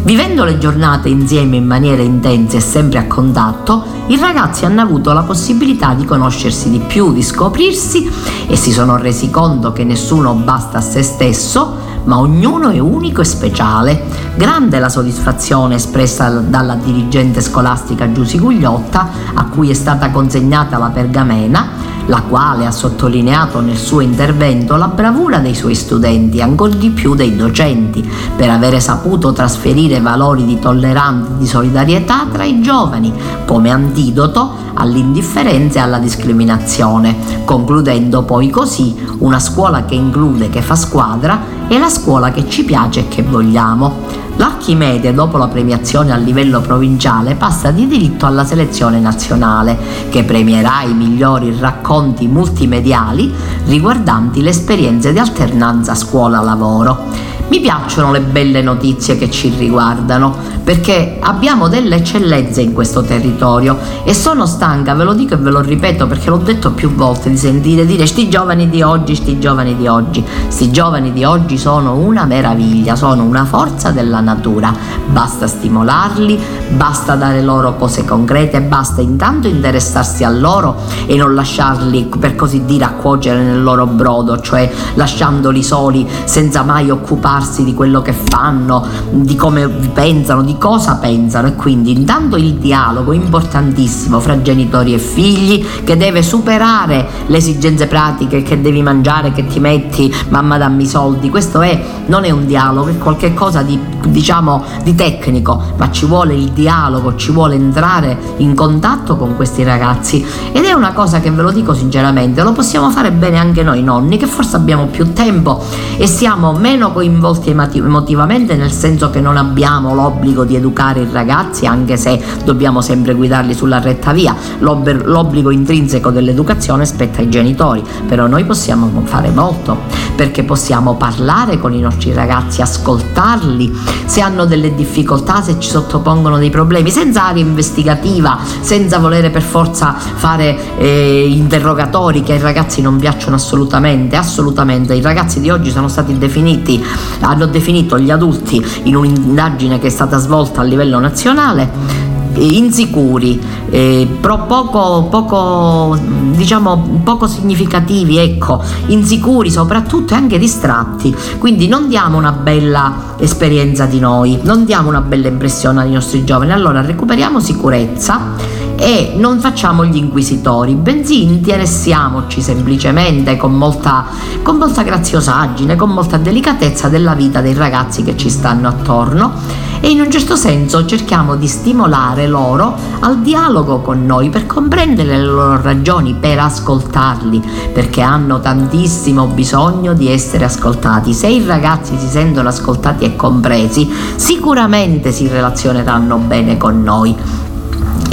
Vivendo 0.03 0.43
le 0.43 0.57
giornate 0.57 1.07
insieme 1.07 1.55
in 1.55 1.65
maniera 1.65 2.01
intensa 2.01 2.57
e 2.57 2.59
sempre 2.59 2.99
a 2.99 3.07
contatto, 3.07 3.85
i 4.07 4.17
ragazzi 4.17 4.65
hanno 4.65 4.81
avuto 4.81 5.13
la 5.13 5.21
possibilità 5.21 5.93
di 5.93 6.03
conoscersi 6.03 6.69
di 6.69 6.79
più, 6.79 7.13
di 7.13 7.23
scoprirsi 7.23 8.11
e 8.47 8.57
si 8.57 8.73
sono 8.73 8.97
resi 8.97 9.29
conto 9.29 9.71
che 9.71 9.85
nessuno 9.85 10.33
basta 10.33 10.79
a 10.79 10.81
se 10.81 11.01
stesso, 11.03 11.77
ma 12.03 12.19
ognuno 12.19 12.67
è 12.67 12.79
unico 12.79 13.21
e 13.21 13.25
speciale. 13.25 14.03
Grande 14.35 14.79
la 14.79 14.89
soddisfazione 14.89 15.75
espressa 15.75 16.29
dalla 16.29 16.75
dirigente 16.75 17.39
scolastica 17.39 18.11
Giusy 18.11 18.39
Gugliotta, 18.39 19.07
a 19.33 19.45
cui 19.45 19.69
è 19.69 19.73
stata 19.73 20.09
consegnata 20.09 20.77
la 20.77 20.89
pergamena, 20.89 21.69
la 22.07 22.21
quale 22.21 22.65
ha 22.65 22.71
sottolineato 22.71 23.61
nel 23.61 23.77
suo 23.77 24.01
intervento 24.01 24.75
la 24.75 24.87
bravura 24.87 25.39
dei 25.39 25.55
suoi 25.55 25.75
studenti, 25.75 26.41
ancor 26.41 26.69
di 26.69 26.89
più 26.89 27.15
dei 27.15 27.35
docenti, 27.35 28.07
per 28.35 28.49
avere 28.49 28.79
saputo 28.79 29.31
trasferire 29.31 29.99
valori 29.99 30.45
di 30.45 30.59
tolleranza 30.59 31.31
e 31.31 31.37
di 31.37 31.47
solidarietà 31.47 32.25
tra 32.31 32.43
i 32.43 32.61
giovani, 32.61 33.13
come 33.45 33.69
antidoto 33.69 34.61
all'indifferenza 34.73 35.79
e 35.79 35.81
alla 35.83 35.99
discriminazione, 35.99 37.15
concludendo 37.45 38.23
poi 38.23 38.49
così 38.49 38.95
una 39.19 39.39
scuola 39.39 39.85
che 39.85 39.95
include, 39.95 40.49
che 40.49 40.61
fa 40.61 40.75
squadra, 40.75 41.52
è 41.73 41.79
la 41.79 41.89
scuola 41.89 42.31
che 42.31 42.47
ci 42.47 42.63
piace 42.63 43.01
e 43.01 43.07
che 43.07 43.23
vogliamo. 43.23 44.21
L'Archimede, 44.35 45.11
dopo 45.11 45.37
la 45.37 45.47
premiazione 45.47 46.11
a 46.11 46.17
livello 46.17 46.61
provinciale, 46.61 47.33
passa 47.33 47.71
di 47.71 47.87
diritto 47.87 48.27
alla 48.27 48.45
selezione 48.45 48.99
nazionale, 48.99 49.77
che 50.09 50.23
premierà 50.23 50.83
i 50.83 50.93
migliori 50.93 51.55
racconti 51.59 52.27
multimediali 52.27 53.33
riguardanti 53.65 54.41
le 54.43 54.49
esperienze 54.49 55.13
di 55.13 55.19
alternanza 55.19 55.95
scuola-lavoro. 55.95 57.05
Mi 57.53 57.59
piacciono 57.59 58.11
le 58.11 58.21
belle 58.21 58.63
notizie 58.63 59.15
che 59.15 59.29
ci 59.29 59.53
riguardano 59.55 60.35
perché 60.63 61.17
abbiamo 61.19 61.67
delle 61.67 61.97
eccellenze 61.97 62.61
in 62.61 62.73
questo 62.73 63.03
territorio 63.03 63.77
e 64.03 64.15
sono 64.15 64.47
stanca, 64.47 64.95
ve 64.95 65.03
lo 65.03 65.13
dico 65.13 65.35
e 65.35 65.37
ve 65.37 65.51
lo 65.51 65.59
ripeto 65.59 66.07
perché 66.07 66.29
l'ho 66.29 66.37
detto 66.37 66.71
più 66.71 66.95
volte 66.95 67.29
di 67.29 67.37
sentire 67.37 67.85
dire 67.85 68.07
sti 68.07 68.27
giovani 68.27 68.69
di 68.69 68.81
oggi, 68.81 69.13
sti 69.13 69.39
giovani 69.39 69.75
di 69.75 69.87
oggi. 69.87 70.25
Sti 70.47 70.71
giovani 70.71 71.11
di 71.11 71.23
oggi 71.23 71.59
sono 71.59 71.95
una 71.95 72.25
meraviglia, 72.25 72.95
sono 72.95 73.23
una 73.23 73.45
forza 73.45 73.91
della 73.91 74.19
natura. 74.19 74.73
Basta 75.11 75.45
stimolarli, 75.45 76.39
basta 76.75 77.15
dare 77.15 77.43
loro 77.43 77.75
cose 77.75 78.03
concrete, 78.05 78.61
basta 78.61 79.01
intanto 79.01 79.47
interessarsi 79.47 80.23
a 80.23 80.29
loro 80.29 80.77
e 81.05 81.15
non 81.17 81.35
lasciarli 81.35 82.09
per 82.17 82.35
così 82.35 82.63
dire 82.65 82.85
a 82.85 82.93
cuocere 82.93 83.43
nel 83.43 83.61
loro 83.61 83.85
brodo, 83.85 84.39
cioè 84.39 84.71
lasciandoli 84.95 85.61
soli 85.61 86.07
senza 86.23 86.63
mai 86.63 86.89
occuparsi 86.89 87.41
di 87.63 87.73
quello 87.73 88.01
che 88.01 88.13
fanno, 88.13 88.85
di 89.11 89.35
come 89.35 89.67
pensano, 89.67 90.41
di 90.41 90.57
cosa 90.57 90.95
pensano. 90.95 91.47
E 91.47 91.55
quindi 91.55 91.91
intanto 91.91 92.37
il 92.37 92.53
dialogo 92.55 93.11
importantissimo 93.11 94.19
fra 94.19 94.41
genitori 94.41 94.93
e 94.93 94.99
figli 94.99 95.65
che 95.83 95.97
deve 95.97 96.23
superare 96.23 97.05
le 97.27 97.37
esigenze 97.37 97.87
pratiche 97.87 98.43
che 98.43 98.61
devi 98.61 98.81
mangiare, 98.81 99.31
che 99.31 99.45
ti 99.45 99.59
metti, 99.59 100.13
mamma 100.29 100.57
dammi 100.57 100.83
i 100.83 100.87
soldi, 100.87 101.29
questo 101.29 101.61
è, 101.61 101.83
non 102.07 102.23
è 102.23 102.29
un 102.29 102.45
dialogo, 102.45 102.89
è 102.89 102.97
qualcosa 102.97 103.61
di 103.61 103.79
diciamo 104.07 104.63
di 104.83 104.95
tecnico, 104.95 105.61
ma 105.77 105.89
ci 105.91 106.05
vuole 106.05 106.33
il 106.33 106.51
dialogo, 106.51 107.15
ci 107.15 107.31
vuole 107.31 107.55
entrare 107.55 108.17
in 108.37 108.53
contatto 108.53 109.15
con 109.15 109.35
questi 109.35 109.63
ragazzi. 109.63 110.25
Ed 110.51 110.63
è 110.63 110.73
una 110.73 110.91
cosa 110.93 111.19
che 111.19 111.31
ve 111.31 111.41
lo 111.41 111.51
dico 111.51 111.73
sinceramente, 111.73 112.43
lo 112.43 112.51
possiamo 112.51 112.89
fare 112.89 113.11
bene 113.11 113.37
anche 113.37 113.63
noi 113.63 113.81
nonni 113.81 114.17
che 114.17 114.27
forse 114.27 114.55
abbiamo 114.55 114.85
più 114.87 115.13
tempo 115.13 115.63
e 115.97 116.07
siamo 116.07 116.53
meno 116.53 116.91
coinvolti 116.91 117.22
emotivamente 117.23 118.55
nel 118.55 118.71
senso 118.71 119.09
che 119.09 119.21
non 119.21 119.37
abbiamo 119.37 119.93
l'obbligo 119.93 120.43
di 120.43 120.55
educare 120.55 121.01
i 121.01 121.07
ragazzi 121.11 121.65
anche 121.65 121.97
se 121.97 122.21
dobbiamo 122.43 122.81
sempre 122.81 123.13
guidarli 123.13 123.53
sulla 123.53 123.79
retta 123.79 124.11
via, 124.11 124.35
l'obbligo 124.59 125.49
intrinseco 125.51 126.09
dell'educazione 126.09 126.85
spetta 126.85 127.19
ai 127.19 127.29
genitori, 127.29 127.83
però 128.07 128.27
noi 128.27 128.43
possiamo 128.43 128.89
fare 129.05 129.29
molto 129.29 129.77
perché 130.15 130.43
possiamo 130.43 130.95
parlare 130.95 131.59
con 131.59 131.73
i 131.73 131.79
nostri 131.79 132.13
ragazzi, 132.13 132.61
ascoltarli, 132.61 133.73
se 134.05 134.21
hanno 134.21 134.45
delle 134.45 134.75
difficoltà, 134.75 135.41
se 135.41 135.59
ci 135.59 135.69
sottopongono 135.69 136.37
dei 136.37 136.49
problemi, 136.49 136.91
senza 136.91 137.25
aria 137.25 137.43
investigativa, 137.43 138.37
senza 138.61 138.99
volere 138.99 139.29
per 139.29 139.41
forza 139.41 139.93
fare 139.93 140.77
eh, 140.77 141.25
interrogatori 141.27 142.21
che 142.21 142.33
ai 142.33 142.39
ragazzi 142.39 142.81
non 142.81 142.97
piacciono 142.97 143.35
assolutamente, 143.35 144.15
assolutamente. 144.15 144.93
I 144.93 145.01
ragazzi 145.01 145.39
di 145.39 145.49
oggi 145.49 145.71
sono 145.71 145.87
stati 145.87 146.17
definiti, 146.17 146.83
hanno 147.21 147.45
definito 147.45 147.99
gli 147.99 148.11
adulti 148.11 148.63
in 148.83 148.95
un'indagine 148.95 149.79
che 149.79 149.87
è 149.87 149.91
stata 149.91 150.17
svolta 150.17 150.61
a 150.61 150.63
livello 150.63 150.99
nazionale 150.99 152.11
insicuri, 152.35 153.39
eh, 153.69 154.07
poco, 154.19 155.07
poco, 155.09 155.97
diciamo, 156.31 157.01
poco 157.03 157.27
significativi, 157.27 158.17
ecco, 158.17 158.61
insicuri 158.87 159.51
soprattutto 159.51 160.13
e 160.13 160.17
anche 160.17 160.39
distratti. 160.39 161.15
Quindi 161.37 161.67
non 161.67 161.87
diamo 161.87 162.17
una 162.17 162.31
bella 162.31 163.15
esperienza 163.17 163.85
di 163.85 163.99
noi, 163.99 164.39
non 164.43 164.65
diamo 164.65 164.89
una 164.89 165.01
bella 165.01 165.27
impressione 165.27 165.81
ai 165.81 165.91
nostri 165.91 166.23
giovani. 166.23 166.51
Allora 166.51 166.81
recuperiamo 166.81 167.39
sicurezza 167.39 168.61
e 168.83 169.13
non 169.15 169.39
facciamo 169.39 169.85
gli 169.85 169.95
inquisitori, 169.95 170.73
bensì 170.73 171.23
interessiamoci 171.23 172.41
semplicemente 172.41 173.37
con 173.37 173.53
molta, 173.53 174.05
con 174.41 174.57
molta 174.57 174.83
graziosaggine, 174.83 175.77
con 175.77 175.91
molta 175.91 176.17
delicatezza 176.17 176.89
della 176.89 177.13
vita 177.13 177.39
dei 177.39 177.53
ragazzi 177.53 178.03
che 178.03 178.17
ci 178.17 178.29
stanno 178.29 178.67
attorno 178.67 179.31
e 179.79 179.89
in 179.89 180.01
un 180.01 180.11
certo 180.11 180.35
senso 180.35 180.85
cerchiamo 180.85 181.37
di 181.37 181.47
stimolare 181.47 182.27
loro 182.27 182.75
al 182.99 183.21
dialogo 183.21 183.79
con 183.79 184.05
noi 184.05 184.29
per 184.29 184.47
comprendere 184.47 185.15
le 185.15 185.23
loro 185.23 185.61
ragioni, 185.61 186.15
per 186.19 186.39
ascoltarli, 186.39 187.41
perché 187.71 188.01
hanno 188.01 188.41
tantissimo 188.41 189.27
bisogno 189.27 189.93
di 189.93 190.09
essere 190.09 190.43
ascoltati. 190.43 191.13
Se 191.13 191.27
i 191.27 191.41
ragazzi 191.45 191.97
si 191.97 192.07
sentono 192.07 192.49
ascoltati 192.49 193.05
e 193.05 193.15
compresi, 193.15 193.89
sicuramente 194.15 195.13
si 195.13 195.29
relazioneranno 195.29 196.17
bene 196.17 196.57
con 196.57 196.83
noi. 196.83 197.15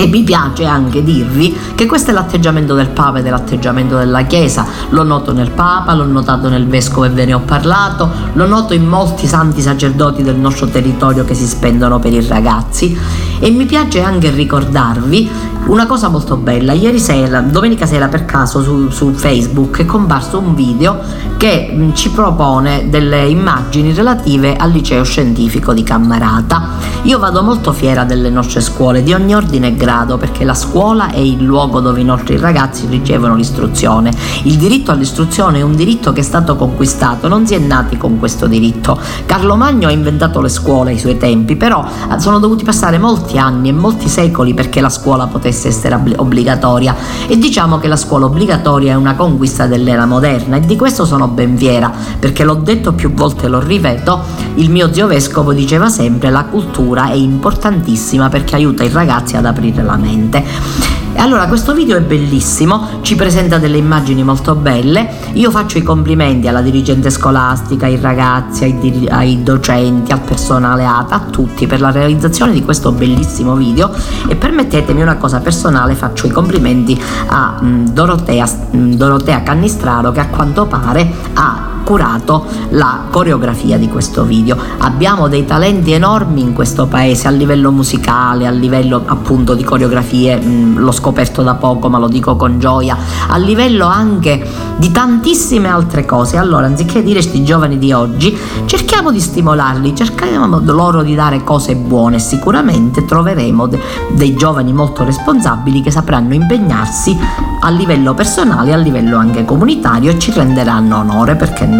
E 0.00 0.06
mi 0.06 0.22
piace 0.22 0.64
anche 0.64 1.04
dirvi 1.04 1.54
che 1.74 1.84
questo 1.84 2.08
è 2.08 2.14
l'atteggiamento 2.14 2.72
del 2.74 2.88
Papa 2.88 3.18
ed 3.18 3.26
è 3.26 3.28
l'atteggiamento 3.28 3.98
della 3.98 4.22
Chiesa. 4.22 4.64
Lo 4.88 5.02
noto 5.02 5.34
nel 5.34 5.50
Papa, 5.50 5.92
l'ho 5.92 6.06
notato 6.06 6.48
nel 6.48 6.66
Vescovo 6.66 7.04
e 7.04 7.10
ve 7.10 7.26
ne 7.26 7.34
ho 7.34 7.40
parlato, 7.40 8.10
lo 8.32 8.46
noto 8.46 8.72
in 8.72 8.86
molti 8.86 9.26
santi 9.26 9.60
sacerdoti 9.60 10.22
del 10.22 10.36
nostro 10.36 10.68
territorio 10.68 11.26
che 11.26 11.34
si 11.34 11.46
spendono 11.46 11.98
per 11.98 12.14
i 12.14 12.26
ragazzi. 12.26 12.98
E 13.40 13.50
mi 13.50 13.66
piace 13.66 14.00
anche 14.00 14.30
ricordarvi 14.30 15.28
una 15.66 15.86
cosa 15.86 16.08
molto 16.08 16.36
bella. 16.36 16.72
Ieri 16.72 16.98
sera, 16.98 17.40
domenica 17.40 17.86
sera 17.86 18.08
per 18.08 18.24
caso 18.24 18.62
su, 18.62 18.90
su 18.90 19.12
Facebook 19.12 19.78
è 19.78 19.84
comparso 19.84 20.38
un 20.38 20.54
video 20.54 20.98
che 21.36 21.72
mh, 21.72 21.94
ci 21.94 22.10
propone 22.10 22.88
delle 22.88 23.26
immagini 23.26 23.92
relative 23.92 24.56
al 24.56 24.70
liceo 24.70 25.04
scientifico 25.04 25.72
di 25.72 25.82
Cammarata. 25.82 26.88
Io 27.02 27.18
vado 27.18 27.42
molto 27.42 27.72
fiera 27.72 28.04
delle 28.04 28.30
nostre 28.30 28.60
scuole 28.60 29.02
di 29.02 29.12
ogni 29.12 29.34
ordine 29.34 29.68
e 29.68 29.76
grado 29.76 30.18
perché 30.18 30.44
la 30.44 30.54
scuola 30.54 31.10
è 31.10 31.18
il 31.18 31.42
luogo 31.42 31.80
dove 31.80 32.00
i 32.00 32.04
nostri 32.04 32.36
ragazzi 32.36 32.86
ricevono 32.86 33.36
l'istruzione. 33.36 34.12
Il 34.42 34.56
diritto 34.56 34.90
all'istruzione 34.90 35.58
è 35.60 35.62
un 35.62 35.76
diritto 35.76 36.12
che 36.12 36.20
è 36.20 36.24
stato 36.24 36.56
conquistato, 36.56 37.28
non 37.28 37.46
si 37.46 37.54
è 37.54 37.58
nati 37.58 37.96
con 37.96 38.18
questo 38.18 38.46
diritto. 38.46 38.98
Carlo 39.24 39.56
Magno 39.56 39.88
ha 39.88 39.92
inventato 39.92 40.40
le 40.40 40.48
scuole 40.48 40.90
ai 40.90 40.98
suoi 40.98 41.16
tempi, 41.16 41.56
però 41.56 41.86
sono 42.18 42.38
dovuti 42.38 42.64
passare 42.64 42.98
molti 42.98 43.08
molti 43.10 43.38
anni 43.38 43.68
e 43.68 43.72
molti 43.72 44.08
secoli 44.08 44.54
perché 44.54 44.80
la 44.80 44.88
scuola 44.88 45.26
potesse 45.26 45.49
essere 45.50 45.94
obbligatoria 46.16 46.96
e 47.26 47.38
diciamo 47.38 47.78
che 47.78 47.88
la 47.88 47.96
scuola 47.96 48.26
obbligatoria 48.26 48.92
è 48.92 48.94
una 48.94 49.14
conquista 49.14 49.66
dell'era 49.66 50.06
moderna 50.06 50.56
e 50.56 50.60
di 50.60 50.76
questo 50.76 51.04
sono 51.04 51.28
ben 51.28 51.56
fiera 51.56 51.92
perché 52.18 52.44
l'ho 52.44 52.54
detto 52.54 52.92
più 52.92 53.12
volte, 53.12 53.48
lo 53.48 53.60
ripeto, 53.60 54.20
il 54.54 54.70
mio 54.70 54.92
zio 54.92 55.06
vescovo 55.06 55.52
diceva 55.52 55.88
sempre 55.88 56.30
la 56.30 56.44
cultura 56.44 57.10
è 57.10 57.14
importantissima 57.14 58.28
perché 58.28 58.54
aiuta 58.56 58.84
i 58.84 58.90
ragazzi 58.90 59.36
ad 59.36 59.46
aprire 59.46 59.82
la 59.82 59.96
mente. 59.96 60.99
Allora 61.20 61.46
questo 61.48 61.74
video 61.74 61.98
è 61.98 62.00
bellissimo, 62.00 63.02
ci 63.02 63.14
presenta 63.14 63.58
delle 63.58 63.76
immagini 63.76 64.24
molto 64.24 64.54
belle, 64.54 65.06
io 65.34 65.50
faccio 65.50 65.76
i 65.76 65.82
complimenti 65.82 66.48
alla 66.48 66.62
dirigente 66.62 67.10
scolastica, 67.10 67.84
ai 67.84 67.98
ragazzi, 68.00 68.64
ai, 68.64 68.78
dir- 68.78 69.12
ai 69.12 69.42
docenti, 69.42 70.12
al 70.12 70.20
personale 70.20 70.86
ATA, 70.86 71.16
a 71.16 71.20
tutti 71.30 71.66
per 71.66 71.82
la 71.82 71.90
realizzazione 71.90 72.52
di 72.52 72.64
questo 72.64 72.92
bellissimo 72.92 73.54
video. 73.54 73.90
E 74.28 74.34
permettetemi 74.34 75.02
una 75.02 75.16
cosa 75.16 75.40
personale, 75.40 75.94
faccio 75.94 76.26
i 76.26 76.30
complimenti 76.30 76.98
a 77.26 77.60
mh, 77.60 77.90
Dorotea, 77.90 78.48
mh, 78.70 78.94
Dorotea 78.94 79.42
Cannistraro 79.42 80.12
che 80.12 80.20
a 80.20 80.26
quanto 80.28 80.64
pare 80.64 81.06
ha 81.34 81.79
curato 81.90 82.46
la 82.68 83.06
coreografia 83.10 83.76
di 83.76 83.88
questo 83.88 84.22
video. 84.22 84.56
Abbiamo 84.78 85.26
dei 85.26 85.44
talenti 85.44 85.90
enormi 85.90 86.40
in 86.40 86.52
questo 86.52 86.86
paese 86.86 87.26
a 87.26 87.32
livello 87.32 87.72
musicale, 87.72 88.46
a 88.46 88.50
livello 88.50 89.02
appunto 89.06 89.54
di 89.54 89.64
coreografie, 89.64 90.36
mh, 90.36 90.48
mm, 90.48 90.76
l'ho 90.78 90.92
scoperto 90.92 91.42
da 91.42 91.54
poco 91.54 91.88
ma 91.88 91.98
lo 91.98 92.06
dico 92.06 92.36
con 92.36 92.60
gioia, 92.60 92.96
a 93.26 93.36
livello 93.38 93.86
anche 93.86 94.40
di 94.76 94.92
tantissime 94.92 95.66
altre 95.66 96.06
cose. 96.06 96.36
Allora, 96.36 96.66
anziché 96.66 97.02
dire 97.02 97.18
questi 97.18 97.42
giovani 97.42 97.76
di 97.76 97.92
oggi, 97.92 98.38
cerchiamo 98.66 99.10
di 99.10 99.18
stimolarli, 99.18 99.92
cerchiamo 99.96 100.60
loro 100.66 101.02
di 101.02 101.16
dare 101.16 101.42
cose 101.42 101.74
buone. 101.74 102.20
Sicuramente 102.20 103.04
troveremo 103.04 103.66
de- 103.66 103.80
dei 104.12 104.36
giovani 104.36 104.72
molto 104.72 105.02
responsabili 105.02 105.82
che 105.82 105.90
sapranno 105.90 106.34
impegnarsi 106.34 107.18
a 107.62 107.68
livello 107.68 108.14
personale 108.14 108.72
a 108.72 108.76
livello 108.76 109.18
anche 109.18 109.44
comunitario 109.44 110.10
e 110.10 110.18
ci 110.18 110.32
renderanno 110.32 110.98
onore 110.98 111.36
perché 111.36 111.66
no, 111.66 111.79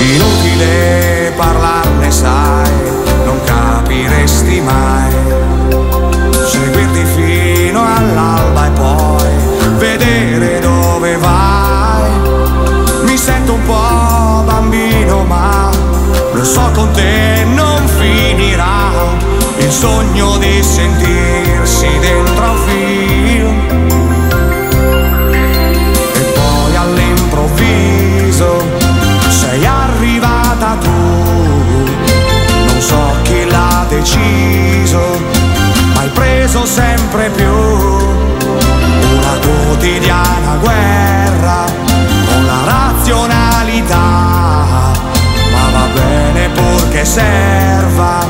Inutile 0.00 1.32
parlarne 1.36 2.10
sai, 2.10 2.70
non 3.24 3.40
capiresti 3.44 4.60
mai. 4.60 5.07
Purché 46.98 47.04
serva 47.04 48.26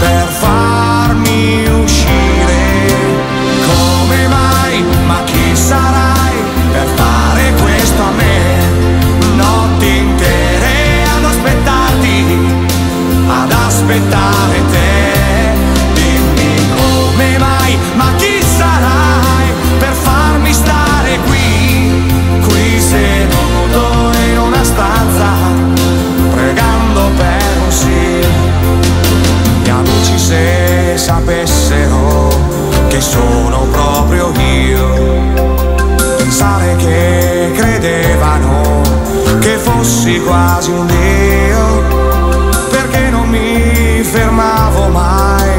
per 0.00 0.26
farmi 0.26 1.68
uscire. 1.82 2.86
Come 3.66 4.26
mai? 4.28 4.84
Ma 5.06 5.22
chi 5.24 5.54
sarai 5.54 6.34
per 6.72 6.86
fare 6.96 7.52
questo 7.62 8.02
a 8.02 8.10
me? 8.10 9.36
Notti 9.36 9.96
intere 9.96 11.04
ad 11.16 11.24
aspettarti 11.24 12.24
ad 13.28 13.52
aspettare 13.52 14.57
sapessero 31.08 32.28
che 32.88 33.00
sono 33.00 33.66
proprio 33.70 34.30
io, 34.36 34.94
pensare 36.18 36.76
che 36.76 37.50
credevano 37.56 38.82
che 39.40 39.56
fossi 39.56 40.20
quasi 40.20 40.70
un 40.70 40.86
dio 40.86 41.48
fermavo 44.08 44.88
mai, 44.88 45.50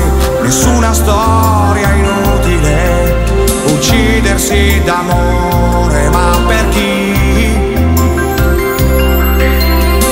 nessuna 0.41 0.91
storia 0.93 1.93
inutile, 1.93 3.25
uccidersi 3.73 4.81
d'amore, 4.83 6.09
ma 6.09 6.37
per 6.47 6.69
chi? 6.69 7.13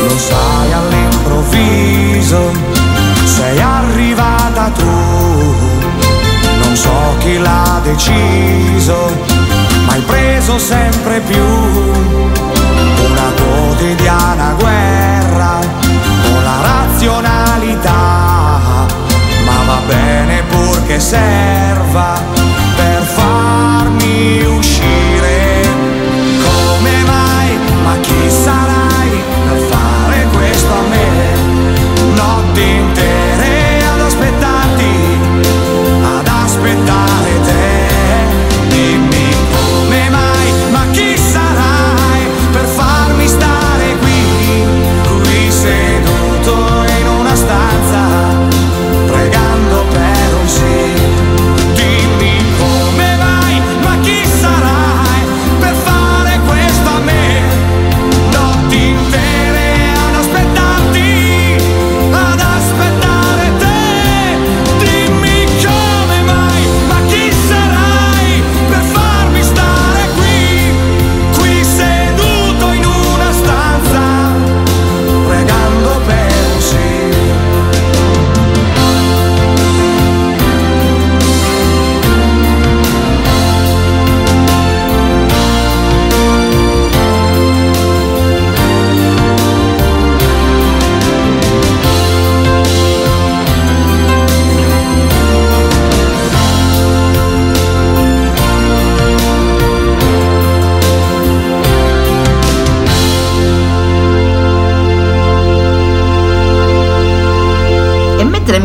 Lo 0.07 0.17
sai 0.17 0.71
all'improvviso, 0.71 2.51
sei 3.23 3.59
arrivata 3.59 4.69
tu, 4.69 4.85
non 4.85 4.96
so 6.77 7.15
chi 7.19 7.37
l'ha 7.37 7.79
deciso, 7.83 9.11
ma 9.85 9.93
hai 9.93 10.01
preso 10.01 10.57
sempre 10.57 11.19
più 11.21 11.45
una 13.09 13.31
quotidiana 13.41 14.55
guerra 14.59 15.59
con 16.23 16.43
la 16.43 16.61
razionalità 16.61 18.37
va 19.67 19.81
bene 19.85 20.43
purché 20.43 20.97
serva 20.97 22.17
per 22.75 23.03
farmi 23.03 24.41
uscire. 24.45 25.61
Come 26.41 27.03
mai? 27.05 27.59
Ma 27.83 27.97
chi 27.99 28.29
sarai 28.29 28.76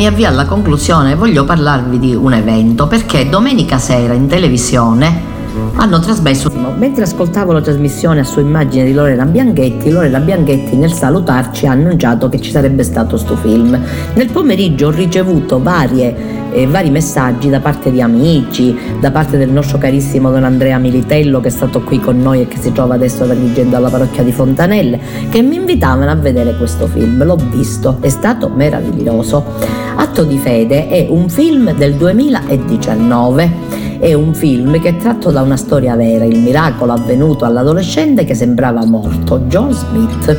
mi 0.03 0.09
avvio 0.09 0.27
alla 0.27 0.47
conclusione, 0.47 1.15
voglio 1.15 1.45
parlarvi 1.45 1.97
di 2.01 2.13
un 2.13 2.33
evento 2.33 2.89
perché 2.89 3.29
domenica 3.29 3.79
sera 3.79 4.15
in 4.15 4.27
televisione 4.27 5.31
hanno 5.77 6.01
trasmesso. 6.01 6.51
Mentre 6.77 7.05
ascoltavo 7.05 7.53
la 7.53 7.61
trasmissione 7.61 8.19
a 8.19 8.25
sua 8.25 8.43
immagine 8.43 8.85
di 8.85 8.95
Lorena 8.95 9.25
Bianchetti, 9.25 9.91
Lorena 9.91 10.19
Bianchetti 10.19 10.75
nel 10.75 10.93
salutarci 10.93 11.69
ha 11.69 11.71
annunciato 11.71 12.29
che 12.29 12.41
ci 12.41 12.51
sarebbe 12.51 12.83
stato 12.83 13.17
sto 13.17 13.37
film. 13.37 13.79
Nel 14.15 14.29
pomeriggio 14.33 14.89
ho 14.89 14.91
ricevuto 14.91 15.63
varie 15.63 16.41
eh, 16.53 16.67
vari 16.67 16.91
messaggi 16.91 17.49
da 17.49 17.61
parte 17.61 17.91
di 17.91 18.01
amici, 18.01 18.77
da 19.01 19.11
parte 19.11 19.39
del 19.39 19.51
nostro 19.51 19.79
carissimo 19.79 20.31
Don 20.31 20.45
Andrea 20.45 20.79
Militello 20.79 21.41
che 21.41 21.49
è 21.49 21.51
stato 21.51 21.81
qui 21.83 21.99
con 21.99 22.21
noi 22.21 22.43
e 22.43 22.49
che 22.49 22.59
si 22.59 22.73
trova 22.73 22.95
adesso 22.95 23.25
dirigendo 23.25 23.77
alla 23.77 23.89
parrocchia 23.89 24.23
di 24.23 24.33
Fontanelle, 24.33 24.99
che 25.31 25.43
mi 25.43 25.57
invitavano 25.57 26.11
a 26.11 26.17
vedere 26.17 26.57
questo 26.57 26.87
film. 26.87 27.25
L'ho 27.25 27.39
visto, 27.51 27.99
è 28.01 28.09
stato 28.09 28.51
meraviglioso. 28.55 29.91
Atto 30.13 30.25
di 30.25 30.37
fede 30.37 30.89
è 30.89 31.07
un 31.09 31.31
film 31.31 31.75
del 31.75 31.95
2019 31.95 33.73
è 33.99 34.13
un 34.13 34.35
film 34.35 34.79
che 34.79 34.91
è 34.91 34.97
tratto 34.97 35.31
da 35.31 35.41
una 35.41 35.57
storia 35.57 35.97
vera, 35.97 36.25
il 36.25 36.39
miracolo 36.41 36.93
avvenuto 36.93 37.47
all'adolescente 37.47 38.25
che 38.25 38.35
sembrava 38.35 38.85
morto, 38.85 39.43
John 39.47 39.73
Smith. 39.73 40.37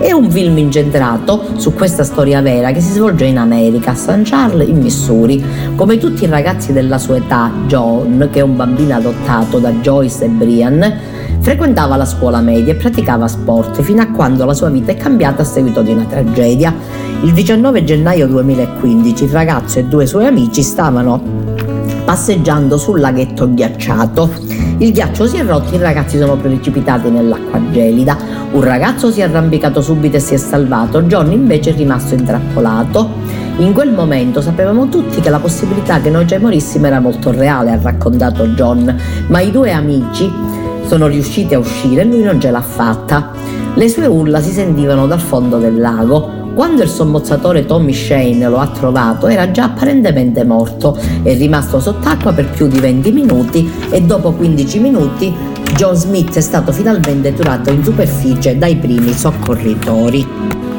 È 0.00 0.10
un 0.10 0.28
film 0.28 0.56
incentrato 0.58 1.50
su 1.56 1.72
questa 1.74 2.02
storia 2.02 2.40
vera 2.40 2.72
che 2.72 2.80
si 2.80 2.92
svolge 2.92 3.26
in 3.26 3.36
America, 3.36 3.90
a 3.90 3.94
St. 3.94 4.22
Charles 4.22 4.66
in 4.66 4.78
Missouri. 4.78 5.44
Come 5.76 5.98
tutti 5.98 6.24
i 6.24 6.26
ragazzi 6.26 6.72
della 6.72 6.98
sua 6.98 7.18
età, 7.18 7.52
John, 7.66 8.28
che 8.32 8.40
è 8.40 8.42
un 8.42 8.56
bambino 8.56 8.96
adottato 8.96 9.58
da 9.58 9.70
Joyce 9.70 10.24
e 10.24 10.28
Brian, 10.28 10.80
frequentava 11.42 11.96
la 11.96 12.04
scuola 12.04 12.40
media 12.40 12.72
e 12.72 12.76
praticava 12.76 13.26
sport 13.26 13.82
fino 13.82 14.00
a 14.00 14.06
quando 14.06 14.44
la 14.44 14.54
sua 14.54 14.70
vita 14.70 14.92
è 14.92 14.96
cambiata 14.96 15.42
a 15.42 15.44
seguito 15.44 15.82
di 15.82 15.90
una 15.90 16.04
tragedia. 16.04 16.72
Il 17.22 17.32
19 17.32 17.82
gennaio 17.82 18.28
2015 18.28 19.24
il 19.24 19.30
ragazzo 19.30 19.80
e 19.80 19.84
due 19.84 20.06
suoi 20.06 20.26
amici 20.26 20.62
stavano 20.62 21.20
passeggiando 22.04 22.78
sul 22.78 23.00
laghetto 23.00 23.52
ghiacciato. 23.52 24.30
Il 24.78 24.92
ghiaccio 24.92 25.26
si 25.26 25.36
è 25.36 25.44
rotto, 25.44 25.74
i 25.74 25.78
ragazzi 25.78 26.16
sono 26.16 26.36
precipitati 26.36 27.10
nell'acqua 27.10 27.60
gelida. 27.72 28.16
Un 28.52 28.62
ragazzo 28.62 29.10
si 29.10 29.20
è 29.20 29.24
arrampicato 29.24 29.80
subito 29.80 30.16
e 30.16 30.20
si 30.20 30.34
è 30.34 30.36
salvato, 30.36 31.02
John 31.02 31.32
invece 31.32 31.70
è 31.70 31.74
rimasto 31.74 32.14
intrappolato. 32.14 33.08
In 33.58 33.72
quel 33.72 33.92
momento 33.92 34.40
sapevamo 34.40 34.88
tutti 34.88 35.20
che 35.20 35.28
la 35.28 35.38
possibilità 35.38 36.00
che 36.00 36.08
noi 36.08 36.26
ci 36.26 36.38
morissimo 36.38 36.86
era 36.86 37.00
molto 37.00 37.32
reale, 37.32 37.72
ha 37.72 37.78
raccontato 37.80 38.46
John, 38.48 38.96
ma 39.26 39.40
i 39.40 39.50
due 39.50 39.72
amici 39.72 40.30
sono 40.92 41.06
riusciti 41.06 41.54
a 41.54 41.58
uscire 41.58 42.02
e 42.02 42.04
lui 42.04 42.22
non 42.22 42.38
ce 42.38 42.50
l'ha 42.50 42.60
fatta. 42.60 43.30
Le 43.72 43.88
sue 43.88 44.04
urla 44.04 44.42
si 44.42 44.50
sentivano 44.50 45.06
dal 45.06 45.20
fondo 45.20 45.56
del 45.56 45.80
lago. 45.80 46.50
Quando 46.54 46.82
il 46.82 46.88
sommozzatore 46.90 47.64
Tommy 47.64 47.94
Shane 47.94 48.46
lo 48.46 48.58
ha 48.58 48.66
trovato 48.66 49.26
era 49.26 49.50
già 49.50 49.64
apparentemente 49.64 50.44
morto, 50.44 50.94
è 51.22 51.34
rimasto 51.34 51.80
sott'acqua 51.80 52.34
per 52.34 52.50
più 52.50 52.68
di 52.68 52.78
20 52.78 53.10
minuti 53.10 53.72
e 53.88 54.02
dopo 54.02 54.32
15 54.32 54.78
minuti 54.80 55.34
John 55.76 55.94
Smith 55.94 56.36
è 56.36 56.42
stato 56.42 56.72
finalmente 56.72 57.32
turato 57.32 57.70
in 57.70 57.82
superficie 57.82 58.58
dai 58.58 58.76
primi 58.76 59.14
soccorritori 59.14 60.71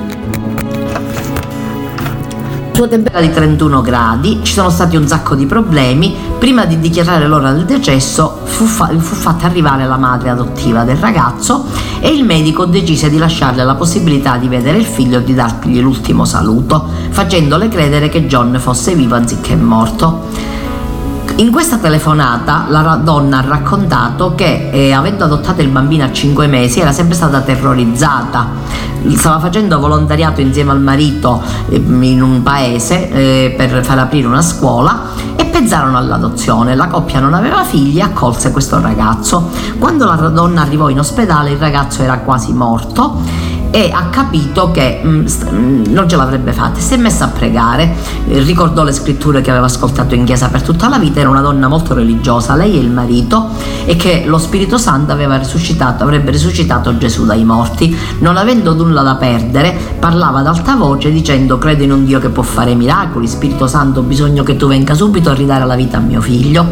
sua 2.74 2.88
temperatura 2.88 3.28
di 3.28 3.32
31 3.32 3.82
gradi, 3.82 4.40
ci 4.42 4.54
sono 4.54 4.72
stati 4.72 4.96
un 4.96 5.08
sacco 5.08 5.36
di 5.36 5.46
problemi, 5.46 6.16
prima 6.40 6.66
di 6.66 6.80
dichiarare 6.80 7.28
l'ora 7.28 7.52
del 7.52 7.66
decesso 7.66 8.40
fu, 8.46 8.66
fa- 8.66 8.90
fu 8.98 9.14
fatta 9.16 9.46
arrivare 9.46 9.86
la 9.86 9.98
madre 9.98 10.32
adottiva 10.32 10.84
del 10.84 10.98
ragazzo 10.98 11.66
e 12.00 12.10
il 12.10 12.26
medico 12.26 12.66
decise 12.66 13.12
di 13.12 13.18
lasciarle 13.20 13.64
la 13.64 13.76
possibilità 13.76 14.38
di 14.38 14.48
vedere 14.48 14.80
il 14.80 14.86
figlio 14.86 15.20
e 15.20 15.24
di 15.24 15.36
dargli 15.36 15.80
l'ultimo 15.80 16.26
saluto, 16.26 16.90
facendole 17.10 17.68
credere 17.68 18.10
che 18.10 18.26
John 18.26 18.58
fosse 18.60 18.96
vivo 18.96 19.16
anziché 19.16 19.56
morto. 19.56 20.53
In 21.38 21.52
questa 21.52 21.78
telefonata 21.78 22.66
la 22.70 23.00
donna 23.04 23.40
ha 23.40 23.42
raccontato 23.42 24.36
che 24.36 24.70
eh, 24.72 24.92
avendo 24.92 25.24
adottato 25.24 25.62
il 25.62 25.70
bambino 25.70 26.04
a 26.04 26.12
5 26.12 26.46
mesi 26.46 26.80
era 26.80 26.92
sempre 26.92 27.16
stata 27.16 27.42
terrorizzata, 27.42 28.50
stava 29.16 29.40
facendo 29.40 29.80
volontariato 29.80 30.42
insieme 30.42 30.72
al 30.72 30.80
marito 30.80 31.42
eh, 31.70 31.78
in 31.78 32.22
un 32.22 32.44
paese 32.44 33.10
eh, 33.10 33.54
per 33.58 33.84
far 33.84 33.98
aprire 33.98 34.28
una 34.28 34.44
scuola 34.44 35.10
e 35.36 35.46
pensarono 35.46 35.98
all'adozione. 35.98 36.76
La 36.76 36.88
coppia 36.88 37.20
non 37.20 37.34
aveva 37.34 37.64
figli 37.64 37.98
e 37.98 38.04
accolse 38.04 38.52
questo 38.52 38.80
ragazzo. 38.80 39.50
Quando 39.80 40.06
la 40.06 40.16
donna 40.16 40.62
arrivò 40.62 40.90
in 40.90 41.00
ospedale 41.00 41.50
il 41.50 41.58
ragazzo 41.58 42.04
era 42.04 42.20
quasi 42.20 42.54
morto 42.54 43.22
e 43.76 43.90
ha 43.92 44.04
capito 44.10 44.70
che 44.70 45.00
mh, 45.02 45.10
mm, 45.10 45.26
mm, 45.52 45.84
non 45.88 46.08
ce 46.08 46.16
l'avrebbe 46.16 46.54
fatta. 46.54 46.80
Si 46.80 46.94
è 46.94 46.98
messa 46.98 47.26
a 47.26 47.28
pregare. 47.30 47.96
Eh, 48.28 48.40
ricordò 48.42 48.84
le 48.84 48.92
scritture 48.92 49.42
che 49.42 49.50
aveva 49.50 49.66
ascoltato 49.66 50.14
in 50.14 50.26
chiesa 50.26 50.50
per 50.50 50.62
tutta 50.62 50.88
la 50.90 51.00
vita. 51.00 51.22
Era 51.22 51.30
una 51.30 51.42
donna 51.42 51.68
molto 51.68 51.96
religiosa. 51.96 52.54
Lei 52.54 52.76
e 52.76 52.80
il 52.80 52.92
marito. 52.92 53.50
E 53.86 53.96
che 53.96 54.26
lo 54.28 54.38
Spirito 54.38 54.78
Santo 54.78 55.16
risuscitato 55.16 56.04
avrebbe 56.04 56.30
risuscitato 56.30 56.96
Gesù 57.00 57.26
dai 57.26 57.44
morti. 57.44 57.98
Non 58.20 58.38
avendo 58.38 58.76
nulla 58.76 59.02
da 59.02 59.16
perdere 59.16 59.76
parlava 59.98 60.40
ad 60.40 60.48
alta 60.48 60.76
voce 60.76 61.12
dicendo 61.12 61.58
credo 61.58 61.82
in 61.82 61.92
un 61.92 62.06
Dio 62.06 62.20
che 62.20 62.30
può 62.30 62.44
fare 62.44 62.76
miracoli. 62.76 63.28
Spirito 63.28 63.66
Santo 63.66 64.02
ho 64.02 64.04
bisogno 64.04 64.44
che 64.44 64.56
tu 64.56 64.68
venga 64.68 64.94
subito 64.94 65.32
a 65.32 65.34
ridare 65.34 65.66
la 65.66 65.76
vita 65.76 65.98
a 65.98 66.00
mio 66.00 66.22
figlio. 66.22 66.64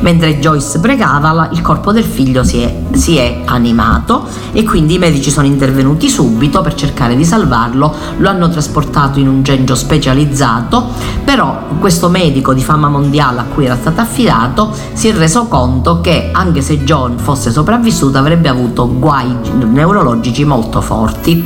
Mentre 0.00 0.38
Joyce 0.38 0.78
pregava 0.78 1.50
il 1.52 1.60
corpo 1.60 1.92
del 1.92 2.04
figlio 2.04 2.44
si 2.44 2.60
è, 2.60 2.74
si 2.92 3.18
è 3.18 3.42
animato. 3.44 4.26
E 4.52 4.62
quindi 4.62 4.94
i 4.94 4.98
medici 4.98 5.30
sono 5.30 5.46
intervenuti 5.46 6.08
subito 6.08 6.44
subito 6.46 6.62
per 6.62 6.74
cercare 6.74 7.16
di 7.16 7.24
salvarlo, 7.24 7.92
lo 8.18 8.28
hanno 8.28 8.48
trasportato 8.48 9.18
in 9.18 9.28
un 9.28 9.42
genio 9.42 9.74
specializzato, 9.74 10.90
però 11.24 11.64
questo 11.80 12.08
medico 12.08 12.54
di 12.54 12.62
fama 12.62 12.88
mondiale 12.88 13.40
a 13.40 13.44
cui 13.44 13.64
era 13.64 13.76
stato 13.76 14.00
affidato 14.00 14.72
si 14.92 15.08
è 15.08 15.14
reso 15.14 15.46
conto 15.46 16.00
che 16.00 16.30
anche 16.32 16.62
se 16.62 16.84
John 16.84 17.18
fosse 17.18 17.50
sopravvissuto 17.50 18.18
avrebbe 18.18 18.48
avuto 18.48 18.88
guai 18.98 19.36
neurologici 19.58 20.44
molto 20.44 20.80
forti. 20.80 21.44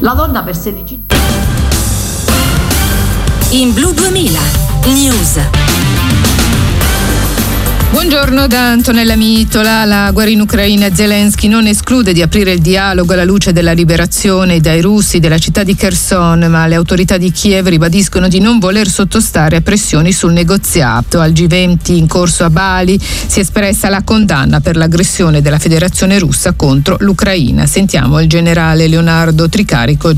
La 0.00 0.14
donna 0.14 0.42
per 0.42 0.56
16 0.56 1.02
In 3.50 3.74
Blu 3.74 3.92
2000 3.92 4.38
News 4.86 5.40
Buongiorno 7.92 8.46
da 8.46 8.70
Antonella 8.70 9.16
Mitola. 9.16 9.84
La 9.84 10.12
guerra 10.12 10.30
in 10.30 10.40
Ucraina 10.40 10.94
Zelensky 10.94 11.48
non 11.48 11.66
esclude 11.66 12.12
di 12.12 12.22
aprire 12.22 12.52
il 12.52 12.60
dialogo 12.60 13.14
alla 13.14 13.24
luce 13.24 13.52
della 13.52 13.72
liberazione 13.72 14.60
dai 14.60 14.80
russi 14.80 15.18
della 15.18 15.38
città 15.38 15.64
di 15.64 15.74
Kherson, 15.74 16.38
ma 16.48 16.68
le 16.68 16.76
autorità 16.76 17.16
di 17.16 17.32
Kiev 17.32 17.66
ribadiscono 17.66 18.28
di 18.28 18.38
non 18.38 18.60
voler 18.60 18.88
sottostare 18.88 19.56
a 19.56 19.60
pressioni 19.60 20.12
sul 20.12 20.32
negoziato. 20.32 21.18
Al 21.18 21.32
G20 21.32 21.96
in 21.96 22.06
corso 22.06 22.44
a 22.44 22.50
Bali 22.50 22.96
si 23.00 23.40
è 23.40 23.42
espressa 23.42 23.88
la 23.88 24.04
condanna 24.04 24.60
per 24.60 24.76
l'aggressione 24.76 25.42
della 25.42 25.58
Federazione 25.58 26.20
russa 26.20 26.52
contro 26.52 26.96
l'Ucraina. 27.00 27.66
Sentiamo 27.66 28.20
il 28.20 28.28
generale 28.28 28.86
Leonardo 28.86 29.48
Tricarico. 29.48 30.12